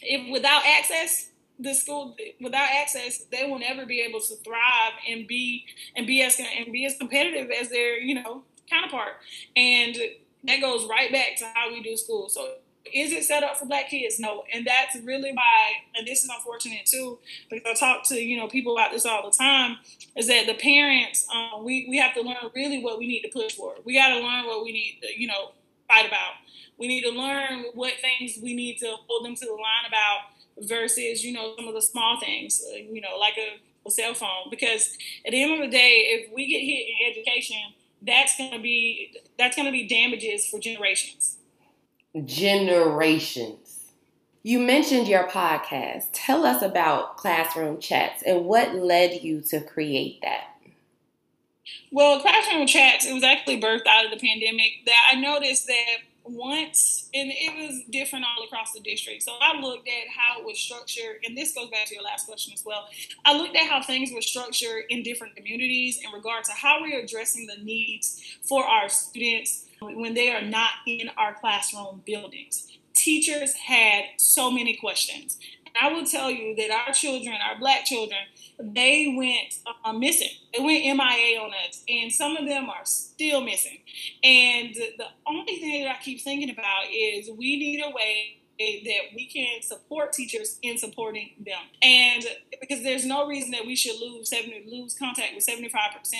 if 0.00 0.30
without 0.30 0.62
access, 0.66 1.30
the 1.58 1.74
school 1.74 2.16
without 2.40 2.68
access, 2.70 3.24
they 3.30 3.44
will 3.44 3.58
never 3.58 3.86
be 3.86 4.00
able 4.00 4.20
to 4.20 4.34
thrive 4.36 4.92
and 5.08 5.26
be 5.26 5.66
and 5.96 6.06
be 6.06 6.22
as 6.22 6.38
and 6.40 6.72
be 6.72 6.84
as 6.86 6.96
competitive 6.96 7.50
as 7.50 7.68
their 7.68 7.98
you 7.98 8.14
know 8.14 8.42
counterpart. 8.68 9.12
And 9.56 9.96
that 10.44 10.60
goes 10.60 10.86
right 10.88 11.12
back 11.12 11.36
to 11.38 11.46
how 11.54 11.70
we 11.70 11.82
do 11.82 11.96
school. 11.96 12.28
So 12.28 12.54
is 12.86 13.12
it 13.12 13.24
set 13.24 13.42
up 13.42 13.56
for 13.56 13.66
black 13.66 13.88
kids? 13.88 14.18
No. 14.18 14.44
And 14.52 14.66
that's 14.66 14.96
really 15.04 15.32
why, 15.32 15.72
and 15.96 16.06
this 16.06 16.24
is 16.24 16.30
unfortunate 16.30 16.86
too, 16.86 17.18
because 17.50 17.66
I 17.66 17.74
talk 17.74 18.04
to, 18.08 18.16
you 18.16 18.36
know, 18.36 18.48
people 18.48 18.76
about 18.76 18.92
this 18.92 19.06
all 19.06 19.28
the 19.28 19.36
time, 19.36 19.76
is 20.16 20.26
that 20.28 20.46
the 20.46 20.54
parents, 20.54 21.26
um, 21.32 21.64
we, 21.64 21.86
we 21.88 21.98
have 21.98 22.14
to 22.14 22.22
learn 22.22 22.36
really 22.54 22.82
what 22.82 22.98
we 22.98 23.06
need 23.06 23.22
to 23.22 23.28
push 23.28 23.54
for. 23.54 23.74
We 23.84 23.94
got 23.94 24.08
to 24.08 24.20
learn 24.20 24.46
what 24.46 24.64
we 24.64 24.72
need 24.72 24.98
to, 25.02 25.20
you 25.20 25.28
know, 25.28 25.52
fight 25.88 26.06
about. 26.06 26.32
We 26.78 26.88
need 26.88 27.02
to 27.02 27.10
learn 27.10 27.66
what 27.74 27.92
things 28.00 28.38
we 28.42 28.54
need 28.54 28.78
to 28.78 28.96
hold 29.06 29.24
them 29.24 29.36
to 29.36 29.46
the 29.46 29.52
line 29.52 29.86
about 29.86 30.68
versus, 30.68 31.24
you 31.24 31.32
know, 31.32 31.54
some 31.56 31.68
of 31.68 31.74
the 31.74 31.82
small 31.82 32.18
things, 32.18 32.62
uh, 32.72 32.76
you 32.76 33.00
know, 33.00 33.16
like 33.18 33.34
a, 33.38 33.60
a 33.86 33.90
cell 33.90 34.14
phone. 34.14 34.50
Because 34.50 34.96
at 35.24 35.30
the 35.30 35.42
end 35.42 35.52
of 35.52 35.60
the 35.60 35.68
day, 35.68 36.08
if 36.08 36.32
we 36.34 36.46
get 36.46 36.60
hit 36.60 36.88
in 36.88 37.12
education, 37.12 37.74
that's 38.04 38.36
going 38.36 38.50
to 38.50 38.58
be 38.58 39.14
that's 39.38 39.54
going 39.54 39.66
to 39.66 39.72
be 39.72 39.86
damages 39.86 40.48
for 40.48 40.58
generations 40.58 41.36
generations. 42.24 43.92
You 44.42 44.58
mentioned 44.58 45.06
your 45.06 45.28
podcast. 45.28 46.06
Tell 46.12 46.44
us 46.44 46.62
about 46.62 47.16
Classroom 47.16 47.78
Chats 47.78 48.22
and 48.22 48.44
what 48.44 48.74
led 48.74 49.22
you 49.22 49.40
to 49.42 49.60
create 49.60 50.20
that. 50.22 50.48
Well, 51.92 52.20
Classroom 52.20 52.66
Chats, 52.66 53.06
it 53.06 53.12
was 53.12 53.22
actually 53.22 53.60
birthed 53.60 53.86
out 53.86 54.04
of 54.04 54.10
the 54.10 54.16
pandemic. 54.16 54.84
That 54.86 55.10
I 55.12 55.20
noticed 55.20 55.66
that 55.68 55.98
once, 56.24 57.08
and 57.14 57.30
it 57.32 57.54
was 57.56 57.82
different 57.90 58.24
all 58.24 58.44
across 58.44 58.72
the 58.72 58.80
district. 58.80 59.22
So 59.22 59.32
I 59.40 59.58
looked 59.60 59.88
at 59.88 60.08
how 60.08 60.40
it 60.40 60.46
was 60.46 60.58
structured, 60.58 61.16
and 61.24 61.36
this 61.36 61.52
goes 61.52 61.70
back 61.70 61.86
to 61.86 61.94
your 61.94 62.04
last 62.04 62.26
question 62.26 62.52
as 62.52 62.64
well. 62.64 62.86
I 63.24 63.36
looked 63.36 63.56
at 63.56 63.66
how 63.68 63.82
things 63.82 64.12
were 64.12 64.22
structured 64.22 64.84
in 64.88 65.02
different 65.02 65.36
communities 65.36 66.00
in 66.04 66.10
regard 66.12 66.44
to 66.44 66.52
how 66.52 66.82
we 66.82 66.94
are 66.94 67.00
addressing 67.00 67.46
the 67.46 67.62
needs 67.62 68.22
for 68.42 68.64
our 68.64 68.88
students 68.88 69.66
when 69.80 70.14
they 70.14 70.30
are 70.30 70.42
not 70.42 70.70
in 70.86 71.10
our 71.16 71.34
classroom 71.34 72.02
buildings. 72.06 72.68
Teachers 72.94 73.54
had 73.54 74.04
so 74.16 74.50
many 74.50 74.76
questions. 74.76 75.38
I 75.80 75.92
will 75.92 76.04
tell 76.04 76.30
you 76.30 76.54
that 76.56 76.70
our 76.70 76.92
children, 76.92 77.34
our 77.42 77.58
black 77.58 77.86
children, 77.86 78.18
they 78.58 79.14
went 79.16 79.56
uh, 79.84 79.92
missing. 79.92 80.28
They 80.52 80.62
went 80.62 80.84
MIA 80.84 81.40
on 81.40 81.52
us, 81.66 81.82
and 81.88 82.12
some 82.12 82.36
of 82.36 82.46
them 82.46 82.68
are 82.68 82.84
still 83.12 83.40
missing. 83.40 83.78
And 84.22 84.74
the 84.74 85.06
only 85.26 85.56
thing 85.56 85.84
that 85.84 85.96
I 85.96 86.02
keep 86.02 86.20
thinking 86.20 86.50
about 86.50 86.84
is 86.90 87.30
we 87.30 87.58
need 87.58 87.82
a 87.84 87.90
way 87.90 88.38
that 88.58 89.14
we 89.14 89.26
can 89.26 89.62
support 89.62 90.12
teachers 90.12 90.58
in 90.62 90.78
supporting 90.78 91.30
them. 91.44 91.60
And 91.82 92.24
because 92.60 92.82
there's 92.82 93.04
no 93.04 93.26
reason 93.26 93.50
that 93.52 93.66
we 93.66 93.76
should 93.76 93.98
lose 94.00 94.28
70, 94.28 94.64
lose 94.70 94.94
contact 94.94 95.34
with 95.34 95.46
75% 95.46 95.66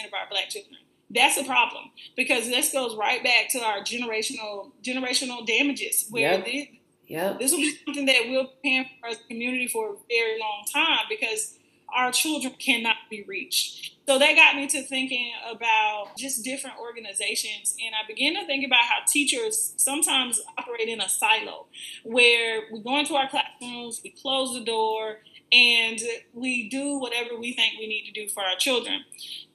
of 0.07 0.13
our 0.13 0.29
black 0.31 0.49
children. 0.49 0.79
That's 1.11 1.37
a 1.37 1.45
problem 1.45 1.91
because 2.17 2.47
this 2.47 2.73
goes 2.73 2.97
right 2.97 3.23
back 3.23 3.51
to 3.51 3.59
our 3.59 3.81
generational 3.81 4.71
generational 4.83 5.47
damages 5.47 6.07
where 6.09 6.33
yep. 6.33 6.45
This, 6.45 6.67
yep. 7.07 7.39
this 7.39 7.53
will 7.53 7.59
be 7.59 7.77
something 7.85 8.07
that 8.07 8.23
we'll 8.29 8.51
pay 8.63 8.91
for 8.99 9.09
as 9.09 9.19
a 9.19 9.29
community 9.29 9.69
for 9.69 9.91
a 9.91 9.97
very 10.09 10.41
long 10.41 10.65
time 10.73 11.05
because 11.11 11.59
our 11.95 12.13
children 12.13 12.55
cannot 12.59 12.97
be 13.11 13.23
reached. 13.25 13.92
So 14.07 14.19
that 14.19 14.35
got 14.35 14.57
me 14.57 14.67
to 14.67 14.83
thinking 14.83 15.31
about 15.49 16.17
just 16.19 16.43
different 16.45 16.77
organizations. 16.79 17.77
And 17.85 17.95
I 17.95 18.07
began 18.07 18.35
to 18.35 18.45
think 18.47 18.67
about 18.67 18.81
how 18.81 19.05
teachers 19.07 19.75
sometimes 19.77 20.41
operate 20.59 20.89
in 20.89 21.01
a 21.01 21.09
silo 21.09 21.67
where 22.03 22.63
we 22.73 22.81
go 22.81 22.99
into 22.99 23.15
our 23.15 23.29
classrooms, 23.29 24.01
we 24.03 24.11
close 24.11 24.55
the 24.55 24.65
door, 24.65 25.19
and 25.53 26.01
we 26.33 26.69
do 26.71 26.99
whatever 26.99 27.37
we 27.39 27.53
think 27.53 27.75
we 27.79 27.87
need 27.87 28.07
to 28.07 28.13
do 28.13 28.27
for 28.29 28.43
our 28.43 28.57
children. 28.57 29.05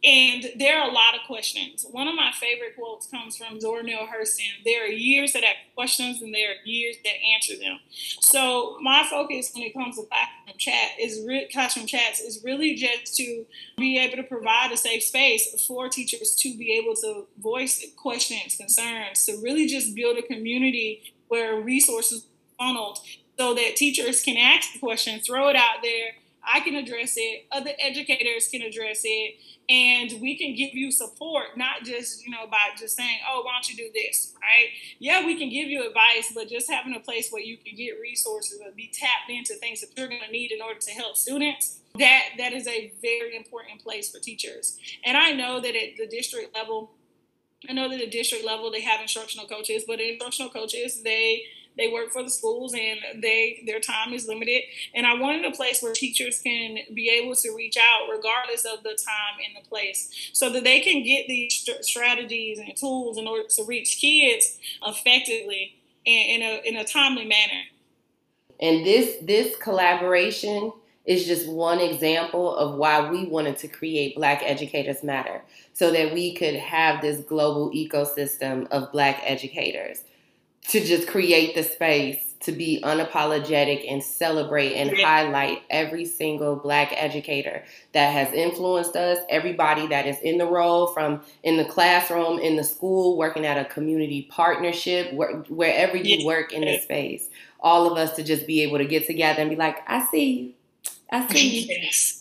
And 0.04 0.46
there 0.58 0.80
are 0.80 0.88
a 0.88 0.94
lot 0.94 1.16
of 1.16 1.22
questions. 1.26 1.84
One 1.90 2.08
of 2.08 2.14
my 2.14 2.32
favorite 2.40 2.76
quotes 2.78 3.08
comes 3.08 3.36
from 3.36 3.60
Zora 3.60 3.82
Neale 3.82 4.08
Hurston. 4.08 4.64
There 4.64 4.84
are 4.84 4.88
years 4.88 5.34
that 5.34 5.44
have 5.44 5.56
questions 5.74 6.22
and 6.22 6.34
there 6.34 6.52
are 6.52 6.66
years 6.66 6.98
that 7.04 7.14
answer 7.34 7.58
them. 7.58 7.80
So 8.22 8.78
my 8.80 9.08
focus 9.10 9.52
when 9.56 9.64
it 9.64 9.74
comes 9.74 9.96
to 9.96 10.04
classroom 10.04 10.58
chat 10.60 10.92
is 11.00 11.26
re- 11.28 11.50
classroom 11.52 11.88
chats 11.88 12.20
is 12.20 12.44
really 12.44 12.76
just 12.76 13.16
to 13.16 13.46
be 13.78 13.98
able 13.98 14.18
to 14.18 14.24
provide 14.24 14.72
a 14.72 14.78
safe 14.78 15.02
space 15.02 15.66
for 15.66 15.90
teachers 15.90 16.36
to 16.36 16.56
be 16.56 16.74
able 16.74 16.96
to 16.96 17.26
voice 17.42 17.84
questions, 17.96 18.56
concerns, 18.56 19.26
to 19.26 19.36
really 19.42 19.66
just 19.66 19.96
build 19.96 20.18
a 20.18 20.22
community 20.22 21.12
where 21.28 21.60
resources 21.60 22.28
funneled 22.60 23.00
so 23.38 23.54
that 23.54 23.76
teachers 23.76 24.22
can 24.22 24.38
ask 24.38 24.74
the 24.74 24.80
question, 24.80 25.20
throw 25.20 25.50
it 25.50 25.56
out 25.56 25.82
there. 25.82 26.16
I 26.48 26.62
can 26.62 26.76
address 26.76 27.16
it. 27.18 27.46
Other 27.52 27.72
educators 27.80 28.48
can 28.48 28.62
address 28.62 29.02
it, 29.04 29.36
and 29.70 30.22
we 30.22 30.38
can 30.38 30.56
give 30.56 30.74
you 30.74 30.92
support, 30.92 31.58
not 31.58 31.84
just 31.84 32.24
you 32.24 32.32
know 32.32 32.48
by 32.48 32.70
just 32.78 32.96
saying, 32.96 33.20
"Oh, 33.30 33.42
why 33.44 33.54
don't 33.54 33.70
you 33.70 33.76
do 33.76 33.92
this?" 33.94 34.34
Right? 34.42 34.70
Yeah, 35.00 35.26
we 35.26 35.38
can 35.38 35.50
give 35.50 35.68
you 35.68 35.86
advice, 35.86 36.32
but 36.34 36.48
just 36.48 36.72
having 36.72 36.96
a 36.96 37.02
place 37.02 37.30
where 37.32 37.42
you 37.42 37.58
can 37.58 37.76
get 37.76 38.00
resources 38.02 38.62
and 38.66 38.74
be 38.76 38.90
tapped 38.94 39.30
into 39.30 39.56
things 39.56 39.82
that 39.82 39.90
you're 39.98 40.08
going 40.08 40.22
to 40.26 40.32
need 40.32 40.52
in 40.52 40.62
order 40.62 40.80
to 40.80 40.92
help 40.92 41.18
students. 41.18 41.80
That 42.00 42.30
that 42.38 42.54
is 42.54 42.66
a 42.66 42.94
very 43.02 43.36
important 43.36 43.84
place 43.84 44.10
for 44.10 44.20
teachers. 44.20 44.80
And 45.04 45.18
I 45.18 45.34
know 45.34 45.60
that 45.60 45.76
at 45.76 45.98
the 45.98 46.08
district 46.08 46.56
level, 46.56 46.92
I 47.68 47.74
know 47.74 47.90
that 47.90 47.96
at 47.96 48.06
the 48.06 48.10
district 48.10 48.46
level 48.46 48.72
they 48.72 48.82
have 48.82 49.02
instructional 49.02 49.48
coaches, 49.48 49.84
but 49.86 50.00
instructional 50.00 50.50
coaches 50.50 51.04
they 51.04 51.44
they 51.78 51.88
work 51.88 52.12
for 52.12 52.24
the 52.24 52.30
schools 52.30 52.74
and 52.74 53.22
they 53.22 53.64
their 53.66 53.80
time 53.80 54.14
is 54.14 54.28
limited. 54.28 54.64
And 54.94 55.06
I 55.06 55.14
wanted 55.16 55.46
a 55.46 55.52
place 55.52 55.82
where 55.82 55.94
teachers 55.94 56.40
can 56.42 56.80
be 56.94 57.10
able 57.10 57.36
to 57.36 57.56
reach 57.56 57.78
out 57.78 58.10
regardless 58.12 58.66
of 58.66 58.84
the 58.84 58.90
time 58.90 59.40
and 59.46 59.64
the 59.64 59.68
place 59.68 60.32
so 60.34 60.50
that 60.50 60.64
they 60.64 60.80
can 60.80 61.04
get 61.04 61.28
these 61.28 61.54
st- 61.54 61.86
strategies 61.86 62.60
and 62.60 62.76
tools 62.76 63.18
in 63.18 63.28
order 63.28 63.48
to 63.48 63.64
reach 63.64 63.98
kids 64.00 64.58
effectively 64.86 65.76
and 66.06 66.42
in 66.42 66.42
a, 66.42 66.62
in 66.68 66.76
a 66.78 66.84
timely 66.84 67.26
manner. 67.26 67.64
And 68.60 68.86
this 68.86 69.18
this 69.22 69.56
collaboration 69.58 70.72
is 71.06 71.26
just 71.26 71.48
one 71.48 71.80
example 71.80 72.56
of 72.56 72.78
why 72.78 73.10
we 73.10 73.26
wanted 73.26 73.58
to 73.58 73.68
create 73.68 74.16
Black 74.16 74.42
Educators 74.44 75.04
Matter 75.04 75.42
so 75.74 75.92
that 75.92 76.14
we 76.14 76.34
could 76.34 76.56
have 76.56 77.02
this 77.02 77.22
global 77.22 77.72
ecosystem 77.72 78.68
of 78.72 78.92
Black 78.92 79.22
educators 79.24 80.04
to 80.70 80.84
just 80.84 81.08
create 81.08 81.56
the 81.56 81.64
space 81.64 82.28
to 82.40 82.52
be 82.52 82.80
unapologetic 82.84 83.92
and 83.92 84.04
celebrate 84.04 84.74
and 84.76 84.96
highlight 85.00 85.64
every 85.70 86.06
single 86.06 86.56
black 86.56 86.94
educator 86.96 87.64
that 87.94 88.12
has 88.12 88.32
influenced 88.34 88.96
us 88.96 89.18
everybody 89.30 89.88
that 89.88 90.06
is 90.06 90.20
in 90.20 90.38
the 90.38 90.46
role 90.46 90.88
from 90.88 91.22
in 91.44 91.58
the 91.58 91.66
classroom 91.66 92.38
in 92.40 92.56
the 92.56 92.64
school 92.64 93.18
working 93.18 93.46
at 93.46 93.58
a 93.58 93.66
community 93.66 94.28
partnership 94.30 95.12
where, 95.14 95.38
wherever 95.50 95.98
you 95.98 96.26
work 96.26 96.54
in 96.54 96.62
the 96.62 96.80
space. 96.80 97.30
All 97.60 97.92
of 97.92 97.98
us 97.98 98.16
to 98.18 98.24
just 98.24 98.46
be 98.46 98.62
able 98.62 98.78
to 98.78 98.86
get 98.86 99.08
together 99.08 99.42
and 99.42 99.50
be 99.50 99.56
like 99.56 99.78
i 99.88 100.06
see 100.06 100.32
you. 100.32 100.54
I 101.12 101.28
see 101.28 101.62
you. 101.62 101.76
Yes. 101.82 102.17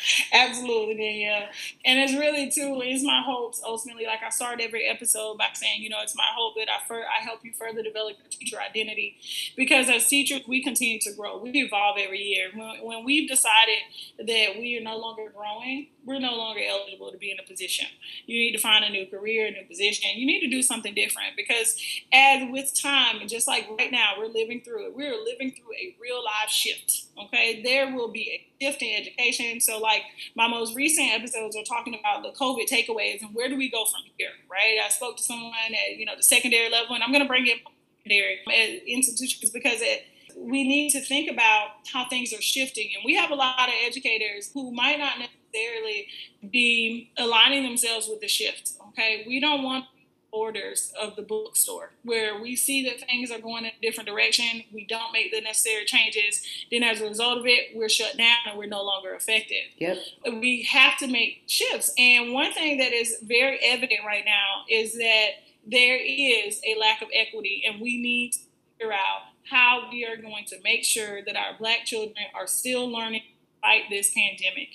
Absolutely, 0.32 0.94
Danielle. 0.94 1.48
And 1.84 1.98
it's 1.98 2.12
really 2.14 2.50
too. 2.50 2.80
It's 2.84 3.04
my 3.04 3.22
hopes 3.24 3.60
ultimately. 3.64 4.06
Like 4.06 4.22
I 4.24 4.30
start 4.30 4.60
every 4.60 4.86
episode 4.86 5.38
by 5.38 5.48
saying, 5.54 5.82
you 5.82 5.88
know, 5.90 5.98
it's 6.02 6.16
my 6.16 6.26
hope 6.34 6.54
that 6.56 6.68
I 6.70 6.86
fur- 6.86 7.04
I 7.06 7.22
help 7.22 7.44
you 7.44 7.52
further 7.52 7.82
develop 7.82 8.16
your 8.18 8.28
teacher 8.30 8.58
identity, 8.60 9.16
because 9.56 9.88
as 9.88 10.06
teachers 10.06 10.42
we 10.46 10.62
continue 10.62 10.98
to 11.00 11.12
grow. 11.12 11.38
We 11.38 11.50
evolve 11.54 11.96
every 11.98 12.22
year. 12.22 12.48
When, 12.54 12.84
when 12.84 13.04
we've 13.04 13.28
decided 13.28 13.78
that 14.18 14.58
we 14.58 14.76
are 14.78 14.82
no 14.82 14.96
longer 14.98 15.32
growing, 15.34 15.88
we're 16.04 16.18
no 16.20 16.34
longer 16.36 16.60
eligible 16.66 17.10
to 17.12 17.18
be 17.18 17.30
in 17.30 17.38
a 17.38 17.42
position. 17.46 17.86
You 18.26 18.38
need 18.38 18.52
to 18.52 18.58
find 18.58 18.84
a 18.84 18.90
new 18.90 19.06
career, 19.06 19.46
a 19.46 19.50
new 19.50 19.64
position. 19.66 20.10
You 20.14 20.26
need 20.26 20.40
to 20.40 20.48
do 20.48 20.62
something 20.62 20.94
different 20.94 21.36
because 21.36 21.80
as 22.12 22.48
with 22.50 22.72
time, 22.80 23.26
just 23.28 23.46
like 23.46 23.68
right 23.78 23.90
now, 23.92 24.12
we're 24.18 24.26
living 24.26 24.60
through 24.62 24.86
it. 24.86 24.96
We're 24.96 25.16
living 25.22 25.52
through 25.52 25.74
a 25.74 25.96
real 26.00 26.22
life 26.24 26.50
shift. 26.50 27.04
Okay, 27.24 27.62
there 27.62 27.94
will 27.94 28.08
be 28.08 28.30
a 28.30 28.57
shift 28.60 28.82
in 28.82 29.00
education. 29.00 29.60
So, 29.60 29.78
like 29.78 30.02
my 30.34 30.48
most 30.48 30.74
recent 30.74 31.12
episodes 31.12 31.56
are 31.56 31.64
talking 31.64 31.98
about 31.98 32.22
the 32.22 32.30
COVID 32.30 32.68
takeaways 32.68 33.22
and 33.22 33.34
where 33.34 33.48
do 33.48 33.56
we 33.56 33.70
go 33.70 33.84
from 33.84 34.02
here, 34.16 34.30
right? 34.50 34.78
I 34.84 34.88
spoke 34.88 35.16
to 35.16 35.22
someone 35.22 35.52
at 35.72 35.96
you 35.96 36.06
know 36.06 36.16
the 36.16 36.22
secondary 36.22 36.70
level, 36.70 36.94
and 36.94 37.02
I'm 37.02 37.12
going 37.12 37.22
to 37.22 37.28
bring 37.28 37.46
it 37.46 37.58
secondary 37.98 38.40
institutions 38.86 39.50
because 39.50 39.80
it 39.80 40.04
we 40.36 40.62
need 40.62 40.90
to 40.90 41.00
think 41.00 41.30
about 41.30 41.70
how 41.92 42.08
things 42.08 42.32
are 42.32 42.40
shifting. 42.40 42.90
And 42.94 43.02
we 43.04 43.14
have 43.16 43.30
a 43.30 43.34
lot 43.34 43.68
of 43.68 43.74
educators 43.84 44.50
who 44.52 44.70
might 44.72 44.98
not 44.98 45.14
necessarily 45.18 46.06
be 46.50 47.10
aligning 47.16 47.64
themselves 47.64 48.08
with 48.08 48.20
the 48.20 48.28
shift. 48.28 48.72
Okay, 48.90 49.24
we 49.26 49.40
don't 49.40 49.62
want 49.62 49.86
Borders 50.30 50.92
of 51.00 51.16
the 51.16 51.22
bookstore 51.22 51.92
where 52.02 52.40
we 52.40 52.54
see 52.56 52.84
that 52.84 53.00
things 53.00 53.30
are 53.30 53.40
going 53.40 53.64
in 53.64 53.70
a 53.70 53.82
different 53.82 54.08
direction. 54.08 54.64
We 54.72 54.86
don't 54.86 55.12
make 55.12 55.32
the 55.32 55.40
necessary 55.40 55.84
changes. 55.84 56.42
Then 56.70 56.82
as 56.82 57.00
a 57.00 57.08
result 57.08 57.38
of 57.38 57.46
it 57.46 57.74
we're 57.74 57.88
shut 57.88 58.16
down 58.16 58.36
and 58.48 58.58
we're 58.58 58.66
no 58.66 58.82
longer 58.82 59.14
effective 59.14 59.56
yep. 59.78 59.98
we 60.26 60.62
have 60.64 60.98
to 60.98 61.06
make 61.06 61.42
shifts. 61.46 61.92
And 61.98 62.32
one 62.32 62.52
thing 62.52 62.78
that 62.78 62.92
is 62.92 63.18
very 63.22 63.58
evident 63.62 64.00
right 64.06 64.24
now 64.24 64.64
is 64.68 64.94
that 64.94 65.28
there 65.66 65.98
is 66.00 66.60
a 66.66 66.78
lack 66.78 67.02
of 67.02 67.08
equity 67.14 67.64
and 67.66 67.80
we 67.80 68.00
need 68.00 68.32
to 68.32 68.38
figure 68.78 68.92
out 68.92 69.22
how 69.50 69.88
we 69.90 70.06
are 70.06 70.16
going 70.16 70.44
to 70.46 70.56
make 70.62 70.84
sure 70.84 71.24
that 71.24 71.36
our 71.36 71.56
black 71.58 71.84
children 71.84 72.14
are 72.34 72.46
still 72.46 72.90
learning 72.90 73.22
fight 73.60 73.82
this 73.90 74.12
pandemic 74.14 74.68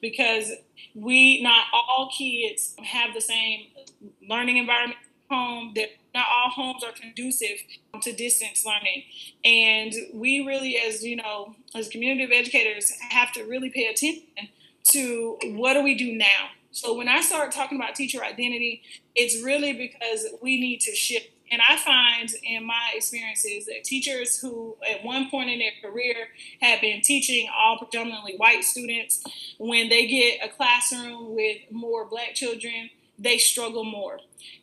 because 0.00 0.52
we 0.94 1.42
not 1.42 1.66
all 1.72 2.10
kids 2.16 2.74
have 2.82 3.14
the 3.14 3.20
same 3.20 3.66
learning 4.28 4.56
environment 4.56 4.98
home 5.30 5.72
that 5.74 5.88
not 6.14 6.26
all 6.30 6.50
homes 6.50 6.82
are 6.82 6.92
conducive 6.92 7.58
to 8.00 8.12
distance 8.12 8.64
learning. 8.64 9.04
And 9.44 9.92
we 10.14 10.44
really 10.46 10.76
as 10.76 11.02
you 11.04 11.16
know 11.16 11.54
as 11.74 11.88
community 11.88 12.24
of 12.24 12.30
educators 12.30 12.92
have 13.10 13.32
to 13.32 13.44
really 13.44 13.70
pay 13.70 13.86
attention 13.86 14.48
to 14.84 15.38
what 15.44 15.74
do 15.74 15.82
we 15.82 15.94
do 15.94 16.12
now. 16.12 16.48
So 16.70 16.96
when 16.96 17.08
i 17.08 17.20
start 17.22 17.50
talking 17.50 17.76
about 17.78 17.94
teacher 17.94 18.22
identity 18.22 18.82
it's 19.14 19.42
really 19.42 19.72
because 19.72 20.26
we 20.40 20.60
need 20.60 20.80
to 20.82 20.94
shift 20.94 21.28
and 21.50 21.62
I 21.66 21.76
find 21.76 22.30
in 22.42 22.66
my 22.66 22.90
experiences 22.94 23.66
that 23.66 23.84
teachers 23.84 24.38
who, 24.38 24.76
at 24.88 25.04
one 25.04 25.30
point 25.30 25.50
in 25.50 25.58
their 25.58 25.72
career, 25.82 26.28
have 26.60 26.80
been 26.80 27.00
teaching 27.00 27.48
all 27.56 27.78
predominantly 27.78 28.36
white 28.36 28.64
students, 28.64 29.22
when 29.58 29.88
they 29.88 30.06
get 30.06 30.44
a 30.44 30.48
classroom 30.48 31.34
with 31.34 31.58
more 31.70 32.04
black 32.04 32.34
children, 32.34 32.90
they 33.18 33.38
struggle 33.38 33.84
more. 33.84 34.20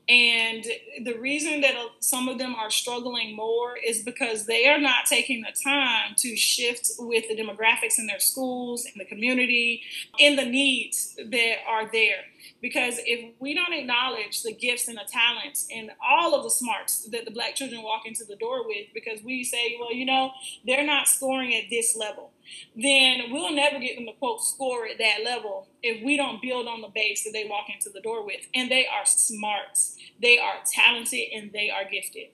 And 0.07 0.65
the 1.03 1.17
reason 1.19 1.61
that 1.61 1.75
uh, 1.75 1.87
some 1.99 2.29
of 2.29 2.37
them 2.37 2.55
are 2.55 2.69
struggling 2.69 3.35
more 3.35 3.75
is 3.75 4.03
because 4.03 4.45
they 4.45 4.67
are 4.67 4.79
not 4.79 5.05
taking 5.07 5.41
the 5.41 5.51
time 5.63 6.13
to 6.17 6.35
shift 6.35 6.91
with 6.99 7.27
the 7.27 7.35
demographics 7.35 7.97
in 7.97 8.05
their 8.05 8.19
schools, 8.19 8.85
in 8.85 8.93
the 8.97 9.05
community, 9.05 9.81
in 10.19 10.35
the 10.35 10.45
needs 10.45 11.17
that 11.17 11.55
are 11.67 11.89
there. 11.91 12.23
Because 12.61 12.95
if 13.05 13.33
we 13.39 13.53
don't 13.53 13.73
acknowledge 13.73 14.41
the 14.41 14.53
gifts 14.53 14.87
and 14.87 14.97
the 14.97 15.07
talents 15.11 15.67
and 15.73 15.91
all 16.03 16.33
of 16.33 16.43
the 16.43 16.49
smarts 16.49 17.07
that 17.09 17.25
the 17.25 17.31
black 17.31 17.55
children 17.55 17.83
walk 17.83 18.03
into 18.05 18.23
the 18.23 18.35
door 18.37 18.65
with, 18.65 18.87
because 18.93 19.21
we 19.23 19.43
say, 19.43 19.77
well, 19.79 19.93
you 19.93 20.05
know, 20.05 20.31
they're 20.65 20.85
not 20.85 21.07
scoring 21.07 21.53
at 21.53 21.65
this 21.69 21.95
level, 21.95 22.31
then 22.75 23.31
we'll 23.31 23.51
never 23.51 23.79
get 23.79 23.95
them 23.95 24.05
to 24.05 24.13
quote 24.13 24.43
score 24.43 24.87
at 24.87 24.97
that 24.97 25.23
level 25.23 25.67
if 25.83 26.03
we 26.03 26.17
don't 26.17 26.41
build 26.41 26.67
on 26.67 26.81
the 26.81 26.89
base 26.93 27.23
that 27.23 27.31
they 27.33 27.45
walk 27.47 27.65
into 27.73 27.89
the 27.89 28.01
door 28.01 28.25
with. 28.25 28.41
And 28.55 28.71
they 28.71 28.87
are 28.87 29.05
smart, 29.05 29.77
they 30.21 30.39
are 30.39 30.55
talented, 30.65 31.27
and 31.33 31.51
they 31.51 31.69
are 31.69 31.89
gifted. 31.89 32.29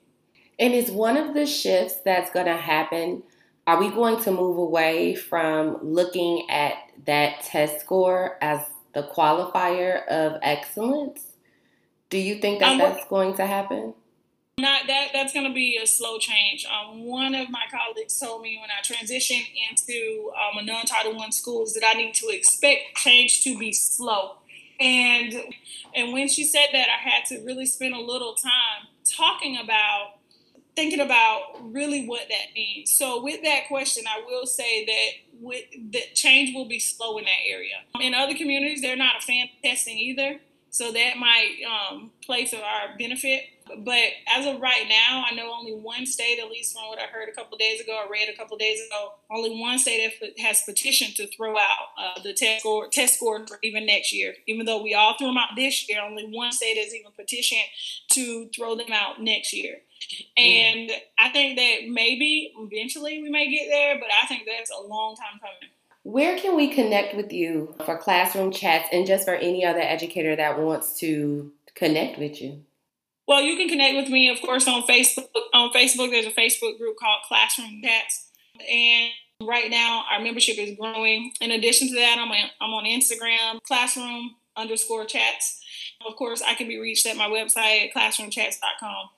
And 0.58 0.72
it's 0.72 0.90
one 0.90 1.16
of 1.16 1.34
the 1.34 1.46
shifts 1.46 1.96
that's 2.04 2.30
going 2.30 2.46
to 2.46 2.56
happen 2.56 3.22
are 3.66 3.78
we 3.78 3.90
going 3.90 4.20
to 4.22 4.30
move 4.30 4.56
away 4.56 5.14
from 5.14 5.78
looking 5.82 6.48
at 6.50 6.74
that 7.06 7.42
test 7.42 7.80
score 7.80 8.36
as 8.40 8.60
the 8.94 9.02
qualifier 9.02 10.06
of 10.06 10.38
excellence? 10.42 11.20
Do 12.10 12.18
you 12.18 12.36
think 12.36 12.60
that 12.60 12.72
Um, 12.72 12.78
that's 12.78 13.06
going 13.08 13.34
to 13.36 13.46
happen? 13.46 13.94
Not 14.58 14.86
that 14.86 15.08
that's 15.14 15.32
going 15.32 15.46
to 15.46 15.54
be 15.54 15.78
a 15.82 15.86
slow 15.86 16.18
change. 16.18 16.66
Um, 16.66 17.04
one 17.04 17.34
of 17.34 17.48
my 17.48 17.64
colleagues 17.70 18.20
told 18.20 18.42
me 18.42 18.58
when 18.60 18.70
I 18.70 18.82
transitioned 18.82 19.48
into 19.70 20.30
um, 20.36 20.58
a 20.58 20.62
non-Title 20.62 21.16
One 21.16 21.32
schools 21.32 21.72
that 21.72 21.82
I 21.86 21.94
need 21.94 22.14
to 22.16 22.28
expect 22.28 22.96
change 22.96 23.42
to 23.44 23.58
be 23.58 23.72
slow. 23.72 24.36
And 24.78 25.34
and 25.94 26.12
when 26.12 26.28
she 26.28 26.44
said 26.44 26.66
that, 26.72 26.88
I 26.88 27.08
had 27.08 27.24
to 27.26 27.44
really 27.44 27.66
spend 27.66 27.94
a 27.94 28.00
little 28.00 28.34
time 28.34 28.88
talking 29.04 29.56
about 29.56 30.18
thinking 30.74 31.00
about 31.00 31.40
really 31.62 32.06
what 32.06 32.28
that 32.28 32.54
means. 32.54 32.92
So 32.92 33.22
with 33.22 33.42
that 33.42 33.68
question, 33.68 34.04
I 34.06 34.22
will 34.26 34.46
say 34.46 34.84
that 34.86 35.40
with 35.40 35.64
that 35.92 36.14
change 36.14 36.54
will 36.54 36.68
be 36.68 36.78
slow 36.78 37.18
in 37.18 37.24
that 37.24 37.30
area. 37.46 37.74
In 38.00 38.14
other 38.14 38.34
communities, 38.34 38.80
they're 38.80 38.96
not 38.96 39.16
a 39.18 39.26
fan 39.26 39.44
of 39.44 39.62
testing 39.62 39.98
either, 39.98 40.40
so 40.70 40.92
that 40.92 41.18
might 41.18 41.56
um, 41.68 42.10
play 42.24 42.46
to 42.46 42.56
our 42.56 42.96
benefit. 42.98 43.44
But 43.78 44.00
as 44.34 44.46
of 44.46 44.60
right 44.60 44.86
now, 44.88 45.24
I 45.30 45.34
know 45.34 45.52
only 45.52 45.72
one 45.72 46.04
state, 46.04 46.38
at 46.42 46.50
least 46.50 46.72
from 46.74 46.88
what 46.88 46.98
I 46.98 47.06
heard 47.06 47.28
a 47.28 47.32
couple 47.32 47.56
days 47.58 47.80
ago, 47.80 48.02
I 48.04 48.10
read 48.10 48.28
a 48.28 48.36
couple 48.36 48.56
days 48.56 48.80
ago, 48.86 49.12
only 49.30 49.60
one 49.60 49.78
state 49.78 50.12
that 50.20 50.38
has 50.40 50.62
petitioned 50.62 51.16
to 51.16 51.26
throw 51.28 51.56
out 51.56 51.88
uh, 51.98 52.20
the 52.22 52.32
test 52.32 52.60
score, 52.60 52.88
test 52.90 53.14
score 53.14 53.46
for 53.46 53.58
even 53.62 53.86
next 53.86 54.12
year. 54.12 54.34
Even 54.46 54.66
though 54.66 54.82
we 54.82 54.94
all 54.94 55.14
threw 55.16 55.28
them 55.28 55.38
out 55.38 55.50
this 55.56 55.88
year, 55.88 56.00
only 56.02 56.24
one 56.24 56.52
state 56.52 56.76
has 56.76 56.94
even 56.94 57.12
petitioned 57.12 57.60
to 58.12 58.48
throw 58.54 58.74
them 58.74 58.92
out 58.92 59.22
next 59.22 59.52
year. 59.52 59.78
And 60.36 60.90
I 61.18 61.30
think 61.30 61.58
that 61.58 61.88
maybe 61.88 62.52
eventually 62.56 63.22
we 63.22 63.30
may 63.30 63.50
get 63.50 63.68
there, 63.68 63.98
but 63.98 64.08
I 64.22 64.26
think 64.26 64.42
that's 64.46 64.70
a 64.70 64.86
long 64.86 65.16
time 65.16 65.40
coming. 65.40 65.70
Where 66.04 66.36
can 66.36 66.56
we 66.56 66.74
connect 66.74 67.14
with 67.14 67.32
you 67.32 67.74
for 67.84 67.96
classroom 67.96 68.50
chats 68.50 68.88
and 68.92 69.06
just 69.06 69.24
for 69.24 69.34
any 69.34 69.64
other 69.64 69.80
educator 69.80 70.34
that 70.34 70.58
wants 70.58 70.98
to 70.98 71.52
connect 71.74 72.18
with 72.18 72.42
you? 72.42 72.64
Well, 73.28 73.40
you 73.40 73.56
can 73.56 73.68
connect 73.68 73.94
with 73.94 74.08
me, 74.08 74.28
of 74.28 74.40
course, 74.40 74.66
on 74.66 74.82
Facebook. 74.82 75.28
On 75.54 75.70
Facebook, 75.72 76.10
there's 76.10 76.26
a 76.26 76.32
Facebook 76.32 76.76
group 76.78 76.96
called 76.98 77.20
Classroom 77.28 77.80
Chats, 77.82 78.30
and 78.68 79.10
right 79.42 79.70
now 79.70 80.04
our 80.10 80.20
membership 80.20 80.58
is 80.58 80.76
growing. 80.76 81.32
In 81.40 81.52
addition 81.52 81.88
to 81.88 81.94
that, 81.94 82.16
I'm 82.18 82.30
on, 82.30 82.50
I'm 82.60 82.74
on 82.74 82.84
Instagram, 82.84 83.62
Classroom 83.62 84.34
underscore 84.56 85.04
Chats. 85.04 85.60
Of 86.04 86.16
course, 86.16 86.42
I 86.42 86.54
can 86.54 86.66
be 86.66 86.78
reached 86.78 87.06
at 87.06 87.16
my 87.16 87.28
website 87.28 87.86
at 87.86 87.94
classroomchats.com. 87.94 89.10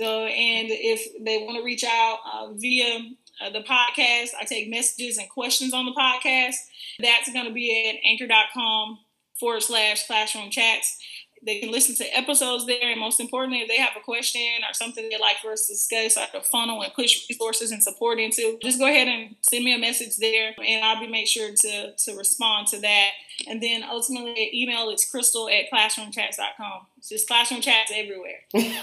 So, 0.00 0.24
and 0.24 0.68
if 0.70 1.06
they 1.22 1.44
want 1.44 1.58
to 1.58 1.62
reach 1.62 1.84
out 1.84 2.20
uh, 2.24 2.52
via 2.54 3.00
uh, 3.42 3.50
the 3.50 3.60
podcast, 3.60 4.30
I 4.40 4.44
take 4.48 4.70
messages 4.70 5.18
and 5.18 5.28
questions 5.28 5.74
on 5.74 5.84
the 5.84 5.92
podcast. 5.92 6.54
That's 7.00 7.30
going 7.30 7.44
to 7.44 7.52
be 7.52 7.86
at 7.86 7.96
anchor.com 8.08 8.98
forward 9.38 9.62
slash 9.62 10.06
classroom 10.06 10.48
chats. 10.48 10.96
They 11.42 11.58
can 11.58 11.70
listen 11.70 11.94
to 11.96 12.16
episodes 12.16 12.66
there, 12.66 12.90
and 12.90 13.00
most 13.00 13.18
importantly, 13.18 13.60
if 13.60 13.68
they 13.68 13.78
have 13.78 13.96
a 13.96 14.04
question 14.04 14.62
or 14.68 14.74
something 14.74 15.08
they'd 15.08 15.20
like 15.20 15.38
for 15.38 15.52
us 15.52 15.66
to 15.66 15.72
discuss, 15.72 16.16
or 16.16 16.26
to 16.32 16.46
funnel 16.46 16.82
and 16.82 16.92
push 16.92 17.26
resources 17.28 17.70
and 17.70 17.82
support 17.82 18.18
into, 18.18 18.58
just 18.62 18.78
go 18.78 18.86
ahead 18.86 19.08
and 19.08 19.36
send 19.40 19.64
me 19.64 19.74
a 19.74 19.78
message 19.78 20.16
there, 20.16 20.54
and 20.64 20.84
I'll 20.84 21.00
be 21.00 21.06
make 21.06 21.26
sure 21.26 21.50
to 21.54 21.94
to 21.96 22.16
respond 22.16 22.68
to 22.68 22.80
that. 22.80 23.10
And 23.48 23.62
then 23.62 23.82
ultimately, 23.82 24.50
email 24.52 24.90
is 24.90 25.04
crystal 25.04 25.48
at 25.48 25.70
classroomchats.com. 25.72 26.86
It's 26.98 27.08
just 27.08 27.26
classroom 27.26 27.62
chats 27.62 27.90
everywhere. 27.94 28.40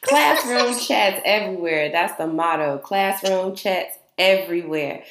Classroom 0.00 0.78
chats 0.78 1.20
everywhere. 1.26 1.90
That's 1.90 2.16
the 2.16 2.26
motto. 2.26 2.78
Classroom 2.78 3.54
chats 3.54 3.98
everywhere. 4.20 5.02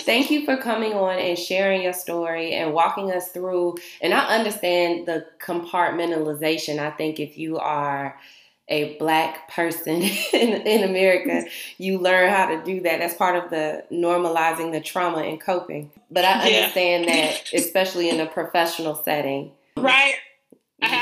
Thank 0.00 0.30
you 0.30 0.44
for 0.44 0.56
coming 0.56 0.92
on 0.94 1.18
and 1.18 1.38
sharing 1.38 1.82
your 1.82 1.92
story 1.92 2.52
and 2.52 2.72
walking 2.72 3.10
us 3.12 3.28
through. 3.28 3.76
And 4.00 4.12
I 4.14 4.36
understand 4.36 5.06
the 5.06 5.26
compartmentalization. 5.40 6.78
I 6.78 6.90
think 6.90 7.18
if 7.20 7.38
you 7.38 7.58
are 7.58 8.18
a 8.68 8.96
black 8.98 9.50
person 9.50 10.02
in, 10.32 10.66
in 10.66 10.88
America, 10.88 11.44
you 11.78 11.98
learn 11.98 12.30
how 12.30 12.46
to 12.46 12.62
do 12.64 12.80
that. 12.82 12.98
That's 13.00 13.14
part 13.14 13.42
of 13.42 13.50
the 13.50 13.84
normalizing 13.90 14.72
the 14.72 14.80
trauma 14.80 15.18
and 15.22 15.40
coping. 15.40 15.90
But 16.10 16.24
I 16.24 16.48
Yeah. 16.48 16.56
understand 16.58 17.08
that, 17.08 17.42
especially 17.54 18.10
in 18.10 18.20
a 18.20 18.26
professional 18.26 18.94
setting. 18.94 19.52
Right. 19.76 20.14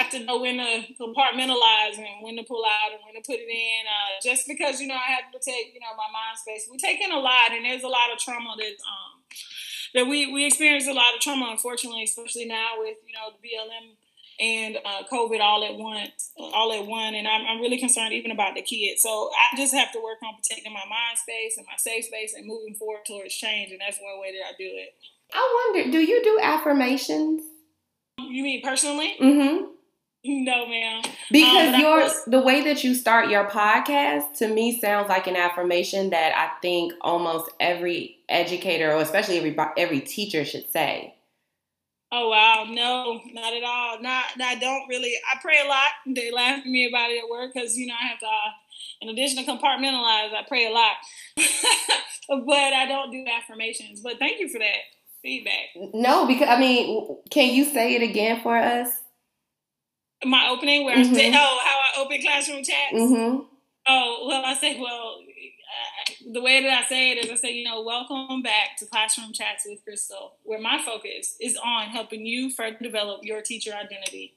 Have 0.06 0.20
to 0.20 0.24
know 0.24 0.38
when 0.38 0.58
to 0.58 0.86
compartmentalize 0.94 1.98
and 1.98 2.22
when 2.22 2.36
to 2.36 2.44
pull 2.44 2.62
out 2.62 2.92
and 2.94 3.00
when 3.02 3.20
to 3.20 3.26
put 3.26 3.42
it 3.42 3.50
in. 3.50 3.82
Uh, 3.86 4.22
just 4.22 4.46
because 4.46 4.80
you 4.80 4.86
know 4.86 4.94
I 4.94 5.18
have 5.18 5.32
to 5.32 5.38
take 5.42 5.74
you 5.74 5.80
know 5.80 5.90
my 5.96 6.06
mind 6.12 6.38
space. 6.38 6.68
We 6.70 6.78
take 6.78 7.00
in 7.00 7.10
a 7.10 7.18
lot, 7.18 7.50
and 7.50 7.64
there's 7.64 7.82
a 7.82 7.88
lot 7.88 8.12
of 8.12 8.18
trauma 8.18 8.54
that 8.56 8.76
um 8.86 9.18
that 9.94 10.06
we 10.06 10.32
we 10.32 10.46
experience 10.46 10.86
a 10.86 10.92
lot 10.92 11.14
of 11.14 11.20
trauma, 11.20 11.48
unfortunately, 11.50 12.04
especially 12.04 12.44
now 12.46 12.78
with 12.78 12.98
you 13.06 13.14
know 13.14 13.34
the 13.34 13.42
BLM 13.42 13.98
and 14.38 14.78
uh, 14.84 15.02
COVID 15.10 15.40
all 15.40 15.64
at 15.64 15.74
once, 15.76 16.30
all 16.36 16.72
at 16.72 16.86
one. 16.86 17.14
And 17.14 17.26
I'm, 17.26 17.46
I'm 17.46 17.60
really 17.60 17.78
concerned 17.78 18.12
even 18.12 18.30
about 18.30 18.54
the 18.54 18.62
kids. 18.62 19.02
So 19.02 19.30
I 19.32 19.56
just 19.56 19.74
have 19.74 19.92
to 19.92 19.98
work 19.98 20.18
on 20.22 20.34
protecting 20.34 20.72
my 20.72 20.84
mind 20.88 21.18
space 21.18 21.56
and 21.56 21.66
my 21.66 21.76
safe 21.78 22.04
space 22.04 22.34
and 22.34 22.46
moving 22.46 22.74
forward 22.74 23.04
towards 23.06 23.34
change. 23.34 23.72
And 23.72 23.80
that's 23.80 23.98
one 23.98 24.20
way 24.20 24.32
that 24.32 24.44
I 24.46 24.52
do 24.58 24.68
it. 24.68 24.94
I 25.32 25.72
wonder, 25.74 25.90
do 25.90 25.98
you 25.98 26.22
do 26.22 26.38
affirmations? 26.42 27.42
You 28.18 28.42
mean 28.42 28.62
personally? 28.62 29.16
Mm-hmm. 29.20 29.64
No, 30.28 30.66
ma'am. 30.66 31.02
Because 31.30 31.74
Um, 31.74 31.80
your 31.80 31.96
was- 32.02 32.24
the 32.26 32.40
way 32.40 32.62
that 32.62 32.82
you 32.84 32.94
start 32.94 33.30
your 33.30 33.48
podcast 33.48 34.36
to 34.38 34.48
me 34.48 34.78
sounds 34.80 35.08
like 35.08 35.26
an 35.26 35.36
affirmation 35.36 36.10
that 36.10 36.36
I 36.36 36.58
think 36.60 36.92
almost 37.00 37.50
every 37.60 38.18
educator 38.28 38.92
or 38.92 39.00
especially 39.00 39.38
every 39.38 39.56
every 39.76 40.00
teacher 40.00 40.44
should 40.44 40.70
say. 40.72 41.14
Oh 42.12 42.28
wow, 42.28 42.66
no, 42.68 43.20
not 43.32 43.52
at 43.52 43.64
all. 43.64 44.00
Not, 44.00 44.24
I 44.40 44.54
don't 44.54 44.88
really. 44.88 45.12
I 45.32 45.38
pray 45.42 45.58
a 45.64 45.68
lot. 45.68 45.90
They 46.06 46.30
laugh 46.30 46.60
at 46.60 46.66
me 46.66 46.86
about 46.86 47.10
it 47.10 47.22
at 47.24 47.28
work 47.28 47.52
because 47.52 47.76
you 47.76 47.86
know 47.86 47.94
I 48.00 48.06
have 48.06 48.18
to. 48.20 48.26
Uh, 48.26 48.50
in 49.00 49.08
addition 49.08 49.44
to 49.44 49.50
compartmentalize, 49.50 50.32
I 50.32 50.44
pray 50.48 50.66
a 50.66 50.70
lot, 50.70 50.96
but 51.36 52.72
I 52.72 52.86
don't 52.86 53.10
do 53.10 53.24
affirmations. 53.26 54.00
But 54.00 54.18
thank 54.18 54.38
you 54.40 54.48
for 54.48 54.58
that 54.58 54.78
feedback. 55.22 55.74
No, 55.94 56.26
because 56.26 56.48
I 56.48 56.58
mean, 56.58 57.16
can 57.30 57.52
you 57.52 57.64
say 57.64 57.94
it 57.96 58.02
again 58.02 58.40
for 58.42 58.56
us? 58.56 58.88
My 60.24 60.48
opening 60.48 60.84
where 60.84 60.96
Mhm. 60.96 61.10
I 61.10 61.14
say, 61.14 61.28
"Oh, 61.30 61.32
how 61.64 62.00
I 62.00 62.02
open 62.02 62.20
classroom 62.22 62.64
chats." 62.64 62.92
Mm-hmm. 62.94 63.42
Oh, 63.88 64.24
well, 64.26 64.44
I 64.44 64.54
say, 64.54 64.80
well, 64.80 65.20
uh, 65.20 66.12
the 66.32 66.40
way 66.42 66.60
that 66.62 66.84
I 66.84 66.88
say 66.88 67.12
it 67.12 67.24
is 67.24 67.30
I 67.30 67.34
say, 67.36 67.52
you 67.52 67.64
know, 67.64 67.82
welcome 67.82 68.42
back 68.42 68.76
to 68.78 68.86
Classroom 68.86 69.32
Chats 69.32 69.64
with 69.64 69.84
Crystal, 69.84 70.32
where 70.42 70.58
my 70.60 70.82
focus 70.84 71.36
is 71.40 71.56
on 71.56 71.88
helping 71.88 72.26
you 72.26 72.50
further 72.50 72.78
develop 72.82 73.20
your 73.24 73.42
teacher 73.42 73.72
identity. 73.72 74.34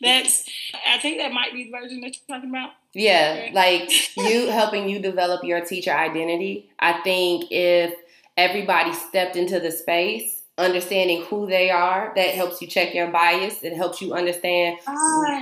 That's, 0.00 0.48
I 0.88 0.98
think 0.98 1.18
that 1.18 1.32
might 1.32 1.52
be 1.52 1.64
the 1.64 1.70
version 1.70 2.00
that 2.02 2.14
you're 2.16 2.36
talking 2.36 2.50
about. 2.50 2.70
Yeah, 2.94 3.50
like 3.52 3.90
you 4.16 4.48
helping 4.48 4.88
you 4.88 5.00
develop 5.00 5.44
your 5.44 5.64
teacher 5.64 5.92
identity. 5.92 6.70
I 6.78 7.00
think 7.02 7.46
if 7.50 7.94
everybody 8.36 8.92
stepped 8.92 9.36
into 9.36 9.58
the 9.60 9.70
space, 9.72 10.41
understanding 10.58 11.24
who 11.24 11.46
they 11.46 11.70
are, 11.70 12.12
that 12.14 12.34
helps 12.34 12.60
you 12.60 12.68
check 12.68 12.94
your 12.94 13.08
bias. 13.08 13.62
It 13.62 13.74
helps 13.74 14.02
you 14.02 14.12
understand, 14.12 14.78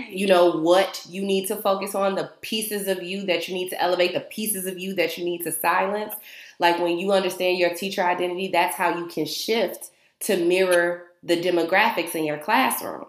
you 0.08 0.26
know, 0.26 0.52
what 0.52 1.04
you 1.08 1.22
need 1.22 1.48
to 1.48 1.56
focus 1.56 1.94
on, 1.94 2.14
the 2.14 2.30
pieces 2.40 2.86
of 2.86 3.02
you 3.02 3.24
that 3.26 3.48
you 3.48 3.54
need 3.54 3.70
to 3.70 3.80
elevate, 3.80 4.14
the 4.14 4.20
pieces 4.20 4.66
of 4.66 4.78
you 4.78 4.94
that 4.94 5.18
you 5.18 5.24
need 5.24 5.42
to 5.42 5.52
silence. 5.52 6.14
Like 6.58 6.78
when 6.78 6.98
you 6.98 7.12
understand 7.12 7.58
your 7.58 7.74
teacher 7.74 8.02
identity, 8.02 8.48
that's 8.48 8.76
how 8.76 8.96
you 8.96 9.06
can 9.06 9.26
shift 9.26 9.90
to 10.20 10.36
mirror 10.44 11.06
the 11.22 11.40
demographics 11.40 12.14
in 12.14 12.24
your 12.24 12.38
classroom. 12.38 13.06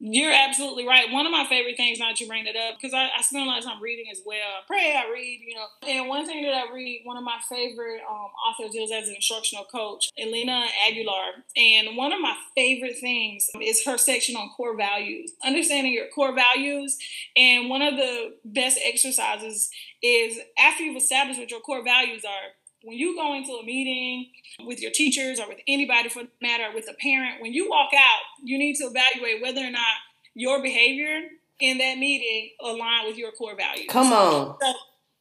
You're 0.00 0.32
absolutely 0.32 0.86
right. 0.86 1.10
One 1.10 1.26
of 1.26 1.32
my 1.32 1.44
favorite 1.48 1.76
things, 1.76 1.98
now 1.98 2.08
that 2.08 2.20
you 2.20 2.28
bring 2.28 2.46
it 2.46 2.54
up, 2.54 2.76
because 2.80 2.94
I, 2.94 3.08
I 3.18 3.22
spend 3.22 3.44
a 3.44 3.46
lot 3.48 3.58
of 3.58 3.64
time 3.64 3.82
reading 3.82 4.06
as 4.12 4.22
well. 4.24 4.36
I 4.38 4.64
pray, 4.64 4.94
I 4.96 5.10
read, 5.12 5.40
you 5.44 5.56
know. 5.56 5.66
And 5.88 6.08
one 6.08 6.24
thing 6.24 6.42
that 6.42 6.54
I 6.54 6.72
read, 6.72 7.00
one 7.04 7.16
of 7.16 7.24
my 7.24 7.38
favorite 7.48 8.00
um, 8.08 8.28
authors 8.46 8.76
is 8.76 8.92
as 8.92 9.08
an 9.08 9.16
instructional 9.16 9.64
coach, 9.64 10.10
Elena 10.16 10.66
Aguilar. 10.88 11.42
And 11.56 11.96
one 11.96 12.12
of 12.12 12.20
my 12.20 12.36
favorite 12.54 12.98
things 13.00 13.50
is 13.60 13.84
her 13.86 13.98
section 13.98 14.36
on 14.36 14.50
core 14.56 14.76
values, 14.76 15.32
understanding 15.44 15.92
your 15.92 16.06
core 16.14 16.34
values. 16.34 16.96
And 17.36 17.68
one 17.68 17.82
of 17.82 17.96
the 17.96 18.34
best 18.44 18.78
exercises 18.84 19.68
is 20.00 20.38
after 20.56 20.84
you've 20.84 20.96
established 20.96 21.40
what 21.40 21.50
your 21.50 21.60
core 21.60 21.82
values 21.82 22.24
are, 22.24 22.52
when 22.82 22.96
you 22.96 23.16
go 23.16 23.34
into 23.34 23.52
a 23.52 23.64
meeting 23.64 24.30
with 24.64 24.80
your 24.80 24.90
teachers 24.90 25.40
or 25.40 25.48
with 25.48 25.58
anybody 25.66 26.08
for 26.08 26.22
that 26.22 26.30
matter, 26.40 26.64
with 26.74 26.88
a 26.88 26.94
parent, 26.94 27.40
when 27.42 27.52
you 27.52 27.68
walk 27.68 27.90
out, 27.94 28.22
you 28.44 28.58
need 28.58 28.76
to 28.76 28.84
evaluate 28.84 29.42
whether 29.42 29.60
or 29.60 29.70
not 29.70 29.94
your 30.34 30.62
behavior 30.62 31.20
in 31.60 31.78
that 31.78 31.98
meeting 31.98 32.50
align 32.60 33.06
with 33.06 33.16
your 33.16 33.32
core 33.32 33.56
values. 33.56 33.86
Come 33.88 34.12
on. 34.12 34.56
So, 34.60 34.72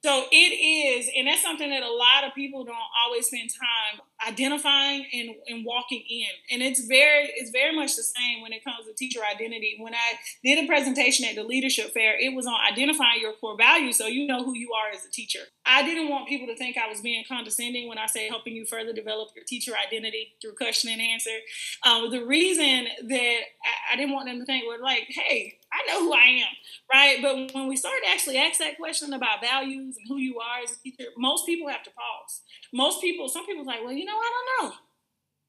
So 0.03 0.25
it 0.31 0.35
is, 0.35 1.09
and 1.17 1.27
that's 1.27 1.41
something 1.41 1.69
that 1.69 1.81
a 1.81 1.91
lot 1.91 2.23
of 2.25 2.35
people 2.35 2.63
don't 2.63 2.77
always 3.03 3.27
spend 3.27 3.49
time 3.49 4.01
identifying 4.26 5.05
and, 5.13 5.30
and 5.47 5.65
walking 5.65 6.03
in. 6.09 6.28
And 6.51 6.61
it's 6.61 6.86
very 6.86 7.32
it's 7.36 7.51
very 7.51 7.76
much 7.76 7.95
the 7.95 8.03
same 8.03 8.41
when 8.41 8.53
it 8.53 8.63
comes 8.63 8.88
to 8.88 8.93
teacher 8.93 9.20
identity. 9.24 9.78
When 9.80 9.93
i 9.93 10.18
did 10.43 10.63
a 10.63 10.68
presentation 10.68 11.26
at 11.26 11.36
the 11.36 11.43
leadership 11.43 11.93
fair 11.93 12.15
it 12.20 12.36
was 12.36 12.45
on 12.45 12.55
identifying 12.72 13.22
your 13.22 13.34
core 13.34 13.57
values 13.57 13.97
so 13.97 14.07
you 14.07 14.26
know 14.26 14.43
who 14.43 14.55
you 14.55 14.72
are 14.74 14.93
as 14.93 15.05
a 15.05 15.11
teacher. 15.11 15.39
I 15.65 15.84
didn't 15.84 16.09
want 16.09 16.28
people 16.28 16.47
to 16.47 16.55
think 16.55 16.78
i 16.78 16.88
was 16.88 17.01
being 17.01 17.24
condescending 17.28 17.88
when 17.88 17.97
i 17.97 18.05
say 18.05 18.28
helping 18.28 18.53
you 18.53 18.65
further 18.65 18.93
develop 18.93 19.30
your 19.36 19.45
teacher 19.45 19.74
identity 19.88 20.34
through 20.41 20.55
question 20.55 20.91
and 20.91 21.01
answer. 21.01 21.38
Um, 21.86 22.09
the 22.09 22.26
reason 22.26 22.88
that 23.07 23.39
I, 23.63 23.93
I 23.93 23.95
didn't 23.95 24.13
want 24.13 24.28
them 24.28 24.39
to 24.39 24.45
think 24.45 24.65
was 24.65 24.80
like 24.82 25.07
hey 25.09 25.59
I 25.78 25.86
know 25.88 25.99
who 25.99 26.13
I 26.13 26.41
am, 26.41 26.53
right? 26.91 27.19
But 27.21 27.53
when 27.53 27.67
we 27.67 27.75
start 27.75 27.95
to 28.03 28.09
actually 28.09 28.38
ask 28.38 28.59
that 28.59 28.78
question 28.78 29.13
about 29.13 29.41
values 29.41 29.95
and 29.97 30.07
who 30.07 30.17
you 30.17 30.39
are 30.39 30.63
as 30.63 30.71
a 30.71 30.80
teacher, 30.82 31.09
most 31.17 31.45
people 31.45 31.67
have 31.67 31.84
to 31.84 31.91
pause. 31.91 32.41
Most 32.73 33.01
people, 33.01 33.30
some 33.30 33.45
people 33.45 33.65
like, 33.65 33.84
well, 33.84 33.93
you 33.93 34.05
know, 34.05 34.17
I 34.17 34.32
don't 34.59 34.69
know. 34.69 34.75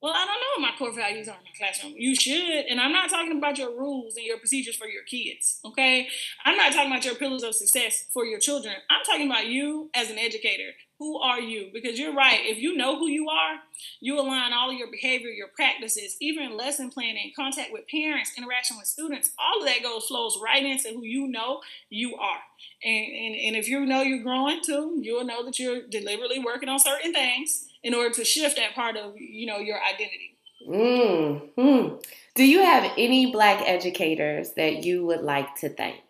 Well, 0.00 0.12
I 0.14 0.26
don't 0.26 0.28
know 0.28 0.62
what 0.62 0.70
my 0.70 0.78
core 0.78 0.94
values 0.94 1.26
are 1.26 1.36
in 1.36 1.42
my 1.42 1.50
classroom. 1.58 1.94
You 1.96 2.14
should. 2.14 2.66
And 2.70 2.80
I'm 2.80 2.92
not 2.92 3.10
talking 3.10 3.36
about 3.36 3.58
your 3.58 3.70
rules 3.70 4.16
and 4.16 4.24
your 4.24 4.38
procedures 4.38 4.76
for 4.76 4.86
your 4.86 5.02
kids, 5.02 5.58
okay? 5.64 6.08
I'm 6.44 6.56
not 6.56 6.72
talking 6.72 6.92
about 6.92 7.04
your 7.04 7.16
pillars 7.16 7.42
of 7.42 7.54
success 7.54 8.04
for 8.12 8.24
your 8.24 8.38
children. 8.38 8.74
I'm 8.88 9.04
talking 9.04 9.26
about 9.26 9.46
you 9.46 9.90
as 9.94 10.08
an 10.10 10.18
educator. 10.18 10.70
Who 10.98 11.18
are 11.18 11.40
you? 11.40 11.70
Because 11.72 11.98
you're 11.98 12.14
right. 12.14 12.40
If 12.42 12.58
you 12.58 12.76
know 12.76 12.98
who 12.98 13.06
you 13.06 13.28
are, 13.28 13.60
you 14.00 14.18
align 14.18 14.52
all 14.52 14.70
of 14.70 14.76
your 14.76 14.90
behavior, 14.90 15.30
your 15.30 15.48
practices, 15.48 16.16
even 16.20 16.56
lesson 16.56 16.90
planning, 16.90 17.32
contact 17.36 17.72
with 17.72 17.88
parents, 17.88 18.32
interaction 18.36 18.76
with 18.76 18.86
students, 18.86 19.30
all 19.38 19.60
of 19.60 19.66
that 19.66 19.82
goes 19.82 20.06
flows 20.06 20.38
right 20.42 20.64
into 20.64 20.88
who 20.88 21.04
you 21.04 21.28
know 21.28 21.60
you 21.88 22.16
are. 22.16 22.40
And, 22.82 23.06
and, 23.06 23.36
and 23.36 23.56
if 23.56 23.68
you 23.68 23.86
know 23.86 24.02
you're 24.02 24.24
growing 24.24 24.60
too, 24.60 24.98
you'll 25.00 25.24
know 25.24 25.44
that 25.44 25.58
you're 25.58 25.86
deliberately 25.86 26.40
working 26.40 26.68
on 26.68 26.80
certain 26.80 27.12
things 27.12 27.66
in 27.84 27.94
order 27.94 28.12
to 28.14 28.24
shift 28.24 28.56
that 28.56 28.74
part 28.74 28.96
of 28.96 29.14
you 29.16 29.46
know 29.46 29.58
your 29.58 29.78
identity. 29.82 30.36
Mm-hmm. 30.66 31.96
Do 32.34 32.44
you 32.44 32.60
have 32.60 32.92
any 32.98 33.30
black 33.30 33.62
educators 33.66 34.52
that 34.52 34.84
you 34.84 35.06
would 35.06 35.22
like 35.22 35.56
to 35.56 35.68
thank? 35.68 36.00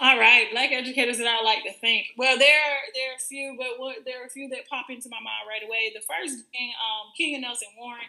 All 0.00 0.18
right, 0.18 0.48
black 0.50 0.72
educators 0.72 1.18
that 1.18 1.28
I 1.28 1.42
like 1.44 1.62
to 1.62 1.72
think. 1.72 2.08
Well, 2.18 2.36
there 2.36 2.60
there 2.94 3.12
are 3.12 3.16
a 3.16 3.20
few, 3.20 3.54
but 3.56 3.78
what, 3.78 4.04
there 4.04 4.22
are 4.22 4.26
a 4.26 4.30
few 4.30 4.48
that 4.48 4.68
pop 4.68 4.86
into 4.90 5.08
my 5.08 5.18
mind 5.18 5.46
right 5.48 5.62
away. 5.64 5.92
The 5.94 6.00
first 6.00 6.50
being 6.52 6.72
um, 6.82 7.12
Kenya 7.16 7.38
Nelson 7.38 7.68
Warren. 7.78 8.02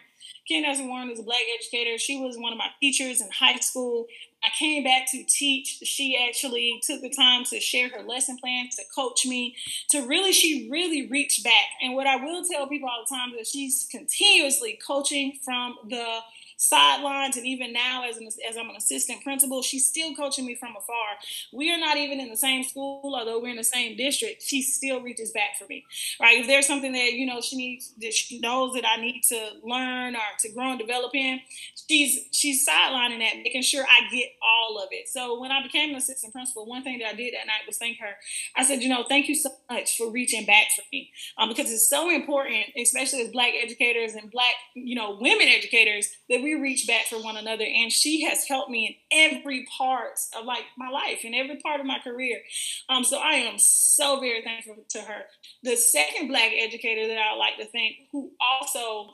Kenya 0.48 0.66
Nelson 0.66 0.88
Warren 0.88 1.10
is 1.10 1.20
a 1.20 1.22
black 1.22 1.42
educator. 1.56 1.96
She 1.96 2.18
was 2.18 2.36
one 2.36 2.52
of 2.52 2.58
my 2.58 2.70
teachers 2.80 3.20
in 3.20 3.28
high 3.30 3.58
school. 3.58 4.06
I 4.42 4.48
came 4.58 4.82
back 4.82 5.10
to 5.12 5.24
teach. 5.28 5.78
She 5.84 6.18
actually 6.28 6.80
took 6.84 7.02
the 7.02 7.10
time 7.10 7.44
to 7.46 7.60
share 7.60 7.88
her 7.90 8.02
lesson 8.02 8.36
plans, 8.38 8.74
to 8.76 8.82
coach 8.92 9.24
me, 9.24 9.54
to 9.90 10.06
really, 10.06 10.32
she 10.32 10.68
really 10.70 11.06
reached 11.06 11.44
back. 11.44 11.66
And 11.82 11.94
what 11.94 12.06
I 12.06 12.16
will 12.16 12.44
tell 12.44 12.66
people 12.66 12.88
all 12.88 13.04
the 13.08 13.14
time 13.14 13.30
is 13.30 13.38
that 13.38 13.46
she's 13.46 13.86
continuously 13.90 14.78
coaching 14.84 15.38
from 15.44 15.76
the 15.88 16.18
sidelines, 16.56 17.36
and 17.36 17.46
even 17.46 17.72
now 17.72 18.04
as 18.08 18.16
an 18.16 18.26
as 18.48 18.56
I'm 18.56 18.70
an 18.70 18.76
assistant 18.76 19.22
principal, 19.22 19.62
she's 19.62 19.86
still 19.86 20.14
coaching 20.14 20.46
me 20.46 20.54
from 20.54 20.70
afar. 20.70 21.16
We 21.52 21.72
are 21.72 21.78
not 21.78 21.96
even 21.96 22.20
in 22.20 22.28
the 22.28 22.36
same 22.36 22.64
school, 22.64 23.14
although 23.14 23.40
we're 23.40 23.50
in 23.50 23.56
the 23.56 23.64
same 23.64 23.96
district. 23.96 24.42
She 24.42 24.62
still 24.62 25.00
reaches 25.00 25.30
back 25.32 25.56
for 25.58 25.66
me, 25.66 25.84
right? 26.20 26.40
If 26.40 26.46
there's 26.46 26.66
something 26.66 26.92
that 26.92 27.12
you 27.12 27.26
know 27.26 27.40
she 27.40 27.56
needs, 27.56 27.92
that 28.00 28.14
she 28.14 28.40
knows 28.40 28.74
that 28.74 28.86
I 28.86 29.00
need 29.00 29.22
to 29.28 29.50
learn 29.62 30.16
or 30.16 30.20
to 30.40 30.52
grow 30.52 30.70
and 30.70 30.78
develop 30.78 31.14
in, 31.14 31.40
she's 31.88 32.20
she's 32.32 32.66
sidelining 32.66 33.18
that, 33.18 33.36
making 33.36 33.62
sure 33.62 33.84
I 33.84 34.08
get 34.10 34.30
all 34.42 34.78
of 34.78 34.88
it. 34.92 35.08
So 35.08 35.40
when 35.40 35.52
I 35.52 35.62
became 35.62 35.90
an 35.90 35.96
assistant 35.96 36.32
principal, 36.32 36.66
one 36.66 36.82
thing 36.82 36.98
that 37.00 37.08
I 37.08 37.14
did 37.14 37.34
that 37.34 37.46
night 37.46 37.66
was 37.66 37.78
thank 37.78 37.98
her. 37.98 38.16
I 38.56 38.64
said, 38.64 38.82
you 38.82 38.88
know, 38.88 39.04
thank 39.08 39.28
you 39.28 39.34
so 39.34 39.50
much 39.70 39.96
for 39.96 40.10
reaching 40.10 40.46
back 40.46 40.66
for 40.74 40.82
me, 40.92 41.10
um, 41.38 41.48
because 41.48 41.70
it's 41.70 41.88
so 41.88 42.10
important, 42.10 42.66
especially 42.80 43.22
as 43.22 43.28
Black 43.28 43.52
educators 43.62 44.14
and 44.14 44.30
Black, 44.30 44.54
you 44.74 44.94
know, 44.94 45.18
women 45.20 45.48
educators, 45.48 46.08
that 46.28 46.42
we 46.46 46.54
reach 46.54 46.86
back 46.86 47.06
for 47.06 47.20
one 47.20 47.36
another. 47.36 47.64
And 47.64 47.92
she 47.92 48.22
has 48.24 48.46
helped 48.46 48.70
me 48.70 49.00
in 49.10 49.30
every 49.34 49.66
part 49.76 50.18
of 50.38 50.44
like 50.44 50.64
my 50.78 50.88
life, 50.88 51.24
in 51.24 51.34
every 51.34 51.56
part 51.56 51.80
of 51.80 51.86
my 51.86 51.98
career. 51.98 52.40
Um, 52.88 53.04
so 53.04 53.18
I 53.18 53.32
am 53.32 53.58
so 53.58 54.20
very 54.20 54.42
thankful 54.42 54.76
to 54.90 55.00
her. 55.00 55.22
The 55.62 55.76
second 55.76 56.28
Black 56.28 56.52
educator 56.56 57.08
that 57.08 57.18
I 57.18 57.32
would 57.32 57.38
like 57.38 57.56
to 57.58 57.66
thank, 57.66 57.96
who 58.12 58.30
also 58.40 59.10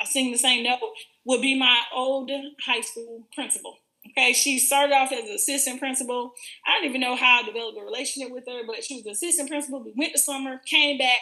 I 0.00 0.04
sing 0.04 0.32
the 0.32 0.38
same 0.38 0.64
note, 0.64 0.80
would 1.24 1.40
be 1.40 1.58
my 1.58 1.80
old 1.94 2.30
high 2.66 2.80
school 2.80 3.26
principal. 3.34 3.78
Okay, 4.10 4.34
she 4.34 4.58
started 4.58 4.92
off 4.92 5.12
as 5.12 5.28
an 5.28 5.34
assistant 5.34 5.80
principal. 5.80 6.34
I 6.66 6.74
don't 6.74 6.88
even 6.88 7.00
know 7.00 7.16
how 7.16 7.40
I 7.40 7.42
developed 7.42 7.78
a 7.78 7.84
relationship 7.84 8.30
with 8.30 8.44
her, 8.46 8.60
but 8.66 8.84
she 8.84 8.96
was 8.96 9.06
assistant 9.06 9.48
principal. 9.48 9.82
We 9.82 9.92
went 9.96 10.12
to 10.12 10.18
summer, 10.18 10.60
came 10.66 10.98
back, 10.98 11.18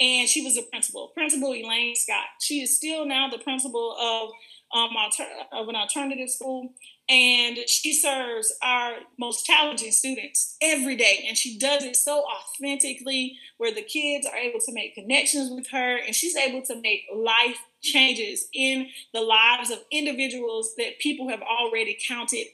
and 0.00 0.28
she 0.28 0.42
was 0.42 0.56
a 0.56 0.62
principal, 0.62 1.08
Principal 1.08 1.50
Elaine 1.52 1.94
Scott. 1.94 2.26
She 2.40 2.60
is 2.60 2.76
still 2.76 3.06
now 3.06 3.28
the 3.28 3.38
principal 3.38 3.96
of 3.98 4.30
um, 4.72 4.96
alter- 4.96 5.26
of 5.52 5.68
an 5.68 5.76
alternative 5.76 6.28
school, 6.28 6.72
and 7.08 7.58
she 7.68 7.92
serves 7.92 8.52
our 8.62 8.94
most 9.18 9.46
challenging 9.46 9.92
students 9.92 10.56
every 10.60 10.96
day. 10.96 11.24
And 11.28 11.36
she 11.36 11.58
does 11.58 11.84
it 11.84 11.96
so 11.96 12.24
authentically, 12.24 13.38
where 13.58 13.72
the 13.72 13.82
kids 13.82 14.26
are 14.26 14.36
able 14.36 14.60
to 14.60 14.72
make 14.72 14.94
connections 14.94 15.50
with 15.50 15.68
her, 15.70 15.96
and 15.96 16.14
she's 16.14 16.36
able 16.36 16.62
to 16.62 16.80
make 16.80 17.04
life 17.14 17.58
changes 17.82 18.48
in 18.52 18.88
the 19.12 19.20
lives 19.20 19.70
of 19.70 19.78
individuals 19.90 20.74
that 20.76 20.98
people 20.98 21.28
have 21.28 21.42
already 21.42 21.96
counted 22.06 22.46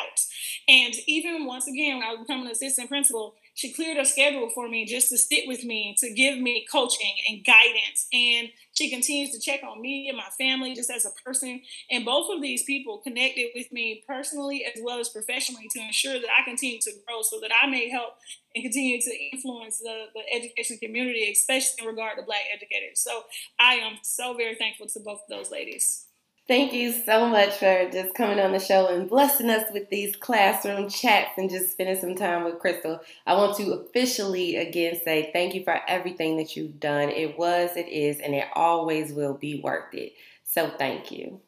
out. 0.00 0.20
And 0.66 0.94
even 1.06 1.44
once 1.44 1.66
again, 1.66 1.98
when 1.98 2.06
I 2.06 2.12
was 2.12 2.20
becoming 2.20 2.46
an 2.46 2.52
assistant 2.52 2.88
principal, 2.88 3.34
she 3.54 3.72
cleared 3.72 3.96
her 3.96 4.04
schedule 4.04 4.50
for 4.50 4.68
me 4.68 4.84
just 4.84 5.08
to 5.10 5.16
sit 5.16 5.46
with 5.46 5.64
me, 5.64 5.94
to 5.98 6.12
give 6.12 6.38
me 6.38 6.66
coaching 6.70 7.12
and 7.28 7.44
guidance. 7.44 8.08
And 8.12 8.48
she 8.72 8.90
continues 8.90 9.30
to 9.30 9.40
check 9.40 9.60
on 9.62 9.80
me 9.80 10.08
and 10.08 10.16
my 10.16 10.28
family 10.36 10.74
just 10.74 10.90
as 10.90 11.06
a 11.06 11.10
person. 11.24 11.62
And 11.88 12.04
both 12.04 12.34
of 12.34 12.42
these 12.42 12.64
people 12.64 12.98
connected 12.98 13.50
with 13.54 13.70
me 13.72 14.02
personally 14.08 14.64
as 14.64 14.80
well 14.82 14.98
as 14.98 15.08
professionally 15.08 15.68
to 15.70 15.80
ensure 15.80 16.14
that 16.14 16.30
I 16.36 16.44
continue 16.44 16.80
to 16.80 16.90
grow 17.06 17.22
so 17.22 17.38
that 17.40 17.52
I 17.52 17.68
may 17.68 17.88
help 17.88 18.14
and 18.56 18.64
continue 18.64 19.00
to 19.00 19.10
influence 19.32 19.78
the, 19.78 20.06
the 20.14 20.22
education 20.34 20.78
community, 20.82 21.30
especially 21.30 21.82
in 21.82 21.86
regard 21.86 22.18
to 22.18 22.24
Black 22.24 22.42
educators. 22.52 23.00
So 23.00 23.22
I 23.60 23.74
am 23.74 23.98
so 24.02 24.34
very 24.36 24.56
thankful 24.56 24.88
to 24.88 25.00
both 25.00 25.20
of 25.20 25.28
those 25.28 25.52
ladies. 25.52 26.06
Thank 26.46 26.74
you 26.74 26.92
so 26.92 27.26
much 27.26 27.54
for 27.54 27.88
just 27.90 28.14
coming 28.14 28.38
on 28.38 28.52
the 28.52 28.58
show 28.58 28.88
and 28.88 29.08
blessing 29.08 29.48
us 29.48 29.64
with 29.72 29.88
these 29.88 30.14
classroom 30.14 30.90
chats 30.90 31.38
and 31.38 31.48
just 31.48 31.72
spending 31.72 31.98
some 31.98 32.14
time 32.14 32.44
with 32.44 32.58
Crystal. 32.58 33.00
I 33.26 33.32
want 33.32 33.56
to 33.56 33.72
officially 33.72 34.56
again 34.56 35.00
say 35.02 35.30
thank 35.32 35.54
you 35.54 35.64
for 35.64 35.80
everything 35.88 36.36
that 36.36 36.54
you've 36.54 36.78
done. 36.78 37.08
It 37.08 37.38
was, 37.38 37.70
it 37.76 37.88
is, 37.88 38.20
and 38.20 38.34
it 38.34 38.46
always 38.54 39.10
will 39.10 39.32
be 39.32 39.62
worth 39.62 39.94
it. 39.94 40.12
So 40.42 40.70
thank 40.78 41.10
you. 41.10 41.40